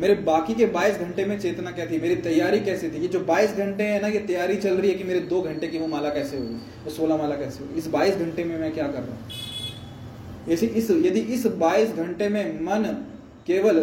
मेरे 0.00 0.14
बाकी 0.14 0.54
के 0.54 0.66
22 0.66 0.98
घंटे 0.98 1.24
में 1.24 1.40
चेतना 1.40 1.70
क्या 1.70 1.86
थी? 1.86 2.00
मेरी 2.00 2.16
तैयारी 2.16 2.60
कैसे 2.60 2.88
थी? 2.88 2.96
ये 2.96 3.08
जो 3.08 3.20
22 3.20 3.50
घंटे 3.50 3.84
है 3.84 4.02
ना, 4.02 4.08
ये 4.08 4.18
तैयारी 4.18 4.56
चल 4.56 4.74
रही 4.74 4.90
है 4.90 4.96
कि 4.96 5.04
मेरे 5.04 5.20
दो 5.20 5.42
घंटे 5.42 5.68
की 5.68 5.78
वो 5.78 5.86
माला 5.86 6.08
कैसे 6.08 6.36
होगी? 6.36 6.54
वो 6.54 6.90
सोलह 6.90 7.16
माला 7.16 7.34
कैसे 7.34 7.64
होगी? 7.64 7.78
इस 7.78 7.88
22 7.88 8.14
घंटे 8.14 8.44
में 8.44 8.58
मैं 8.58 8.72
क्या 8.72 8.86
कर 8.86 8.98
रहा 8.98 9.12
हूँ? 9.12 9.45
ऐसे 10.48 10.66
इस 10.66 10.90
यदि 10.90 11.20
इस 11.34 11.46
22 11.58 11.94
घंटे 11.94 12.28
में 12.28 12.60
मन 12.62 12.84
केवल 13.46 13.78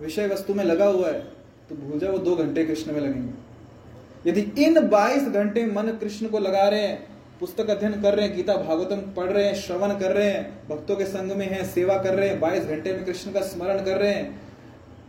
विषय 0.00 0.26
वस्तु 0.28 0.54
में 0.54 0.64
लगा 0.64 0.86
हुआ 0.86 1.08
है 1.08 1.20
तो 1.68 1.74
भूल 1.76 1.98
जाओ, 1.98 2.12
वो 2.12 2.18
दो 2.18 2.36
घंटे 2.36 2.64
कृष्ण 2.64 2.92
में 2.92 3.00
लगेंगे। 3.00 4.30
यदि 4.30 4.40
इन 4.64 4.80
22 4.88 5.28
घंटे 5.30 5.64
मन 5.66 5.88
कृष्ण 6.00 6.28
को 6.28 6.38
लगा 6.38 6.68
रहे 6.68 6.80
हैं, 6.80 6.98
पुस्तक 7.40 7.70
अध्ययन 7.70 8.00
कर 8.02 8.14
रहे 8.14 8.26
हैं, 8.26 8.36
गीता 8.36 8.54
भागवतम 8.56 9.00
पढ़ 9.12 9.30
रहे 9.30 9.44
हैं, 9.44 9.54
श्रवण 9.56 9.98
कर 9.98 10.12
रहे 10.12 10.30
हैं, 10.30 10.68
भक्तों 10.68 10.96
के 10.96 11.04
संग 11.06 11.32
में 11.32 11.46
हैं, 11.46 11.64
सेवा 11.64 11.96
कर 12.02 12.14
रहे 12.14 12.28
हैं, 12.28 12.40
बाईस 12.40 12.64
घंटे 12.64 12.92
में 12.92 13.04
कृष्ण 13.04 13.32
का 13.32 13.40
स्मरण 13.42 13.84
कर 13.84 13.98
रहे 13.98 14.12
हैं 14.12 14.42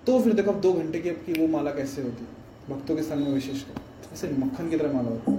तो 0.05 0.19
फिर 0.21 0.33
देखो 0.33 0.51
दो 0.53 0.73
घंटे 0.73 0.99
की 0.99 1.09
आपकी 1.09 1.33
वो 1.33 1.47
माला 1.47 1.71
कैसे 1.71 2.01
होती 2.01 2.23
है? 2.23 2.29
भक्तों 2.69 2.95
के 2.95 3.01
संग 3.03 3.27
में 3.27 3.33
विशेषकर 3.33 4.13
ऐसे 4.13 4.27
मक्खन 4.39 4.69
की 4.69 4.77
तरह 4.77 4.93
माला 4.93 5.09
होती 5.09 5.33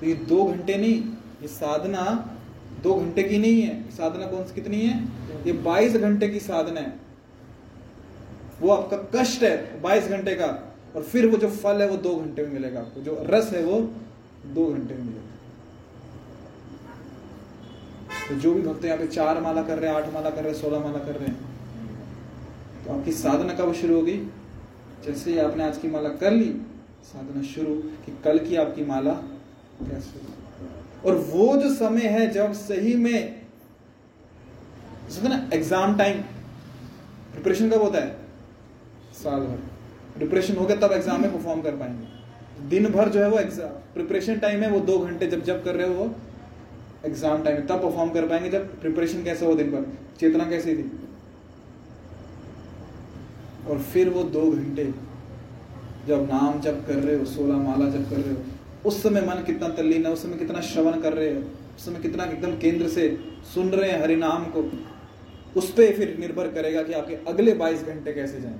तो 0.00 0.06
ये 0.06 0.14
दो 0.28 0.42
घंटे 0.44 0.76
नहीं 0.76 1.02
ये 1.42 1.48
साधना 1.48 2.02
दो 2.82 2.94
घंटे 2.94 3.22
की 3.22 3.38
नहीं 3.38 3.62
है। 3.62 3.90
साधना 3.90 4.26
कौन 4.26 4.44
सी 4.44 4.54
कितनी 4.54 4.80
है? 4.80 4.96
ये 5.46 5.52
बाईस 5.64 5.96
घंटे 5.96 6.28
की 6.28 6.40
साधना 6.40 6.80
है। 6.80 6.94
वो 8.60 8.70
आपका 8.70 8.96
कष्ट 9.14 9.42
है 9.42 9.80
बाईस 9.82 10.08
घंटे 10.08 10.34
का, 10.34 10.46
और 10.96 11.02
फिर 11.02 11.26
वो 11.26 11.36
जो 11.36 11.48
फल 11.52 11.82
है 11.82 11.88
वो 11.88 11.96
दो 11.98 12.14
घंटे 12.16 12.42
में 12.42 12.52
मिलेगा 12.52 12.80
आपको। 12.80 13.00
जो 13.00 13.16
रस 13.28 13.52
है 13.52 13.62
वो 13.64 13.80
दो 14.46 14.66
घंटे 14.66 14.94
में 14.94 15.02
मिलेगा। 15.02 15.24
तो 18.28 18.34
जो 18.36 18.54
भी 18.54 18.62
भक्त 18.62 18.84
यहाँ 18.84 18.98
पे 18.98 19.06
चार 19.08 19.40
माला 19.40 19.62
कर 19.62 19.78
रहे 19.78 19.90
हैं, 19.90 19.96
आठ 19.96 20.12
माला 20.14 20.30
कर 20.30 20.42
रहे 20.42 20.52
हैं, 20.52 20.60
सोलह 20.60 20.78
माला 20.80 20.98
कर 21.00 21.16
रहे 21.16 21.28
हैं 21.28 21.44
तो 22.84 22.92
आपकी 22.92 23.12
साधना 23.14 23.54
कब 23.54 23.72
शुरू 23.74 23.94
होगी? 23.96 24.16
जैसे 25.04 25.30
ही 25.32 25.38
आपने 25.38 25.64
आज 25.64 25.78
की 25.78 25.88
माला 25.88 26.08
कर 26.16 26.32
ली, 26.32 26.50
साधना 27.04 27.42
शुरू 27.44 27.74
कि 28.04 28.12
कल 28.24 28.38
की 28.38 28.56
आपकी 28.56 28.84
माला 28.84 29.12
कैसे 29.80 30.18
और 31.06 31.14
वो 31.26 31.56
जो 31.56 31.74
समय 31.74 32.06
है 32.08 32.28
जब 32.30 32.52
सही 32.54 32.94
में 32.96 33.34
ना 35.24 35.36
एग्ज़ाम 35.54 35.96
टाइम 35.98 36.20
प्रिपरेशन 37.32 37.70
कब 37.70 37.82
होता 37.82 37.98
है? 37.98 38.16
साल 39.14 39.40
भर। 39.40 39.58
प्रिपरेशन 40.16 40.56
हो 40.56 40.66
गया 40.66 40.76
तब 40.78 40.92
एग्ज़ाम 40.92 41.20
में 41.22 41.32
परफॉर्म 41.32 41.60
कर 41.62 41.76
पाएँगे। 41.76 42.68
दिन 42.68 42.86
भर 42.92 43.08
जो 43.08 43.20
है 43.20 43.28
वो 43.30 43.38
एग्ज़ाम 43.38 43.68
प्रिपरेशन 43.94 44.38
टाइम 44.38 44.62
है 44.62 44.70
वो 44.70 44.80
दो 44.82 44.98
घंटे 44.98 45.26
जब 45.26 45.44
जब 45.44 45.64
कर 45.64 45.74
रहे 45.74 45.88
हो 45.88 45.94
वो 45.94 46.10
एग्ज़ाम 47.06 47.42
टाइम 47.42 47.60
तब 47.66 47.82
परफॉर्म 47.82 48.10
कर 48.10 48.26
पाएँगे 48.28 48.50
जब 48.50 48.80
प्रिपरेशन 48.80 49.24
कैसे 49.24 49.46
हो 49.46 49.54
दिन 49.54 49.70
भर? 49.70 49.84
चेतना 50.20 50.44
कैसी 50.50 50.74
थी? 50.76 50.90
और 53.68 53.78
फिर 53.84 54.08
वो 54.08 54.22
दो 54.32 54.50
घंटे 54.50 54.84
जब 56.08 56.28
नाम 56.30 56.60
जब 56.60 56.86
कर 56.86 56.94
रहे 56.94 57.16
हो, 57.16 57.24
सोलह 57.26 57.56
माला 57.58 57.88
जब 57.90 58.10
कर 58.10 58.16
रहे 58.16 58.34
हो 58.34 58.40
उस 58.86 59.02
समय 59.02 59.20
मन 59.20 59.42
कितना 59.46 59.68
तल्लीन 59.68 60.06
है, 60.06 60.12
उस 60.12 60.22
समय 60.22 60.36
कितना 60.36 60.60
श्रवण 60.60 61.00
कर 61.00 61.12
रहे 61.12 61.34
हो, 61.34 61.40
उस 61.76 61.84
समय 61.84 62.00
कितना 62.00 62.24
एकदम 62.24 62.56
केंद्र 62.58 62.88
से 62.88 63.08
सुन 63.54 63.68
रहे 63.70 63.90
हैं 63.90 64.02
हरिनाम 64.02 64.44
को, 64.44 64.62
उस 65.56 65.70
पर 65.72 65.96
फिर 65.96 66.16
निर्भर 66.18 66.48
करेगा 66.48 66.82
कि 66.82 66.92
आपके 66.92 67.14
अगले 67.28 67.54
22 67.54 67.82
घंटे 67.82 68.12
कैसे 68.12 68.40
जाएँ। 68.40 68.58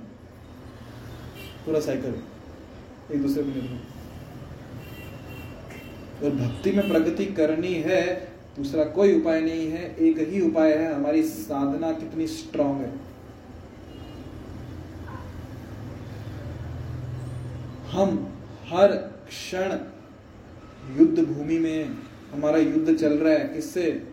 पूरा 1.65 1.79
साइकिल 1.79 2.15
एक 3.11 3.21
दूसरे 3.21 3.43
पर 3.43 3.49
निर्भर। 3.49 3.95
और 6.25 6.31
भक्ति 6.31 6.71
में 6.71 6.87
प्रगति 6.89 7.25
करनी 7.25 7.73
है, 7.73 8.01
दूसरा 8.57 8.83
कोई 8.83 9.19
उपाय 9.19 9.41
नहीं 9.41 9.67
है, 9.71 9.95
एक 9.97 10.19
ही 10.29 10.41
उपाय 10.41 10.73
है, 10.73 10.93
हमारी 10.93 11.23
साधना 11.23 11.91
कितनी 11.91 12.27
स्ट्रांग 12.27 12.81
है। 12.81 12.91
हम 17.91 18.33
हर 18.69 18.93
क्षण 19.27 19.77
युद्ध 20.95 21.19
भूमि 21.19 21.57
में 21.59 21.89
हमारा 22.33 22.57
युद्ध 22.57 22.95
चल 22.95 23.13
रहा 23.13 23.33
है 23.33 23.47
किससे? 23.47 24.07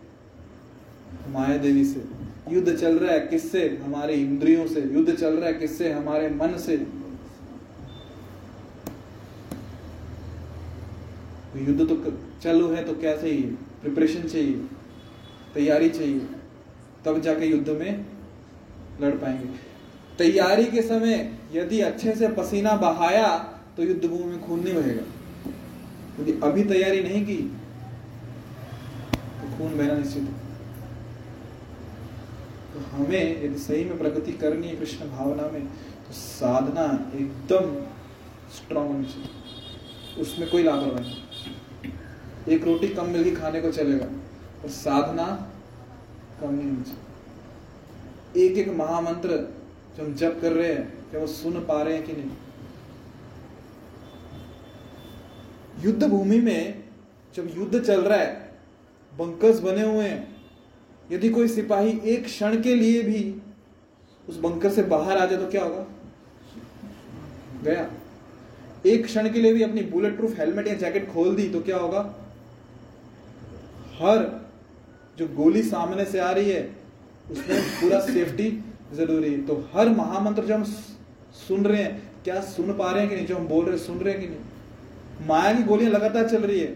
माया 1.28 1.56
देवी 1.56 1.84
से। 1.84 2.04
युद्ध 2.50 2.76
चल 2.76 2.98
रहा 2.98 3.12
है 3.12 3.20
किससे? 3.20 3.68
हमारे 3.84 4.14
इंद्रियों 4.14 4.66
से। 4.66 4.80
युद्ध 4.80 5.14
चल 5.16 5.36
रहा 5.36 5.46
है 5.46 5.54
किससे? 5.54 5.92
हमारे 5.92 6.28
मन 6.28 6.56
से। 6.58 6.76
तो 11.52 11.58
युद्ध 11.58 11.88
तो 11.88 12.18
चालू 12.42 12.68
है 12.68 12.84
तो 12.84 12.94
क्या 12.94 13.16
चाहिए? 13.16 13.42
प्रिपरेशन 13.82 14.28
चाहिए। 14.28 14.64
तैयारी 15.54 15.88
चाहिए। 15.88 16.20
तब 17.04 17.20
जाके 17.20 17.46
युद्ध 17.46 17.68
में 17.70 18.04
लड़ 19.00 19.14
पाएँगे। 19.14 19.48
तैयारी 20.18 20.64
के 20.64 20.82
समय 20.82 21.32
यदि 21.52 21.80
अच्छे 21.80 22.14
से 22.14 22.28
पसीना 22.28 22.76
बहाया 22.76 23.36
तो 23.76 23.82
युद्ध 23.82 24.04
भूमि 24.06 24.24
में 24.24 24.40
खून 24.46 24.60
नहीं 24.60 24.74
बहेगा। 24.74 25.13
यदि 26.20 26.32
अभी 26.42 26.64
तैयारी 26.64 27.00
नहीं 27.02 27.24
की 27.26 27.36
तो 29.36 29.56
खून 29.56 29.76
बहना 29.78 29.94
निश्चित 29.94 30.24
तो 32.74 32.80
हमें 32.90 33.44
यदि 33.44 33.58
सही 33.58 33.84
में 33.84 33.98
प्रगति 33.98 34.32
करनी 34.34 34.68
है 34.68 34.76
कृष्ण 34.76 35.08
भावना 35.10 35.48
में 35.48 35.66
तो 36.06 36.12
साधना 36.12 36.84
एकदम 37.14 37.74
स्ट्रांग 38.56 38.88
होनी 38.88 39.04
चाहिए। 39.04 40.22
उसमें 40.22 40.50
कोई 40.50 40.62
लापरवाही 40.62 42.54
एक 42.54 42.64
रोटी 42.64 42.88
कम 42.88 43.06
मिलगी 43.08 43.30
खाने 43.36 43.60
को 43.60 43.70
चलेगा 43.72 44.06
और 44.62 44.70
साधना 44.70 45.26
कम 46.40 46.54
नहीं 46.54 46.70
होनी 46.70 46.82
चाहिए। 46.82 47.02
एक 48.44 48.58
एक 48.58 48.68
महामंत्र 48.76 49.36
जो 49.96 50.04
हम 50.04 50.14
जप 50.14 50.38
कर 50.42 50.52
रहे 50.52 50.72
हैं, 50.72 50.84
क्या 51.10 51.20
वो 51.20 51.26
सुन 51.26 51.54
पा 51.64 51.82
रहे 51.82 51.94
हैं 51.94 52.04
कि 52.06 52.12
नहीं? 52.12 52.30
युद्ध 55.80 56.04
भूमि 56.04 56.40
में 56.40 56.84
जब 57.36 57.50
युद्ध 57.58 57.82
चल 57.82 58.00
रहा 58.00 58.18
है, 58.18 58.50
बंकर्स 59.18 59.60
बने 59.60 59.82
हुए 59.82 60.04
हैं, 60.04 60.36
यदि 61.12 61.28
कोई 61.28 61.48
सिपाही 61.48 62.00
एक 62.04 62.24
क्षण 62.24 62.62
के 62.62 62.74
लिए 62.74 63.02
भी 63.02 63.34
उस 64.28 64.38
बंकर 64.38 64.70
से 64.70 64.82
बाहर 64.82 65.18
आ 65.18 65.26
जाए 65.26 65.38
तो 65.38 65.46
क्या 65.46 65.64
होगा? 65.64 65.86
गया। 67.64 67.90
एक 68.86 69.04
क्षण 69.04 69.32
के 69.32 69.40
लिए 69.40 69.54
भी 69.54 69.62
अपनी 69.62 69.80
बुलेट 69.80 70.16
प्रूफ 70.16 70.38
हेलमेट 70.38 70.66
या 70.66 70.74
जैकेट 70.74 71.12
खोल 71.12 71.36
दी 71.36 71.48
तो 71.48 71.60
क्या 71.60 71.76
होगा? 71.76 72.00
हर 73.98 74.50
जो 75.18 75.28
गोली 75.28 75.62
सामने 75.62 76.04
से 76.04 76.18
आ 76.18 76.30
रही 76.30 76.50
है, 76.50 76.76
उसमें 77.30 77.62
पूरा 77.62 78.00
सेफ्टी 78.00 78.64
ज़रूरी 78.94 79.32
है। 79.32 79.46
तो 79.46 79.70
हर 79.74 79.88
महामंत्र 79.88 80.44
जो 80.44 80.54
हम 80.54 80.64
सुन 81.48 81.64
रहे 81.64 81.82
हैं, 81.82 82.02
क्या 82.24 82.40
सुन 82.40 82.72
पा 82.72 82.90
रहे 82.90 83.00
हैं 83.00 83.10
कि 83.10 83.16
नहीं? 83.16 83.26
जो 83.26 83.36
हम 83.36 83.48
बोल 83.48 83.64
रहे 83.64 83.76
हैं, 83.76 83.84
सुन 83.84 83.98
रहे 83.98 84.14
हैं 84.14 84.22
कि 84.22 84.28
नहीं? 84.28 84.40
माया 85.20 85.52
की 85.54 85.62
गोलियाँ 85.62 85.90
लगातार 85.92 86.28
चल 86.28 86.42
रही 86.42 86.60
है, 86.60 86.66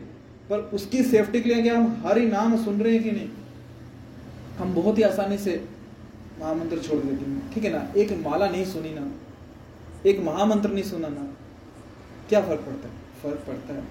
पर 0.50 0.58
उसकी 0.74 1.02
सेफ्टी 1.04 1.40
के 1.40 1.48
लिए 1.48 1.62
क्या 1.62 1.76
हम 1.76 2.02
हर 2.06 2.18
ही 2.18 2.26
नाम 2.26 2.56
सुन 2.64 2.80
रहे 2.80 2.92
हैं 2.92 3.02
कि 3.02 3.10
नहीं? 3.10 3.28
हम 4.58 4.74
बहुत 4.74 4.98
ही 4.98 5.02
आसानी 5.02 5.38
से 5.38 5.64
महामंत्र 6.40 6.78
छोड़ 6.78 6.98
देते 6.98 7.24
हैं। 7.24 7.52
ठीक 7.52 7.64
है 7.64 7.72
ना? 7.72 7.86
एक 7.96 8.12
माला 8.22 8.48
नहीं 8.48 8.64
सुनी 8.64 8.94
ना, 8.94 9.06
एक 10.06 10.20
महामंत्र 10.24 10.70
नहीं 10.70 10.84
सुना 10.84 11.08
ना, 11.08 11.26
क्या 12.28 12.40
फ़र्क 12.40 12.60
पड़ता 12.60 12.88
है? 12.88 12.94
फ़र्क 13.22 13.44
पड़ता 13.46 13.74
है। 13.74 13.82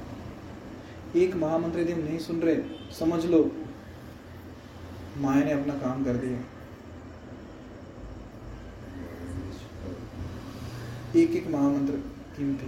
एक 1.16 1.36
महामंत्र 1.36 1.80
यदि 1.80 1.93
हम 1.93 2.00
नहीं 2.00 2.20
सुन 2.20 2.39
रहे, 2.39 2.56
समझ 3.00 3.26
लो, 3.26 3.39
माया 5.18 5.43
ने 5.43 5.52
अपना 5.52 5.74
काम 5.76 6.04
कर 6.06 6.16
दिया। 6.16 6.43
एक 11.16 11.32
एक 11.32 11.48
महामंत्र 11.48 11.93
कीमती 12.38 12.66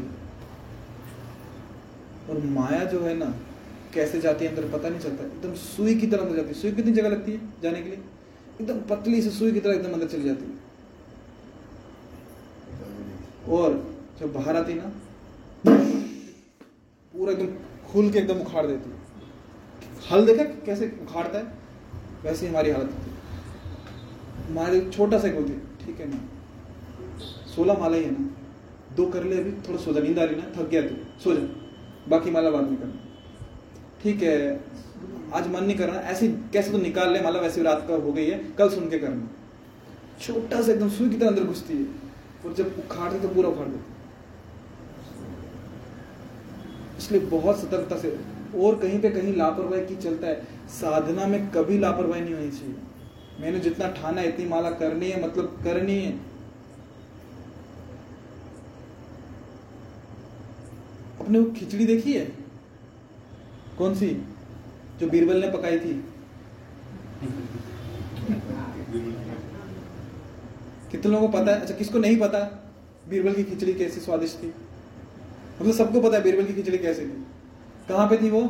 और 2.30 2.38
माया 2.46 2.84
जो 2.84 3.00
है 3.02 3.14
ना, 3.14 3.34
कैसे 3.94 4.20
जाती 4.22 4.46
है 4.46 4.56
अंदर 4.56 4.78
पता 4.78 4.90
नहीं 4.90 5.00
चलता। 5.00 5.24
एकदम 5.26 5.54
सुई 5.54 5.96
की 5.96 6.08
तरह 6.08 6.24
अंदर 6.24 6.36
जाती 6.36 6.48
है। 6.48 6.54
सुई 6.54 6.72
कितनी 6.72 6.92
जगह 6.92 7.10
लगती 7.10 7.32
है 7.32 7.40
जाने 7.62 7.82
के 7.82 7.90
लिए? 7.90 8.00
एकदम 8.62 8.80
पतली 8.90 9.22
से 9.22 9.30
सुई 9.30 9.52
की 9.52 9.60
तरह 9.60 9.74
एकदम 9.74 9.94
अंदर 9.94 10.08
चली 10.08 10.24
जाती 10.24 10.46
है। 10.46 10.68
और 13.50 13.98
जब 14.20 14.34
बाहर 14.34 14.56
आती 14.56 14.74
ना, 14.74 14.92
पूरा 17.14 17.32
एकदम 17.32 17.48
खुल 17.92 18.12
के 18.12 18.20
एकदम 18.20 18.40
उखाड़ 18.40 18.66
देती 18.68 18.90
है। 18.90 18.98
हल 20.12 20.26
देखा 20.26 20.44
कैसे 20.66 20.88
उखाड़ता 21.02 21.38
है? 21.38 21.46
वैसे 22.24 22.48
हमारी 22.48 22.72
हालत 22.72 22.86
होती 22.86 23.12
है। 23.12 23.18
हमारी 24.48 24.90
छोटा 24.90 25.20
सा 25.20 25.28
होती 25.28 25.52
है, 25.52 25.60
ठीक 25.86 26.00
है 26.00 26.10
ना, 26.10 26.20
सोलह 27.56 27.78
माला 27.80 27.98
ही 27.98 28.04
है 28.04 28.12
ना, 28.12 28.30
दो 28.96 29.06
कर 29.06 29.24
ले 29.24 29.38
अभी, 29.38 29.52
थोड़ा 29.52 29.78
सो 29.78 29.94
जा, 29.94 30.00
नींद 30.00 30.20
आ 30.20 30.24
रही 30.24 30.36
ना, 30.36 30.44
थक 30.58 30.70
गया 30.70 30.82
तू, 30.82 30.96
सो 31.24 31.34
जा। 31.34 31.59
बाकी 32.10 32.32
माला 32.32 32.50
बाद 32.50 32.64
में 32.64 32.78
करना। 32.78 32.94
ठीक 34.04 34.24
है, 34.24 34.60
आज 35.34 35.48
मन 35.48 35.64
नहीं 35.64 35.78
करना 35.78 36.00
ऐसे 36.12 36.28
कैसे 36.54 36.72
तो 36.72 36.78
निकाल 36.80 37.14
ले, 37.14 37.22
माला 37.22 37.40
वैसे 37.40 37.64
रात 37.64 37.86
का 37.88 37.96
हो 37.96 38.12
गई 38.12 38.26
है, 38.26 38.38
कल 38.58 38.70
सुन 38.70 38.90
के 38.90 39.00
करना। 39.00 39.28
छोटा 40.22 40.62
सा 40.62 40.72
एकदम 40.72 40.90
सुई 40.90 41.10
की 41.10 41.18
तरह 41.18 41.28
अंदर 41.28 41.44
घुसती 41.46 41.74
है, 41.74 41.86
और 42.46 42.54
जब 42.54 42.76
उखाड़ते 42.80 43.20
तो 43.20 43.28
पूरा 43.30 43.50
उखाड़ 43.50 43.68
देती 43.68 43.98
इसलिए 46.98 47.22
बहुत 47.28 47.60
सतर्कता 47.60 47.98
से, 47.98 48.18
और 48.58 48.76
कहीं 48.80 49.00
पे 49.02 49.10
कहीं 49.10 49.36
लापरवाही 49.36 49.86
की 49.86 49.96
चलता 49.98 50.28
है, 50.28 50.42
साधना 50.72 51.28
में 51.28 51.50
कभी 51.52 51.78
लापरवाही 51.80 52.22
नहीं 52.22 52.34
होनी 52.34 52.52
चाहिए। 52.52 52.76
मैंने 53.42 53.60
जितना 53.60 53.88
ठाना 53.92 54.22
है, 54.22 54.28
इतनी 54.30 54.46
माला 54.48 54.70
करनी 54.74 55.10
है 55.10 55.24
मतलब 55.24 55.60
करनी 55.64 55.96
है 55.96 56.12
अपने 61.30 61.40
वो 61.40 61.50
खिचड़ी 61.54 61.86
देखी 61.86 62.14
है? 62.14 62.26
कौन 63.78 63.96
सी? 63.96 64.08
जो 65.00 65.08
बीरबल 65.10 65.42
ने 65.42 65.50
पकाई 65.52 65.80
थी? 65.80 65.92
कितने 70.92 71.12
लोगों 71.12 71.28
को 71.28 71.38
पता 71.38 71.52
है? 71.52 71.62
अच्छा 71.62 71.76
किसको 71.76 72.00
नहीं 72.00 72.18
पता? 72.20 72.40
बीरबल 73.10 73.34
की 73.34 73.44
खिचड़ी 73.44 73.74
कैसी 73.74 74.00
स्वादिष्ट 74.00 74.44
थी? 74.44 74.48
मतलब 74.48 75.74
सबको 75.74 76.02
पता 76.02 76.18
है 76.18 76.24
बीरबल 76.24 76.46
की 76.46 76.54
खिचड़ी 76.54 76.78
कैसी 76.78 77.06
थी। 77.06 77.26
कहाँ 77.90 78.08
पे 78.10 78.18
थी 78.18 78.30
वो? 78.30 78.42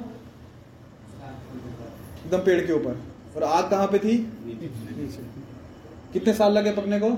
एकदम 2.23 2.45
पेड़ 2.45 2.59
के 2.67 2.73
ऊपर। 2.73 3.01
और 3.35 3.43
आग 3.43 3.69
कहाँ 3.71 3.87
पे 3.87 3.99
थी? 3.99 4.17
नीचे 4.45 5.23
कितने 6.13 6.33
साल 6.33 6.53
लगे 6.53 6.71
पकने 6.73 6.99
को? 6.99 7.09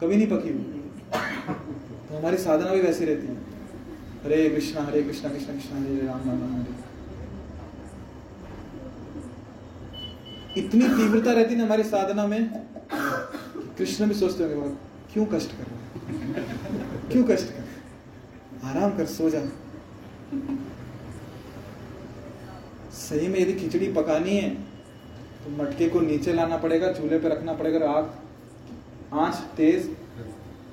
कभी 0.00 0.16
नहीं 0.16 0.28
पकी 0.28 0.48
हुई 0.48 0.82
तो 2.08 2.16
हमारी 2.16 2.36
साधना 2.38 2.70
भी 2.70 2.80
वैसी 2.80 3.04
रहती 3.04 3.26
है। 3.26 3.45
हरे 4.26 4.48
कृष्णा 4.50 4.82
हरे 4.84 5.02
कृष्णा 5.02 5.30
कृष्णा 5.30 5.54
कृष्णा, 5.54 5.78
हरे 5.78 6.06
राम 6.06 6.22
राम 6.28 6.54
हरे। 6.54 6.84
इतनी 10.56 10.88
तीव्रता 10.88 11.32
रहती 11.32 11.56
ना 11.56 11.64
हमारी 11.64 11.82
साधना 11.84 12.26
में, 12.26 12.48
कृष्ण 13.78 14.06
भी 14.08 14.14
सोचते 14.14 14.44
होंगे 14.44 14.70
क्यों 15.12 15.26
कष्ट 15.26 15.50
कर 15.50 15.64
रहा 15.64 15.76
क्यों 17.12 17.24
कष्ट 17.24 17.48
कर 17.48 18.68
आराम 18.68 18.96
कर, 18.96 19.06
सो 19.06 19.30
जा। 19.30 19.40
सही 22.98 23.28
में 23.28 23.40
यदि 23.40 23.52
खिचड़ी 23.54 23.92
पकानी 23.92 24.36
है 24.36 24.50
तो 24.50 25.50
मटके 25.56 25.88
को 25.88 26.00
नीचे 26.02 26.32
लाना 26.32 26.56
पड़ेगा, 26.58 26.92
चूल्हे 26.92 27.18
पे 27.18 27.28
रखना 27.28 27.52
पड़ेगा 27.54 27.90
आग 27.90 28.06
आँच 29.14 29.34
तेज, 29.56 29.90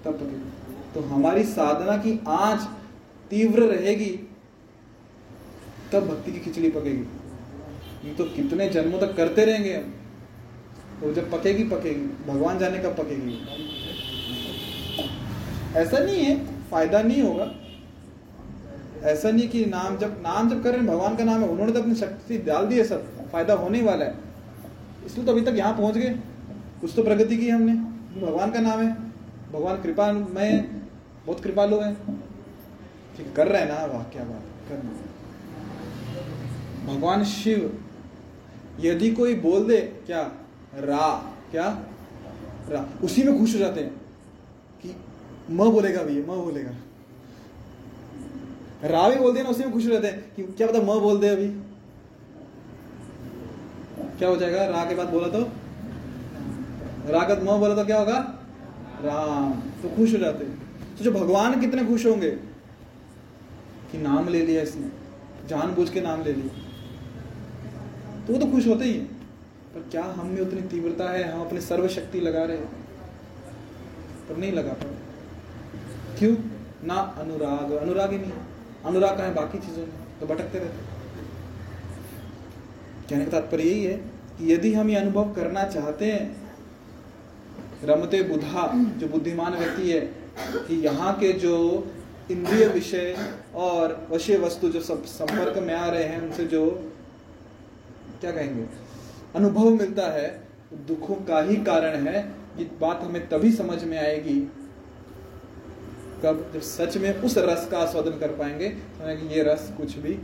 तब 0.06 0.14
पकेगी। 0.14 0.93
तो 0.93 1.01
हमारी 1.10 1.43
साधना 1.45 1.97
की 1.97 2.20
आँच 2.28 2.62
तीव्र 3.30 3.64
रहेगी, 3.64 4.30
तब 5.94 6.08
भक्ति 6.08 6.32
की 6.32 6.40
खिचड़ी 6.40 6.70
पकेगी। 6.70 7.06
ये 8.10 8.14
तो 8.16 8.24
कितने 8.24 8.70
जन्मों 8.70 9.00
तक 9.00 9.16
करते 9.16 9.46
रहेंगे 9.46 9.76
हम। 9.76 9.94
तो 11.02 11.14
जब 11.14 11.32
पकेगी 11.32 11.64
पकेगी। 11.64 12.32
भगवान 12.32 12.60
जाने 12.60 12.78
कब 12.78 12.96
पकेगी? 12.96 13.36
ऐसा 15.76 16.00
नहीं 16.00 16.24
है, 16.26 16.46
फ़ायदा 16.72 17.02
नहीं 17.02 17.22
होगा। 17.22 17.52
ऐसा 19.04 19.32
नहीं 19.32 19.50
कि 19.50 19.66
नाम 19.66 19.98
जब 19.98 20.12
नाम 20.22 20.50
जब 20.50 20.64
कर 20.64 20.70
रहे 20.70 20.78
हैं, 20.78 20.88
भगवान 20.88 21.16
का 21.16 21.24
नाम 21.24 21.42
है, 21.42 21.48
उन्होंने 21.48 21.72
तो 21.72 21.82
अपनी 21.82 21.96
शक्ति 21.96 22.38
डाल 22.38 22.66
दी 22.66 22.78
है 22.78 22.84
सब। 22.84 23.32
फ़ायदा 23.32 23.54
होने 23.54 23.82
वाला 23.82 24.06
है। 24.06 24.16
इसलिए 25.06 25.26
तो 25.26 25.32
अभी 25.32 25.42
तक 25.42 25.54
यहाँ 25.58 25.74
पहुँच 25.74 25.98
गए। 25.98 26.10
कुछ 26.82 26.96
तो 26.96 27.04
प्रगति 27.04 27.38
की 27.38 27.50
हमने। 27.50 27.74
भगवान 28.22 28.52
का 28.52 28.60
नाम 28.60 28.80
है। 28.80 28.94
भगवान 29.54 29.82
कृपा 29.82 30.12
में 30.12 30.82
बहुत 31.26 31.44
कृपालु 31.44 31.80
है। 31.80 31.96
ठीक 33.18 33.36
कर 33.36 33.47
रहे 33.47 33.61
हैं 33.61 33.70
ना 33.70 33.86
वाह, 33.86 34.03
क्या 34.03 34.24
बात 34.24 34.43
करना 34.70 34.91
भगवान 36.86 37.24
शिव, 37.24 37.80
यदि 38.80 39.11
कोई 39.11 39.36
बोल 39.36 39.68
दे, 39.68 39.78
क्या? 40.05 40.22
रा 40.76 41.07
क्या? 41.51 41.68
रा। 42.70 42.86
उसी 43.03 43.24
में 43.24 43.39
खुश 43.39 43.53
हो 43.53 43.59
जाते 43.59 43.82
हैं 43.82 43.89
कि 44.84 44.95
म 45.51 45.70
बोलेगा 45.72 46.03
भैया, 46.03 46.22
म 46.22 46.41
बोलेगा। 46.41 46.72
रा 48.84 49.09
भी 49.09 49.16
बोल 49.16 49.34
दिया 49.34 49.43
ना 49.43 49.49
उसी 49.49 49.64
में 49.64 49.74
खुश 49.74 49.86
हो 49.86 49.91
जाते 49.91 50.07
हैं 50.07 50.36
कि 50.36 50.43
क्या 50.43 50.68
पता 50.68 50.80
म 50.80 50.99
बोल 50.99 51.20
दे 51.20 51.28
अभी। 51.28 51.47
क्या 54.20 54.30
हो 54.30 54.36
जाएगा? 54.36 54.66
रा 54.66 54.84
के 54.86 54.95
बाद 54.95 55.07
बोला 55.07 55.28
तो? 55.28 55.41
रा 57.11 57.24
का 57.24 57.36
म 57.36 57.59
बोला 57.59 57.76
तो 57.76 57.86
क्या 57.86 57.99
होगा? 57.99 58.18
राम। 59.03 59.51
तो 59.82 59.89
खुश 59.89 60.14
हो 60.14 60.18
जाते 60.18 60.45
हैं। 60.45 60.57
तो 60.97 61.03
जो 61.03 61.11
भगवान 61.11 61.59
कितने 61.61 61.86
खुश 61.86 62.05
होंगे 62.05 62.32
कि 63.94 64.00
नाम 64.00 64.30
ले 64.30 64.46
लिया 64.46 64.62
इसने। 64.62 64.88
जान 65.48 65.62
जानबूझ 65.62 65.89
के 65.89 66.02
नाम 66.02 66.24
ले 66.24 66.34
लिया। 66.34 66.62
तो 68.26 68.34
वो 68.34 68.39
तो 68.39 68.46
खुश 68.46 68.68
होते 68.68 68.86
ही 68.86 68.94
हैं। 68.94 69.06
पर 69.74 69.89
क्या 69.91 70.04
हम 70.04 70.28
में 70.28 70.41
उतनी 70.41 70.62
तीव्रता 70.62 71.10
है? 71.10 71.32
हम 71.32 71.46
अपनी 71.46 71.62
सर्वशक्ति 71.62 72.20
लगा 72.20 72.44
रहे 72.44 72.58
पर 74.30 74.38
नहीं 74.38 74.52
लगा 74.52 74.74
पा 74.74 74.89
क्यों? 76.20 76.36
ना 76.84 76.94
अनुराग। 76.94 77.72
अनुराग 77.72 78.12
ही 78.12 78.18
नहीं। 78.18 78.32
अनुराग 78.86 79.18
का 79.18 79.24
है? 79.24 79.34
बाकी 79.34 79.58
चीज़ों 79.58 79.88
में। 79.88 80.20
तो 80.20 80.26
भटकते 80.26 80.60
रहते 80.60 80.94
कहने 83.10 83.26
का 83.26 83.32
तात्पर्य 83.32 83.64
यही 83.64 83.84
है 83.84 83.98
कि 84.38 84.54
यदि 84.54 84.74
हम 84.74 84.89
ये 84.89 84.96
अनुभव 84.96 85.34
करना 85.34 85.64
चाहते 85.64 86.12
हैं, 86.12 86.52
रमते 87.84 88.24
बुधा, 88.24 88.72
जो 88.98 89.08
बुद्धिमान 89.08 89.54
व्यक्ति 89.54 89.91
है, 89.91 90.02
कि 90.68 90.76
यहाँ 90.76 91.20
के 91.20 91.34
जो 91.34 91.88
इंद्रिय 92.32 92.68
विषय 92.68 93.18
और 93.56 94.08
वश्य 94.12 94.38
वस्तु 94.38 94.70
जो 94.70 94.82
सब 94.82 95.06
संपर्क 95.06 95.58
में 95.58 95.74
आ 95.74 95.90
रहे 95.90 96.04
हैं, 96.04 96.22
उनसे 96.22 96.46
जो 96.46 96.92
क्या 98.22 98.32
कहेंगे? 98.32 98.66
अनुभव 99.36 99.70
मिलता 99.70 100.08
है, 100.08 100.48
दुखों 100.74 101.16
का 101.16 101.42
ही 101.42 101.56
कारण 101.56 102.08
है, 102.08 102.32
ये 102.58 102.70
बात 102.82 103.02
हमें 103.04 103.30
तभी 103.30 103.52
समझ 103.52 103.84
में 103.84 103.98
आएगी 104.00 104.40
कब 106.24 106.52
जब 106.54 106.62
सच 106.62 106.98
में 106.98 107.22
उस 107.22 107.38
रस 107.38 107.68
का 107.72 107.80
आस्वादन 107.80 108.12
कर 108.12 108.28
पाएँगे। 108.28 108.70
तो 108.70 109.10
ये 109.10 109.44
रस 109.44 109.74
कुछ 109.78 109.98
भी 109.98 110.20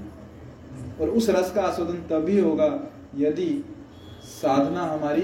और 1.01 1.09
उस 1.09 1.29
रस 1.29 1.51
का 1.51 1.61
आस्वादन 1.61 1.93
तभी 1.93 2.39
होगा 2.39 2.93
यदि 3.17 3.65
साधना 4.23 4.81
हमारी 4.81 5.21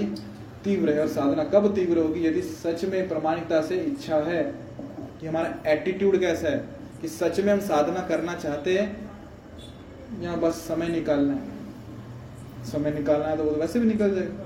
तीव्र 0.64 0.92
है। 0.92 1.00
और 1.00 1.08
साधना 1.08 1.44
कब 1.44 1.74
तीव्र 1.74 1.98
होगी? 1.98 2.26
यदि 2.26 2.42
सच 2.42 2.84
में 2.84 3.08
प्रमाणिकता 3.08 3.62
से 3.62 3.76
इच्छा 3.76 4.16
है 4.16 4.65
कि 5.20 5.26
हमारा 5.26 5.70
एटीट्यूड 5.70 6.18
कैसा 6.20 6.48
है? 6.48 6.58
कि 7.00 7.08
सच 7.08 7.40
में 7.40 7.52
हम 7.52 7.60
साधना 7.60 8.00
करना 8.08 8.34
चाहते 8.34 8.78
हैं 8.78 10.22
या 10.22 10.34
बस 10.36 10.54
समय 10.68 10.88
निकालना 10.88 11.32
है? 11.32 11.54
समय 12.64 12.90
निकालना 12.90 13.26
है 13.26 13.36
तो 13.36 13.44
वो 13.44 13.50
तो 13.50 13.60
वैसे 13.60 13.80
भी 13.80 13.86
निकल 13.86 14.14
जाएगा। 14.14 14.44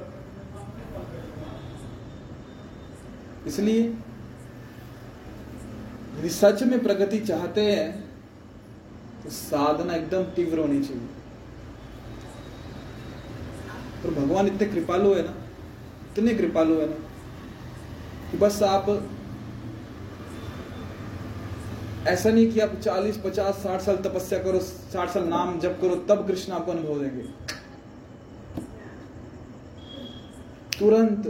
इसलिए 3.47 3.83
यदि 6.19 6.29
सच 6.31 6.63
में 6.63 6.79
प्रगति 6.83 7.19
चाहते 7.21 7.61
हैं 7.63 7.89
तो 9.23 9.31
साधना 9.31 9.95
एकदम 9.95 10.23
तीव्र 10.35 10.59
होनी 10.59 10.83
चाहिए। 10.83 11.09
और 14.01 14.15
भगवान 14.15 14.47
इतने 14.47 14.67
कृपालु 14.69 15.15
है 15.15 15.23
ना, 15.23 15.35
इतने 16.13 16.35
कृपालु 16.35 16.81
है 16.81 16.87
ना, 16.89 16.97
कि 18.31 18.39
बस 18.39 18.63
आप 18.63 18.87
ऐसा 22.09 22.31
नहीं 22.31 22.53
कि 22.53 22.61
आप 22.61 22.75
40, 22.85 23.17
50, 23.17 23.55
60 23.55 23.81
साल 23.81 23.97
तपस्या 23.97 24.39
करो 24.39 24.61
60 24.93 25.09
साल 25.09 25.25
नाम 25.25 25.61
जप 25.61 25.79
करो 25.81 25.97
तब 25.97 26.27
कृष्ण 26.27 26.53
आपको 26.53 26.73
अनुभव 26.73 27.01
देंगे। 27.01 27.23
तुरंत 30.79 31.27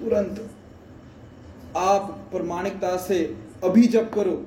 तुरंत 0.00 0.50
आप 1.76 2.28
प्रमाणिकता 2.32 2.96
से 2.96 3.36
अभी 3.64 3.86
जप 3.86 4.10
करो। 4.14 4.46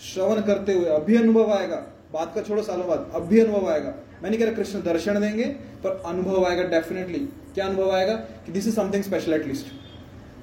श्रवण 0.00 0.40
करते 0.42 0.74
हुए 0.74 0.84
अभी 0.84 1.16
अनुभव 1.16 1.52
आएगा। 1.52 1.76
बात 2.12 2.34
का 2.34 2.42
छोड़ो 2.42 2.62
सालों 2.62 2.88
बाद 2.88 3.12
अभी 3.14 3.40
अनुभव 3.40 3.68
आएगा। 3.70 3.94
मैं 4.22 4.30
नहीं 4.30 4.38
कह 4.38 4.46
रहा 4.46 4.54
कृष्ण 4.54 4.82
दर्शन 4.82 5.20
देंगे 5.20 5.44
पर 5.84 6.02
अनुभव 6.06 6.44
आएगा 6.44 6.62
डेफिनेटली 6.62 7.18
क्या 7.54 7.66
अनुभव 7.66 7.90
आएगा? 7.90 8.14
कि 8.14 8.52
this 8.52 8.66
is 8.66 8.76
something 8.76 9.02
special 9.02 9.34
at least 9.34 9.66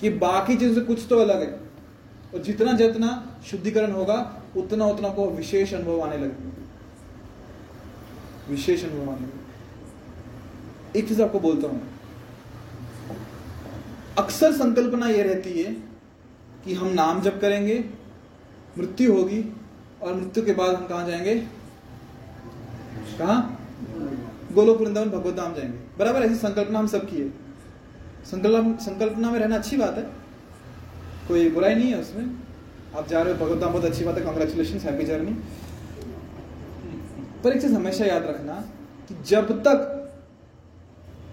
कि 0.02 0.10
बाकी 0.10 0.56
चीज़ों 0.56 0.76
से 0.76 0.82
कुछ 0.82 1.06
तो 1.10 1.20
अलग 1.20 1.42
है। 1.42 1.63
और 2.34 2.42
जितना 2.42 2.72
जितना 2.72 3.38
शुद्धिकरण 3.46 3.92
होगा, 3.92 4.44
उतना 4.58 4.86
उतना 4.86 5.10
को 5.10 5.30
विशेष 5.30 5.74
अनुभव 5.74 6.02
आने 6.02 6.18
लगे 6.18 6.54
विशेष 8.50 8.84
अनुभव 8.86 9.12
आने 9.12 9.22
लगे 9.22 11.00
एक 11.00 11.08
चीज़ 11.08 11.22
आपको 11.22 11.40
बोलता 11.40 11.68
हूँ। 11.68 11.88
अक्सर 14.18 14.52
संकल्पना 14.52 15.08
यह 15.08 15.24
रहती 15.24 15.64
है 15.64 15.74
कि 16.66 16.74
हम 16.74 16.88
नाम 16.88 17.22
जप 17.22 17.38
करेंगे, 17.42 17.86
मृत्यु 18.78 19.14
होगी, 19.14 19.54
और 20.02 20.14
मृत्यु 20.14 20.46
के 20.46 20.54
बाद 20.54 20.76
हम 20.76 20.88
कहा 20.88 21.08
जाएँगे? 21.08 21.36
कहा? 23.20 23.50
गोलोक 24.54 24.82
वृंदावन 24.82 25.10
भगवत 25.10 25.36
धाम 25.36 25.54
जाएँगे। 25.54 25.78
बराबर 25.98 26.22
ऐसी 26.22 26.36
संकल्पना 26.36 26.80
हम 26.80 26.88
सब 26.88 27.10
की 27.10 27.18
है। 27.18 27.30
संकल्प 28.26 28.78
संकल्पना 28.82 29.32
में 29.32 29.40
रहना 29.40 29.56
अच्छी 29.56 29.78
बात 29.78 29.98
है। 29.98 30.23
कोई 31.28 31.50
बुराई 31.50 31.76
नहीं 31.76 31.92
है 31.92 32.00
उसमें। 32.00 32.26
आप 32.96 33.08
जा 33.10 33.22
रहे 33.22 33.34
हो, 33.34 33.40
भगवत 33.40 33.64
बहुत 33.64 33.86
अच्छी 33.86 34.06
बात 34.06 34.18
है 34.18 34.24
कॉन्ग्रेचुलेशन 34.26 34.78
हैप्पी 34.80 35.06
जर्नी 35.06 35.32
पर 37.44 37.52
एक 37.52 37.62
चीज़ 37.62 37.74
हमेशा 37.74 38.06
याद 38.06 38.26
रखना 38.26 38.54
कि 39.10 39.16
जब 39.28 39.52
तक 39.62 39.90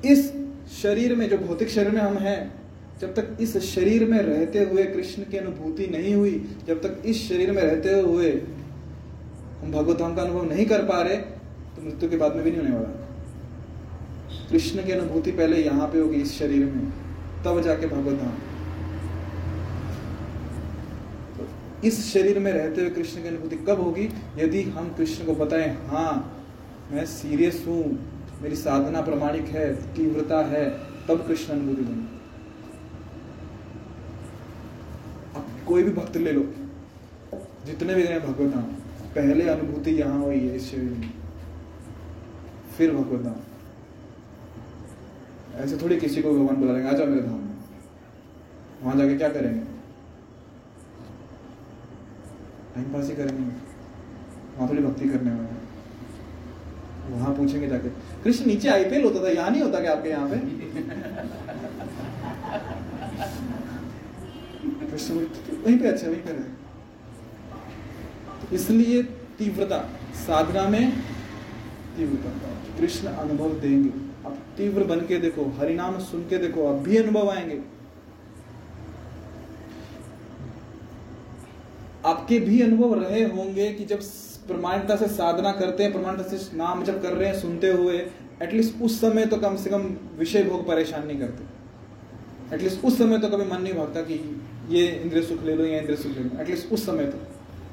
इस 0.05 0.33
शरीर 0.73 1.15
में, 1.17 1.29
जो 1.29 1.39
भौतिक 1.39 1.69
शरीर 1.69 1.91
में 1.91 2.01
हम 2.01 2.17
हैं, 2.19 2.53
जब 3.01 3.15
तक 3.15 3.37
इस 3.41 3.57
शरीर 3.65 4.05
में 4.11 4.19
रहते 4.19 4.63
हुए 4.65 4.85
कृष्ण 4.85 5.23
की 5.31 5.37
अनुभूति 5.37 5.87
नहीं 5.89 6.15
हुई, 6.15 6.33
जब 6.67 6.81
तक 6.83 7.03
इस 7.07 7.29
शरीर 7.29 7.51
में 7.53 7.63
रहते 7.63 8.01
हुए 8.01 8.31
हम 9.61 9.73
भगवत 9.73 9.99
का 9.99 10.23
अनुभव 10.23 10.45
नहीं 10.45 10.67
कर 10.67 10.83
पा 10.85 11.01
रहे 11.03 11.17
तो 11.17 11.83
मृत्यु 11.83 12.11
के 12.11 12.17
बाद 12.17 12.37
में 12.37 12.45
भी 12.45 12.51
नहीं 12.51 12.61
होने 12.61 12.75
वाला। 12.75 14.49
कृष्ण 14.51 14.85
की 14.85 14.93
अनुभूति 14.93 15.31
पहले 15.33 15.57
यहाँ 15.59 15.87
पे 15.89 15.99
होगी, 15.99 16.17
इस 16.17 16.39
शरीर 16.39 16.65
में। 16.67 16.91
तब 17.45 17.61
जाके 17.63 17.87
भगवत 17.87 18.19
धाम 18.21 18.37
तो 21.37 21.45
इस 21.85 22.13
शरीर 22.13 22.39
में 22.39 22.53
रहते 22.53 22.81
हुए 22.81 22.91
कृष्ण 22.91 23.23
की 23.23 23.29
अनुभूति 23.29 23.57
कब 23.59 23.81
होगी? 23.81 24.09
यदि 24.39 24.63
हम 24.63 24.89
कृष्ण 24.97 25.25
को 25.27 25.35
बताएँ 25.35 25.69
हाँ 25.87 26.13
मैं 26.93 27.05
सीरियस 27.07 27.65
हूँ, 27.67 27.85
मेरी 28.43 28.57
साधना 28.57 29.01
प्रमाणिक 29.01 29.45
है, 29.47 29.95
तीव्रता 29.95 30.41
है, 30.47 30.65
तब 31.09 31.27
कृष्ण 31.27 31.53
अनुभूति 31.53 31.83
देंगे 31.83 32.09
कोई 35.67 35.83
भी 35.83 35.91
भक्त 35.93 36.17
ले 36.17 36.33
लो, 36.33 36.43
जितने 37.67 37.95
भी 37.95 38.03
गए 38.03 38.19
भगवत 38.21 38.55
धाम 38.55 38.63
पहले 39.15 39.49
अनुभूति 39.49 39.91
यहाँ 39.91 40.21
हुई 40.21 40.39
है 40.39 40.57
इस 40.57 40.71
शरीर 40.71 40.91
में। 40.91 41.13
फिर 42.77 42.95
भगवत 42.95 43.21
धाम 43.23 43.41
ऐसे 45.63 45.77
थोड़ी 45.77 45.97
किसी 45.97 46.23
को 46.23 46.31
भगवान 46.31 46.57
बुला 46.57 46.73
लेंगे, 46.73 46.89
आ 46.89 46.93
जाओ 46.93 47.07
मेरे 47.07 47.23
धाम 47.23 47.35
में। 47.35 47.57
वहाँ 48.83 48.97
जाके 48.97 49.17
क्या 49.19 49.29
करेंगे? 49.29 49.70
टाइम 52.81 52.93
पास 52.93 53.09
ही 53.09 53.15
करेंगे। 53.17 53.45
वहाँ 54.57 54.69
थोड़ी 54.69 54.83
भक्ति 54.83 55.09
करने 55.09 55.31
वाले 55.31 55.59
वहाँ 57.11 57.35
पूछेंगे 57.37 57.69
जाके, 57.69 57.89
कृष्ण, 58.25 58.47
नीचे 58.47 58.69
आईपीएल 58.69 59.05
होता 59.05 59.23
था, 59.25 59.29
यहाँ 59.31 59.51
नहीं 59.51 59.63
होता 59.63 59.81
क्या 59.81 59.93
आपके 59.93 60.09
यहाँ 60.09 60.29
पे? 60.29 60.37
कृष्ण 64.91 65.15
वहीं 65.15 65.79
पे 65.79 65.89
अच्छा 65.89 66.07
वहीं 66.07 66.21
पे 66.21 66.33
रहे। 66.33 66.49
इसलिए 68.55 69.03
तीव्रता, 69.39 69.79
साधना 70.17 70.69
में 70.69 70.93
तीव्रता। 71.97 72.31
कृष्ण 72.79 73.09
अनुभव 73.09 73.51
देंगे। 73.61 73.91
अब 74.27 74.39
तीव्र 74.57 74.85
बन 74.85 75.01
के 75.01 75.19
देखो, 75.19 75.45
हरिनाम 75.59 75.99
सुन 76.01 76.23
के 76.23 76.39
देखो 76.39 76.67
अब 76.69 76.83
भी 76.83 76.97
अनुभव 76.97 77.31
आएँगे। 77.31 77.59
आपके 82.31 82.47
भी 82.47 82.61
अनुभव 82.63 82.93
रहे 82.95 83.23
होंगे 83.25 83.73
कि 83.73 83.85
जब 83.85 84.01
प्रमाणता 84.47 84.97
से 84.97 85.07
साधना 85.07 85.53
करते 85.53 85.83
हैं 85.83 85.93
प्रमाणता 85.93 86.23
से 86.23 86.57
नाम 86.57 86.85
जब 86.85 87.03
कर 87.03 87.13
रहे 87.13 87.29
हैं, 87.29 87.41
सुनते 87.41 87.71
हुए 87.73 87.97
एटलीस्ट 88.43 88.83
उस 88.83 89.01
समय 89.01 89.27
तो 89.27 89.37
कम 89.37 89.57
से 89.57 89.71
कम 89.71 89.87
विषय 90.19 90.43
भोग 90.43 90.67
परेशान 90.69 91.07
नहीं 91.07 91.19
करते। 91.19 92.55
एटलीस्ट 92.55 92.85
उस 92.85 92.99
समय 92.99 93.19
तो 93.19 93.29
कभी 93.29 93.51
मन 93.51 93.63
नहीं 93.63 93.75
भागता 93.75 94.01
कि 94.01 94.19
ये 94.69 94.87
इंद्रिय 94.87 95.23
सुख 95.23 95.45
ले 95.45 95.55
लो, 95.55 95.65
या 95.65 95.79
इंद्रिय 95.79 95.97
सुख 95.97 96.17
ले 96.17 96.25
लो। 96.25 96.41
एटलीस्ट 96.41 96.73
उस 96.73 96.87
समय 96.87 97.05
तो। 97.05 97.19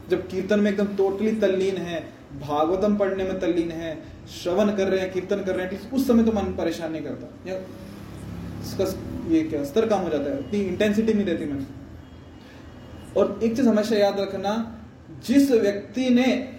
जब 0.10 0.28
कीर्तन 0.28 0.60
में 0.60 0.72
एकदम 0.72 0.88
टोटली 0.98 1.32
तल्लीन 1.32 1.78
है, 1.78 2.04
भागवतम 2.42 2.98
पढ़ने 2.98 3.24
में 3.24 3.40
तल्लीन 3.40 3.72
है, 3.72 3.96
श्रवण 4.44 4.76
कर 4.76 4.88
रहे 4.88 5.00
हैं, 5.00 5.14
कीर्तन 5.14 5.44
कर 5.44 5.56
रहे 5.56 5.68
हैं 5.68 5.92
उस 5.92 6.08
समय 6.08 6.24
तो 6.24 6.32
मन 6.32 6.54
परेशान 6.58 6.92
नहीं 6.92 7.02
करता। 7.02 7.52
या, 7.52 7.58
इसका 8.66 8.86
ये 9.34 9.44
क्या, 9.44 9.64
स्तर 9.64 9.86
कम 9.86 9.98
हो 9.98 10.10
जाता 10.10 10.32
है। 10.32 10.40
इतनी 10.40 10.62
इंटेंसिटी 10.62 11.14
नहीं 11.14 11.26
रहती 11.26 11.46
मन 11.46 11.66
और 13.18 13.40
एक 13.44 13.56
चीज़ 13.56 13.70
हमेशा 13.70 13.96
याद 13.96 14.20
रखना, 14.20 14.78
जिस 15.26 15.52
व्यक्ति 15.52 16.10
ने 16.10 16.54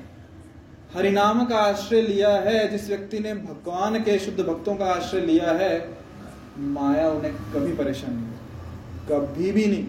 हरिनाम 0.94 1.44
का 1.44 1.56
आश्रय 1.56 2.02
लिया 2.02 2.30
है, 2.30 2.68
जिस 2.68 2.88
व्यक्ति 2.88 3.18
ने 3.18 3.34
भगवान 3.34 4.02
के 4.02 4.18
शुद्ध 4.18 4.40
भक्तों 4.40 4.74
का 4.74 4.84
आश्रय 4.84 5.20
लिया 5.20 5.50
है, 5.50 5.98
माया 6.58 7.10
उन्हें 7.10 7.34
कभी 7.34 7.72
परेशान 7.72 8.14
नहीं 8.14 8.26
कभी 9.12 9.52
भी 9.52 9.66
नहीं। 9.66 9.86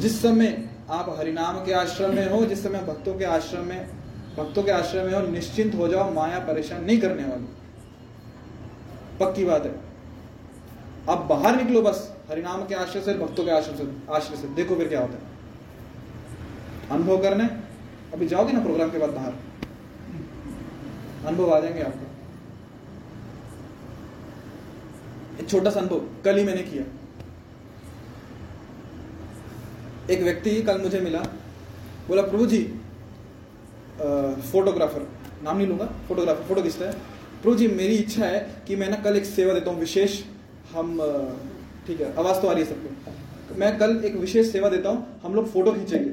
जिस 0.00 0.22
समय 0.22 0.68
आप 0.90 1.16
हरिनाम 1.18 1.56
के 1.56 1.72
आश्रम 1.72 2.14
में 2.14 2.30
हो, 2.30 2.46
जिस 2.46 2.62
समय 2.62 2.78
भक्तों 2.78 3.14
के 3.14 3.24
आश्रम 3.24 3.64
में, 3.64 3.88
भक्तों 4.36 4.62
के 4.62 4.70
आश्रम 4.70 5.04
में 5.04 5.12
हो, 5.12 5.20
निश्चिंत 5.20 5.74
हो 5.74 5.88
जाओ, 5.88 6.12
माया 6.12 6.38
परेशान 6.38 6.84
नहीं 6.84 7.00
करने 7.00 7.24
वाली। 7.24 7.48
पक्की 9.20 9.44
बात 9.44 9.66
है। 9.66 9.80
अब 11.08 11.18
बाहर 11.26 11.56
निकलो 11.56 11.82
बस। 11.82 12.15
हरिनाम 12.28 12.64
के 12.66 12.74
आश्रय 12.74 13.00
से 13.02 13.14
भक्तों 13.14 13.44
के 13.44 13.50
आश्रय 13.50 13.76
से 13.76 13.84
आश्रय 14.12 14.36
से। 14.36 14.48
देखो 14.54 14.76
फिर 14.76 14.88
क्या 14.88 15.00
होता 15.00 15.14
है। 15.14 15.34
अनुभव 16.90 17.22
करने, 17.22 17.44
अभी 18.14 18.26
जाओगे 18.26 18.52
ना 18.52 18.60
प्रोग्राम 18.60 18.90
के 18.90 18.98
बाद 18.98 19.10
बाहर? 19.10 19.32
अनुभव 21.26 21.52
आ 21.54 21.60
जाएँगे 21.60 21.82
आपको। 21.82 22.04
एक 25.40 25.48
छोटा 25.50 25.70
सा 25.70 25.80
अनुभव, 25.80 26.00
कल 26.24 26.38
ही 26.38 26.44
मैंने 26.44 26.62
किया। 26.62 26.84
एक 30.10 30.22
व्यक्ति 30.22 30.62
कल 30.62 30.80
मुझे 30.82 31.00
मिला, 31.00 31.20
बोला 32.08 32.22
प्रभु 32.22 32.46
जी 32.46 32.62
फोटोग्राफर 34.52 35.06
नाम 35.44 35.56
नहीं 35.56 35.66
लूँगा 35.68 35.86
फोटोग्राफर 36.08 36.42
फ़ोटो 36.48 36.62
खींचता 36.62 36.86
है। 36.86 36.92
प्रभु 37.42 37.54
जी 37.56 37.68
मेरी 37.68 37.94
इच्छा 37.94 38.24
है 38.24 38.40
कि 38.68 38.76
मैं 38.76 38.88
ना 38.88 38.96
कल 38.96 39.16
एक 39.16 39.24
सेवा 39.26 39.54
देता 39.54 39.70
हूँ, 39.70 39.80
विशेष 39.80 40.22
हम 40.72 40.98
ठीक 41.86 42.00
है 42.00 42.14
आवाज़ 42.18 42.40
तो 42.42 42.48
आ 42.48 42.52
रही 42.52 42.64
है 42.64 42.68
सबको। 42.68 43.58
मैं 43.58 43.78
कल 43.78 44.00
एक 44.04 44.16
विशेष 44.16 44.52
सेवा 44.52 44.68
देता 44.68 44.88
हूँ 44.88 45.20
हम 45.22 45.34
लोग 45.34 45.52
फ़ोटो 45.52 45.72
खींचेंगे। 45.72 46.10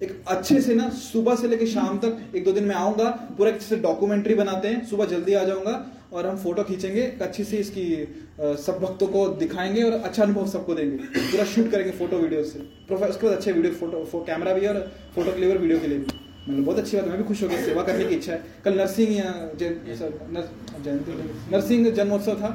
एक 0.00 0.10
अच्छे 0.28 0.60
से 0.60 0.74
ना 0.74 0.88
सुबह 0.92 1.36
से 1.36 1.48
लेकर 1.48 1.66
शाम 1.66 1.98
तक 1.98 2.36
एक 2.36 2.44
दो 2.44 2.52
दिन 2.52 2.64
में 2.64 2.74
आऊँगा 2.74 3.10
पूरा 3.38 3.50
अच्छे 3.52 3.66
से 3.66 3.76
डॉक्यूमेंट्री 3.82 4.34
बनाते 4.34 4.68
हैं 4.68 4.84
सुबह 4.86 5.06
जल्दी 5.06 5.34
आ 5.34 5.44
जाऊँगा 5.44 5.74
और 6.12 6.26
हम 6.26 6.36
फ़ोटो 6.38 6.62
खींचेंगे 6.64 7.02
अच्छी 7.22 7.44
सी 7.44 7.56
इसकी 7.56 7.86
सब 8.58 8.78
भक्तों 8.82 9.06
को 9.06 9.26
दिखाएँगे 9.38 9.82
और 9.82 9.92
अच्छा 9.92 10.22
अनुभव 10.22 10.46
सबको 10.48 10.74
देंगे। 10.74 10.96
पूरा 10.96 11.44
शूट 11.46 11.70
करेंगे 11.70 11.92
फ़ोटो 11.98 12.18
वीडियो 12.18 12.42
से। 12.44 12.58
उसके 12.58 13.26
बाद 13.26 13.32
अच्छे 13.32 13.52
वीडियो 13.52 13.72
फ़ोटो 13.74 14.04
फो, 14.04 14.20
कैमरा 14.20 14.52
भी 14.52 14.66
और 14.66 14.80
फ़ोटो 15.14 15.32
के 15.32 15.40
लिए 15.40 15.50
और 15.50 15.58
वीडियो 15.58 15.78
के 15.80 15.86
लिए 15.86 15.98
भी। 15.98 16.04
मतलब 16.48 16.64
बहुत 16.64 16.78
अच्छी 16.78 16.96
बात 16.96 17.06
मैं 17.06 17.16
भी 17.18 17.24
खुश 17.24 17.42
हो 17.42 17.48
गया 17.48 17.64
सेवा 17.64 17.82
करने 17.82 18.04
की 18.04 18.14
इच्छा 18.14 18.32
है। 18.32 18.42
कल 18.64 18.78
नरसिंह 18.78 19.10
जयंती 19.58 21.12
नर्सिंग 21.52 21.86
जन्मोत्सव 21.92 22.34
था। 22.40 22.50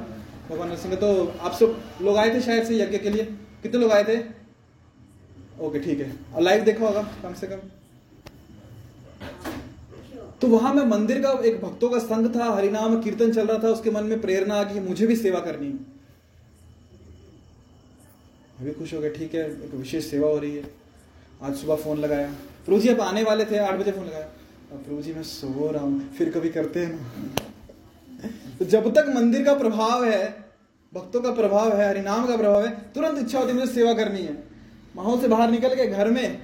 भगवान 0.52 0.70
नरसिंह 0.70 0.96
तो 0.96 1.10
आप 1.40 1.54
सब 1.54 1.76
लोग 2.02 2.18
आए 2.18 2.34
थे 2.34 2.40
शायद 2.42 2.64
से 2.66 2.78
यज्ञ 2.78 2.98
के 2.98 3.10
लिए? 3.10 3.24
कितने 3.62 3.82
लोग 3.82 3.92
आए 3.92 4.04
थे? 4.04 4.18
ओके, 5.62 5.80
ठीक 5.80 6.00
है। 6.00 6.12
और 6.36 6.42
लाइव 6.42 6.64
देखा 6.64 6.86
होगा 6.86 7.02
कम 7.24 7.34
से 7.34 7.48
कम। 7.48 7.60
तो 10.42 10.48
वहाँ 10.48 10.74
में 10.74 10.84
मंदिर 10.86 11.22
का 11.22 11.32
एक 11.46 11.62
भक्तों 11.62 11.90
का 11.90 12.00
संघ 12.00 12.36
था, 12.36 12.46
हरिनाम 12.56 13.02
कीर्तन 13.02 13.32
चल 13.32 13.48
रहा 13.48 13.64
था, 13.64 13.70
उसके 13.70 13.92
मन 13.92 14.04
में 14.04 14.22
प्रेरणा 14.22 14.56
आ 14.56 14.64
गई 14.64 14.80
मुझे 14.80 15.08
भी 15.08 15.16
सेवा 15.16 15.40
करनी 15.40 15.68
है। 15.68 15.78
अभी 18.60 18.72
खुश 18.72 18.94
हो 18.94 19.00
गया 19.02 19.12
ठीक 19.12 19.36
है, 19.36 19.46
एक 19.66 19.74
विशेष 19.74 20.10
सेवा 20.10 20.30
हो 20.30 20.38
रही 20.38 20.56
है। 20.56 20.64
आज 21.44 21.56
सुबह 21.56 21.76
फ़ोन 21.76 21.98
लगाया। 21.98 22.28
प्रभु 22.66 22.80
जी, 22.80 22.90
आप 22.90 23.00
आने 23.00 23.24
वाले 23.24 23.46
थे, 23.46 23.58
आठ 23.58 23.80
बजे 23.80 23.92
फ़ोन 23.92 24.06
लगाया। 24.06 24.26
प्रभु 24.74 25.02
जी, 25.02 25.14
मैं 25.14 25.24
सो 25.24 25.72
रहा 25.72 25.84
हूँ। 25.84 26.14
फिर 26.18 26.30
कभी 26.30 26.50
करते 26.50 26.80
हैं 26.80 26.94
ना। 26.94 27.41
तो 28.60 28.66
जब 28.66 28.94
तक 28.96 29.06
मंदिर 29.16 29.44
का 29.46 29.54
प्रभाव 29.56 30.04
है, 30.06 30.24
भक्तों 30.94 31.22
का 31.22 31.32
प्रभाव 31.34 31.76
है, 31.78 31.88
हरिनाम 31.90 32.28
का 32.28 32.38
प्रभाव 32.38 32.66
है, 32.66 32.72
तुरंत 32.94 33.20
इच्छा 33.20 33.40
होती 33.40 33.52
है 33.52 33.56
मुझे 33.56 33.72
सेवा 33.74 33.94
करनी 33.94 34.22
है। 34.22 34.38
माहौल 34.96 35.20
से 35.22 35.28
बाहर 35.28 35.52
निकल 35.52 35.76
के 35.76 35.88
घर 35.88 36.10
में 36.12 36.38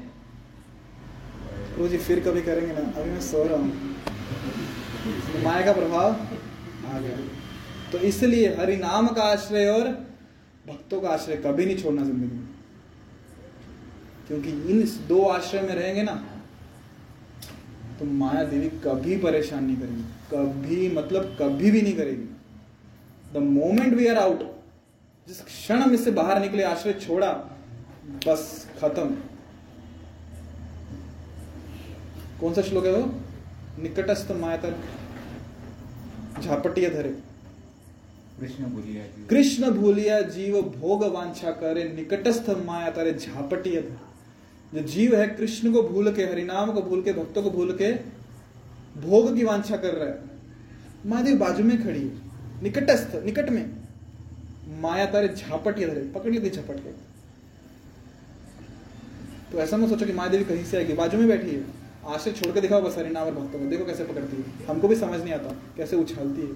प्रभु 1.67 1.87
जी 1.87 1.97
फिर 1.99 2.19
कभी 2.19 2.41
करेंगे 2.41 2.73
ना? 2.73 2.79
अभी 2.91 3.09
मैं 3.09 3.21
सो 3.21 3.43
रहा 3.43 3.57
हूँ। 3.57 3.71
माया 5.43 5.65
का 5.65 5.73
प्रभाव 5.73 6.05
आ 6.05 6.99
गया। 6.99 7.17
तो 7.91 7.97
इसलिए 8.07 8.55
हरि 8.55 8.75
नाम 8.77 9.07
का 9.09 9.23
आश्रय 9.23 9.67
और 9.69 9.87
भक्तों 10.65 11.01
का 11.01 11.09
आश्रय 11.09 11.35
कभी 11.37 11.65
नहीं 11.65 11.77
छोड़ना 11.77 12.03
ज़िंदगी 12.03 12.27
में। 12.27 12.47
क्योंकि 14.27 14.49
इन 14.71 14.81
दो 15.07 15.21
आश्रय 15.25 15.61
में 15.61 15.75
रहेंगे 15.75 16.03
ना 16.03 16.15
तो 17.99 18.05
माया 18.05 18.43
देवी 18.45 18.69
कभी 18.83 19.17
परेशान 19.17 19.63
नहीं 19.65 19.77
करेगी। 19.77 20.03
कभी 20.31 20.87
मतलब 20.91 21.35
कभी 21.39 21.71
भी 21.71 21.81
नहीं 21.81 21.95
करेगी। 21.95 22.27
The 23.33 23.43
moment 23.43 23.93
we 23.93 24.07
are 24.07 24.17
out 24.17 24.39
जिस 25.27 25.41
क्षण 25.41 25.79
हम 25.79 25.93
इससे 25.93 26.11
बाहर 26.11 26.41
निकले 26.41 26.63
आश्रय 26.63 26.93
छोड़ा 26.95 27.31
बस 28.27 28.43
खत्म। 28.81 29.15
कौन 32.39 32.53
सा 32.53 32.61
श्लोक 32.61 32.85
है 32.85 32.91
वो? 32.93 33.05
निकटस्थ 33.83 34.31
माया 34.31 34.57
तक 34.57 34.73
झापटिया 36.41 36.89
धरे। 36.89 37.09
कृष्ण 38.39 38.65
बोलिया 38.65 39.03
जी 39.03 39.25
कृष्ण 39.27 39.69
भूलिया 39.71 40.19
जीव 40.33 40.61
भोग 40.71 41.03
वांछा 41.13 41.51
करे 41.53 41.83
निकटस्थ 41.93 42.49
माया 42.65 42.89
तारे 42.89 43.13
झापटिया 43.13 43.81
धरे। 43.81 44.05
जो 44.73 44.81
जीव 44.87 45.15
है 45.15 45.27
कृष्ण 45.27 45.71
को 45.73 45.81
भूल 45.83 46.11
के 46.13 46.23
हरिनाम 46.23 46.71
को 46.71 46.81
भूल 46.81 47.01
के 47.01 47.13
भक्तों 47.13 47.43
को 47.43 47.49
भूल 47.51 47.71
के 47.81 47.91
भोग 49.01 49.35
की 49.35 49.43
वांछा 49.43 49.77
कर 49.77 49.93
रहा 49.93 50.09
है। 50.09 50.23
महादेव 51.05 51.37
बाजू 51.37 51.63
में 51.63 51.83
खड़ी 51.83 52.07
है। 52.07 52.21
निकटस्थ, 52.63 53.15
निकट 53.15 53.49
में। 53.49 53.77
माया 54.81 55.05
तारे 55.05 55.27
झापट 55.27 55.75
धरे 55.75 56.11
पकड़ 56.15 56.31
लेती 56.31 56.49
झपट 56.49 56.75
के। 56.75 56.91
तो 59.51 59.57
ऐसा 59.57 59.77
मत 59.77 59.89
सोचो 59.89 60.05
कि 60.05 60.13
माया 60.13 60.29
देवी 60.29 60.43
कहीं 60.43 60.65
से 60.65 60.77
आएगी। 60.77 60.93
बाजू 60.93 61.17
में 61.17 61.27
बैठी 61.27 61.51
है। 61.51 61.77
से 62.19 62.31
छोड़ 62.31 62.51
के 62.53 62.61
दिखाओ 62.61 62.81
बस 62.81 62.97
हरिनाम 62.97 63.25
और 63.25 63.33
भक्तों 63.33 63.59
को। 63.59 63.65
देखो 63.65 63.85
कैसे 63.85 64.03
पकड़ती 64.03 64.37
है। 64.37 64.67
हमको 64.67 64.87
भी 64.87 64.95
समझ 64.95 65.21
नहीं 65.21 65.33
आता 65.33 65.55
कैसे 65.77 65.95
उछालती 65.95 66.41
है। 66.41 66.53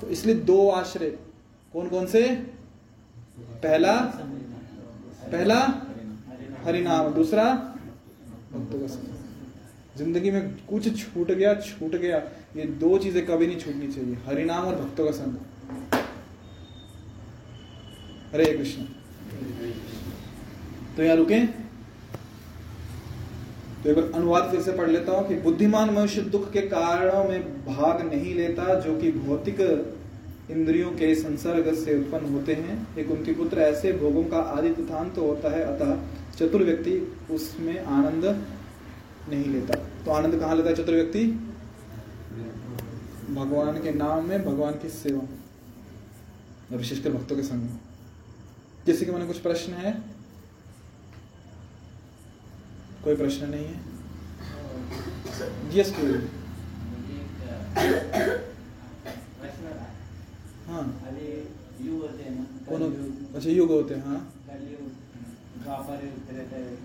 तो 0.00 0.06
इसलिए 0.06 0.34
दो 0.34 0.68
आश्रय। 0.70 1.10
कौन 1.72 1.88
कौन 1.88 2.06
से? 2.06 2.28
पहला 3.38 3.92
पहला 5.24 5.58
हरिनाम। 6.64 7.14
दूसरा, 7.14 7.44
भक्तों 8.52 8.80
का 8.80 8.86
संग 8.86 9.19
ज़िंदगी 9.96 10.30
में 10.30 10.42
कुछ 10.66 10.96
छूट 10.98 11.30
गया 11.30 11.54
छूट 11.56 11.94
गया। 11.96 12.18
ये 12.56 12.64
दो 12.80 12.98
चीज़ें 12.98 13.24
कभी 13.26 13.46
नहीं 13.46 13.58
छूटनी 13.58 13.88
चाहिए। 13.88 14.16
हरिनाम 14.26 14.66
और 14.66 14.74
भक्तों 14.76 15.04
का 15.04 15.10
संग। 15.12 15.34
हरे 18.32 18.44
कृष्ण। 18.46 18.82
तो 20.96 21.02
यहाँ 21.02 21.16
रुके। 21.16 21.40
तो 23.76 23.90
एक 23.90 23.96
बार 23.96 24.10
अनुवाद 24.14 24.50
फिर 24.50 24.60
से 24.60 24.72
पढ़ 24.72 24.90
लेता 24.90 25.12
हूँ 25.12 25.26
कि 25.28 25.34
बुद्धिमान 25.42 25.90
मनुष्य 25.90 26.22
दुख 26.22 26.50
के 26.52 26.60
कारणों 26.68 27.24
में 27.24 27.66
भाग 27.66 28.00
नहीं 28.04 28.34
लेता, 28.34 28.74
जो 28.76 28.96
कि 28.96 29.10
भौतिक 29.12 29.60
इंद्रियों 30.50 30.90
के 30.92 31.14
संसर्ग 31.14 31.72
से 31.74 31.98
उत्पन्न 31.98 32.32
होते 32.34 32.54
हैं। 32.54 32.96
एक 32.98 33.10
उनके 33.10 33.32
पुत्र 33.34 33.60
ऐसे 33.62 33.92
भोगों 33.94 34.24
का 34.24 34.38
आदि 34.50 34.70
तो 34.70 35.26
होता 35.26 35.50
है, 35.50 35.62
अतः 35.64 35.96
चतुर 36.38 36.62
व्यक्ति 36.62 36.92
उसमें 37.30 37.78
आनंद 37.78 38.24
नहीं 39.30 39.44
लेता। 39.46 39.79
तो 40.04 40.10
आनंद 40.10 40.40
कहाँ 40.40 40.56
लेता 40.56 40.68
है 40.68 40.74
चतुर 40.76 40.94
व्यक्ति? 40.94 41.24
भगवान 43.34 43.82
के 43.82 43.90
नाम 43.90 44.28
में 44.28 44.44
भगवान 44.44 44.72
की 44.72 44.88
सेवा। 44.88 45.20
और 46.72 46.76
विशेषकर 46.76 47.12
भक्तों 47.12 47.36
के 47.36 47.42
संग। 47.42 47.62
में 47.62 47.78
किसी 48.86 49.06
के 49.06 49.12
मन 49.12 49.18
में 49.18 49.26
कुछ 49.26 49.38
प्रश्न 49.38 49.72
है? 49.72 49.92
कोई 53.04 53.16
प्रश्न 53.16 53.48
नहीं 53.48 53.64
है? 53.64 53.80
यस 55.74 55.90
कोई। 55.90 56.12
हाँ। 60.68 60.84
अच्छा 63.34 63.50
युग 63.50 63.70
होते 63.70 63.94
हैं 63.94 64.06
हाँ 64.06 64.32
कलयुग, 64.48 64.88
द्वापर 65.62 66.04
युग, 66.04 66.16
त्रेता 66.26 66.56
युग। 66.56 66.78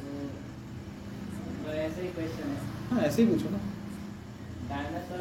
तो 0.00 1.59
तो 1.70 1.76
ऐसे 1.76 2.02
ही 2.02 2.08
क्वेश्चन 2.08 2.48
है। 2.48 2.60
हाँ 2.90 3.00
ऐसे 3.00 3.22
ही 3.22 3.28
पूछो 3.28 3.50
ना। 3.50 3.58
डायनासोर 4.68 5.18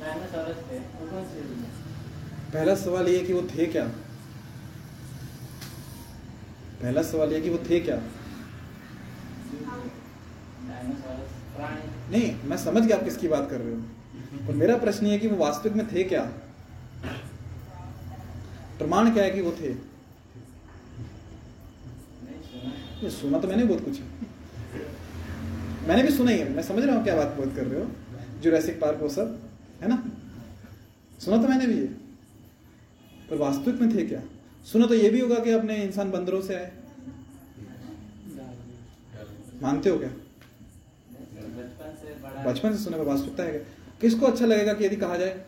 डायनासोरस 0.00 0.58
थे 0.70 0.78
वो 0.78 1.06
कौन 1.10 1.24
से 1.28 1.44
पहला 2.52 2.74
सवाल 2.74 3.08
ये 3.08 3.20
कि 3.20 3.32
वो 3.32 3.42
थे 3.54 3.66
क्या? 3.66 3.84
पहला 6.82 7.02
सवाल 7.02 7.32
ये 7.32 7.40
कि 7.40 7.50
वो 7.50 7.58
थे 7.70 7.80
क्या? 7.80 7.96
नहीं 12.10 12.34
मैं 12.48 12.56
समझ 12.56 12.82
गया 12.82 12.96
आप 12.96 13.04
किसकी 13.04 13.28
बात 13.28 13.48
कर 13.50 13.60
रहे 13.60 13.74
हो। 13.74 14.48
और 14.48 14.54
मेरा 14.54 14.76
प्रश्न 14.76 15.06
ये 15.06 15.12
है 15.12 15.18
कि 15.18 15.28
वो 15.28 15.36
वास्तविक 15.36 15.76
में 15.76 15.86
थे 15.92 16.04
क्या? 16.04 16.22
प्रमाण 18.78 19.10
क्या 19.10 19.24
है 19.24 19.30
कि 19.30 19.40
वो 19.40 19.52
थे? 19.60 19.72
ये 23.04 23.10
सुना 23.10 23.38
तो 23.38 23.48
मैंने 23.48 23.64
बहुत 23.64 23.84
कुछ 23.84 24.00
है। 24.00 24.15
मैंने 25.86 26.02
भी 26.02 26.08
सुना 26.08 26.30
ही 26.30 26.38
है, 26.38 26.54
मैं 26.54 26.62
समझ 26.62 26.84
रहा 26.84 26.96
हूँ 26.96 27.04
क्या 27.04 27.16
बात 27.16 27.26
बात 27.26 27.56
कर 27.56 27.64
रहे 27.64 27.80
हो 27.80 27.86
जुरासिक 28.42 28.80
पार्क 28.80 28.98
वो 29.02 29.08
सब, 29.08 29.40
है 29.82 29.88
ना? 29.88 30.04
सुना 31.20 31.42
तो 31.42 31.48
मैंने 31.48 31.66
भी 31.66 31.74
ये। 31.74 31.86
पर 33.30 33.36
वास्तविक 33.36 33.80
में 33.80 33.96
थे 33.96 34.06
क्या? 34.06 34.22
सुना 34.72 34.86
तो 34.86 34.94
ये 34.94 35.10
भी 35.10 35.20
होगा 35.20 35.38
कि 35.38 35.50
अपने 35.50 35.76
इंसान 35.76 36.10
बंदरों 36.10 36.42
से 36.42 36.54
आए। 36.54 36.72
मानते 39.62 39.90
हो 39.90 39.98
क्या? 39.98 40.10
बचपन 42.46 42.76
से 42.76 42.84
सुना, 42.84 42.96
पर 42.96 43.04
वास्तविकता 43.04 43.42
है 43.42 43.50
क्या? 43.50 43.60
किसको 44.00 44.26
अच्छा 44.26 44.46
लगेगा 44.46 44.72
कि 44.72 44.84
यदि 44.84 44.96
कहा 44.96 45.16
जाए, 45.16 45.44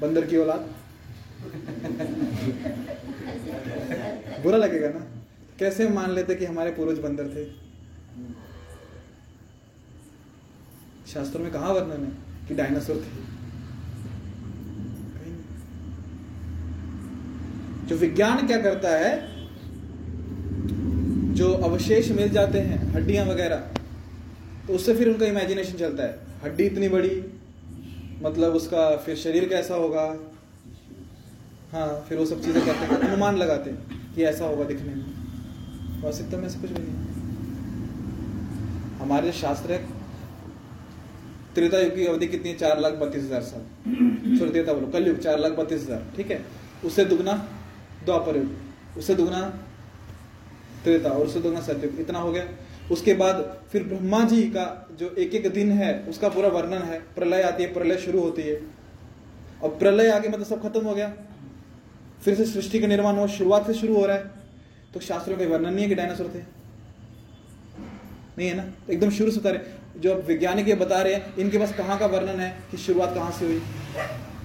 बंदर 0.00 0.26
की 0.26 0.36
औलाद? 0.36 0.74
बुरा 4.42 4.58
लगेगा 4.58 4.88
ना? 4.88 5.06
कैसे 5.58 5.88
मान 5.88 6.10
लेते 6.10 6.34
कि 6.34 6.44
हमारे 6.44 6.70
पूर्वज 6.70 6.98
बंदर 6.98 7.24
थे? 7.24 7.66
शास्त्रों 11.06 11.42
में 11.42 11.52
कहा 11.52 11.72
वर्णन 11.72 12.04
है 12.04 12.10
कि 12.48 12.54
डायनासोर 12.54 12.96
थे? 12.96 13.24
जो 17.86 17.96
विज्ञान 17.96 18.46
क्या 18.46 18.60
करता 18.62 18.90
है, 18.90 19.10
जो 21.34 21.52
अवशेष 21.52 22.10
मिल 22.10 22.28
जाते 22.28 22.58
हैं, 22.60 22.78
हड्डियाँ 22.92 23.26
वगैरह 23.26 23.56
तो 24.66 24.74
उससे 24.74 24.94
फिर 24.94 25.08
उनका 25.08 25.26
इमेजिनेशन 25.26 25.78
चलता 25.78 26.02
है। 26.02 26.18
हड्डी 26.44 26.64
इतनी 26.64 26.88
बड़ी 26.88 27.22
मतलब 28.22 28.54
उसका 28.54 28.96
फिर 28.96 29.16
शरीर 29.16 29.48
कैसा 29.48 29.74
होगा? 29.74 30.04
हाँ 31.72 32.04
फिर 32.08 32.18
वो 32.18 32.26
सब 32.26 32.42
चीज़ें 32.42 32.64
कहते 32.66 32.86
हैं। 32.86 32.98
अनुमान 33.00 33.36
लगाते 33.36 33.70
हैं 33.70 34.14
कि 34.14 34.22
ऐसा 34.24 34.44
होगा 34.44 34.64
दिखने 34.64 34.94
में। 34.94 35.04
वास्तविकता 36.02 36.38
में 36.38 36.46
ऐसा 36.46 36.60
कुछ 36.60 36.70
भी 36.70 36.82
नहीं 36.82 36.94
हमारे 39.00 39.32
शास्त्र 39.32 39.72
है 39.72 39.78
त्रेता 41.56 41.78
युग 41.80 41.94
की 41.94 42.06
अवधि 42.06 42.26
कितनी 42.28 42.50
है? 42.50 42.56
चार 42.56 42.80
लाख 42.80 42.92
बत्तीस 42.94 43.22
हज़ार 43.24 43.42
साल। 43.42 44.38
सॉरी 44.38 44.50
त्रेता 44.50 44.72
बोलो। 44.72 44.86
कलयुग 44.88 45.18
चार 45.18 45.38
लाख 45.38 45.52
बत्तीस 45.52 45.82
हज़ार, 45.82 46.02
ठीक 46.16 46.30
है? 46.30 46.40
उससे 46.84 47.04
दुगना 47.04 47.34
द्वापर 48.04 48.36
युग, 48.36 48.50
उससे 48.98 49.14
दुगना 49.14 49.40
त्रेता 50.84 51.10
और 51.10 51.26
उससे 51.26 51.40
दुगना 51.40 51.60
सतयुग, 51.62 52.00
इतना 52.00 52.18
हो 52.18 52.32
गया। 52.32 52.46
उसके 52.90 53.14
बाद 53.14 53.36
फिर 53.72 53.84
ब्रह्मा 53.84 54.22
जी 54.24 54.42
का 54.50 54.64
जो 54.98 55.08
एक 55.18 55.34
एक 55.34 55.52
दिन 55.52 55.70
है, 55.72 55.88
उसका 56.08 56.28
पूरा 56.28 56.48
वर्णन 56.48 56.82
है। 56.82 56.98
प्रलय 57.14 57.42
आती 57.42 57.62
है, 57.62 57.72
प्रलय 57.74 57.96
शुरू 57.96 58.20
होती 58.20 58.42
है। 58.42 58.60
और 59.62 59.70
प्रलय 59.76 60.10
आगे 60.10 60.28
मतलब 60.28 60.44
सब 60.44 60.62
खत्म 60.62 60.84
हो 60.84 60.94
गया। 60.94 61.12
फिर 62.22 62.34
से 62.34 62.44
सृष्टि 62.44 62.80
का 62.80 62.86
निर्माण 62.86 63.16
हुआ, 63.16 63.26
शुरुआत 63.28 63.66
से 63.66 63.74
शुरू 63.74 63.94
हो 63.94 64.04
रहा 64.06 64.16
है। 64.16 64.30
तो 64.94 65.00
शास्त्रों 65.00 65.36
का 65.36 65.44
वर्णन 65.46 65.74
नहीं 65.74 65.82
है 65.82 65.88
कि 65.88 65.94
डायनासोर 65.94 66.30
थे। 66.34 66.42
नहीं 68.38 68.48
है 68.48 68.54
ना? 68.56 68.62
तो 68.86 68.92
एकदम 68.92 69.10
शुरू 69.10 69.30
से 69.30 69.40
बता 69.40 69.50
रहे 69.50 69.84
जो 69.96 70.14
वैज्ञानिक 70.14 70.68
ये 70.68 70.74
बता 70.74 71.02
रहे 71.02 71.14
हैं, 71.14 71.36
इनके 71.36 71.58
पास 71.58 71.72
कहाँ 71.74 71.98
का 71.98 72.06
वर्णन 72.06 72.40
है 72.40 72.56
कि 72.70 72.76
शुरुआत 72.76 73.14
कहाँ 73.14 73.30
से 73.32 73.46
हुई? 73.46 73.58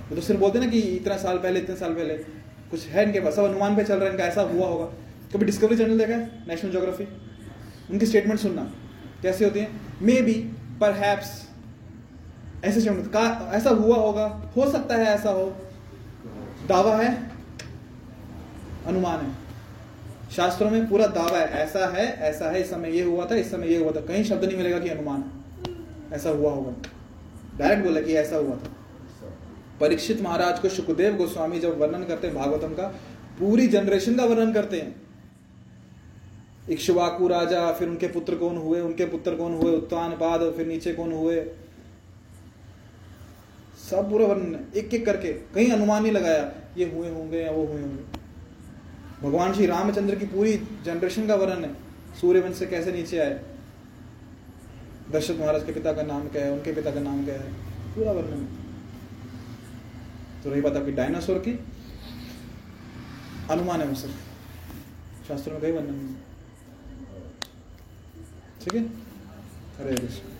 वो 0.10 0.15
तो 0.15 0.22
सिर्फ़ 0.22 0.41
बोलते 0.41 0.60
हैं 0.60 0.65
ना 0.65 0.72
कि 0.72 0.80
इतना 0.80 1.18
साल 1.18 1.38
पहले, 1.38 1.60
इतने 1.60 1.76
साल 1.76 1.94
पहले। 1.94 2.14
कुछ 2.72 2.88
है 2.88 3.03
इनके 3.03 3.19
पास? 3.19 3.34
सब 3.34 3.44
अनुमान 3.44 3.76
पे 3.76 3.84
चल 3.84 3.95
रहा 3.95 4.06
है, 4.06 4.11
इनका 4.11 4.23
ऐसा 4.23 4.41
हुआ 4.41 4.68
होगा। 4.68 4.86
कभी 5.34 5.45
डिस्कवरी 5.45 5.78
चैनल 5.78 5.98
देखा 5.98 6.14
है? 6.14 6.44
नेशनल 6.48 6.72
जोग्राफी 6.72 7.07
उनकी 7.91 8.06
स्टेटमेंट 8.06 8.40
सुनना। 8.40 8.73
कैसे 9.22 9.45
होती 9.45 9.60
है? 9.60 9.69
मे 10.02 10.22
बी 10.22 10.34
पर 10.82 10.91
ऐसे 12.64 12.82
स्टेटमेंट 12.82 13.07
का, 13.07 13.52
ऐसा 13.53 13.69
हुआ 13.69 13.95
होगा, 13.95 14.53
हो 14.57 14.72
सकता 14.72 14.95
है 14.95 15.06
ऐसा 15.06 15.30
हो। 15.30 15.45
दावा 16.68 16.95
है? 16.95 17.32
अनुमान 18.88 19.26
है। 19.26 19.32
शास्त्रों 20.36 20.69
में 20.72 20.90
पूरा 20.90 21.07
दावा 21.07 21.38
है, 21.38 21.48
ऐसा 21.48 21.88
है 21.88 22.06
ऐसा 22.19 22.49
है, 22.52 22.61
इस 22.61 22.69
समय 22.69 22.98
ये 22.98 23.03
हुआ 23.03 23.26
था, 23.26 23.36
इस 23.36 23.52
समय 23.52 23.68
ये 23.68 23.78
हुआ 23.78 23.91
था। 23.91 24.02
कहीं 24.02 24.23
शब्द 24.23 24.45
नहीं 24.45 24.57
मिलेगा 24.57 24.80
कि 24.80 24.90
अनुमान। 24.90 25.41
ऐसा 26.14 26.30
हुआ 26.30 26.52
होगा। 26.52 26.76
डायरेक्ट 27.58 27.84
बोला 27.84 28.02
कि 28.02 28.14
ऐसा 28.14 28.36
हुआ 28.36 28.56
था। 28.56 28.74
परीक्षित 29.80 30.22
महाराज 30.22 30.60
को 30.60 30.70
सुखदेव 30.70 31.16
गोस्वामी 31.16 31.60
जब 31.60 31.80
वर्णन 31.80 32.04
करते 32.04 32.28
हैं 32.28 32.36
भागवतम 32.36 32.74
का, 32.74 32.88
पूरी 33.40 33.68
जनरेशन 33.68 34.16
का 34.16 34.26
वर्णन 34.26 34.54
करते 34.54 34.80
हैं। 34.80 35.02
इक्ष्वाकु 36.70 37.28
राजा, 37.28 37.72
फिर 37.72 37.90
उनके 37.90 38.08
पुत्र 38.08 38.36
कौन 38.36 38.58
हुए? 38.58 38.82
उनके 38.82 39.06
पुत्र 39.06 39.36
कौन 39.36 39.56
हुए? 39.56 39.76
उत्तान 39.76 40.12
पाद, 40.12 40.54
फिर 40.58 40.68
नीचे 40.68 40.94
कौन 40.94 41.12
हुए? 41.12 41.46
सब 43.90 44.10
पूरा 44.10 44.26
वर्णन 44.26 44.66
एक 44.76 44.94
एक 44.94 45.06
करके, 45.06 45.34
कहीं 45.34 45.72
अनुमान 45.72 46.04
नहीं 46.04 46.12
लगाया, 46.12 46.52
ये 46.78 46.92
हुए 46.96 47.10
होंगे 47.10 47.40
या 47.40 47.52
वो 47.52 47.66
हुए 47.66 47.82
होंगे। 47.82 48.22
भगवान 49.22 49.54
श्री 49.54 49.66
रामचंद्र 49.66 50.16
की 50.16 50.26
पूरी 50.26 50.62
जनरेशन 50.86 51.28
का 51.28 51.36
वर्णन 51.36 51.66
है। 51.66 51.74
सूर्यवंश 52.22 52.56
से 52.56 52.66
कैसे 52.66 52.92
नीचे 52.92 53.18
आए? 53.18 53.40
दशरथ 55.10 55.40
महाराज 55.40 55.64
के 55.64 55.72
पिता 55.72 55.94
का 55.94 56.03
नाम 56.03 56.28
क्या 56.28 56.45
है? 56.45 56.52
उनके 56.52 56.73
पिता 56.73 56.91
का 56.91 56.99
नाम 56.99 57.26
क्या 57.26 57.36
है? 57.36 57.53
पूरा 57.95 58.11
वर्णन। 58.11 58.48
तो 60.44 60.52
रही 60.52 60.61
बात 60.61 60.76
आपकी 60.76 60.91
डायनासोर 60.91 61.38
की। 61.38 61.60
अनुमान 63.52 63.82
है 63.82 63.95
सिर्फ़ 63.95 65.28
शास्त्रों 65.28 65.53
में 65.53 65.61
कई 65.61 65.72
वर्णन 65.72 66.15
ठीक 68.61 68.73
है? 68.76 68.82
हरे 69.78 69.95
कृष्ण 69.98 70.31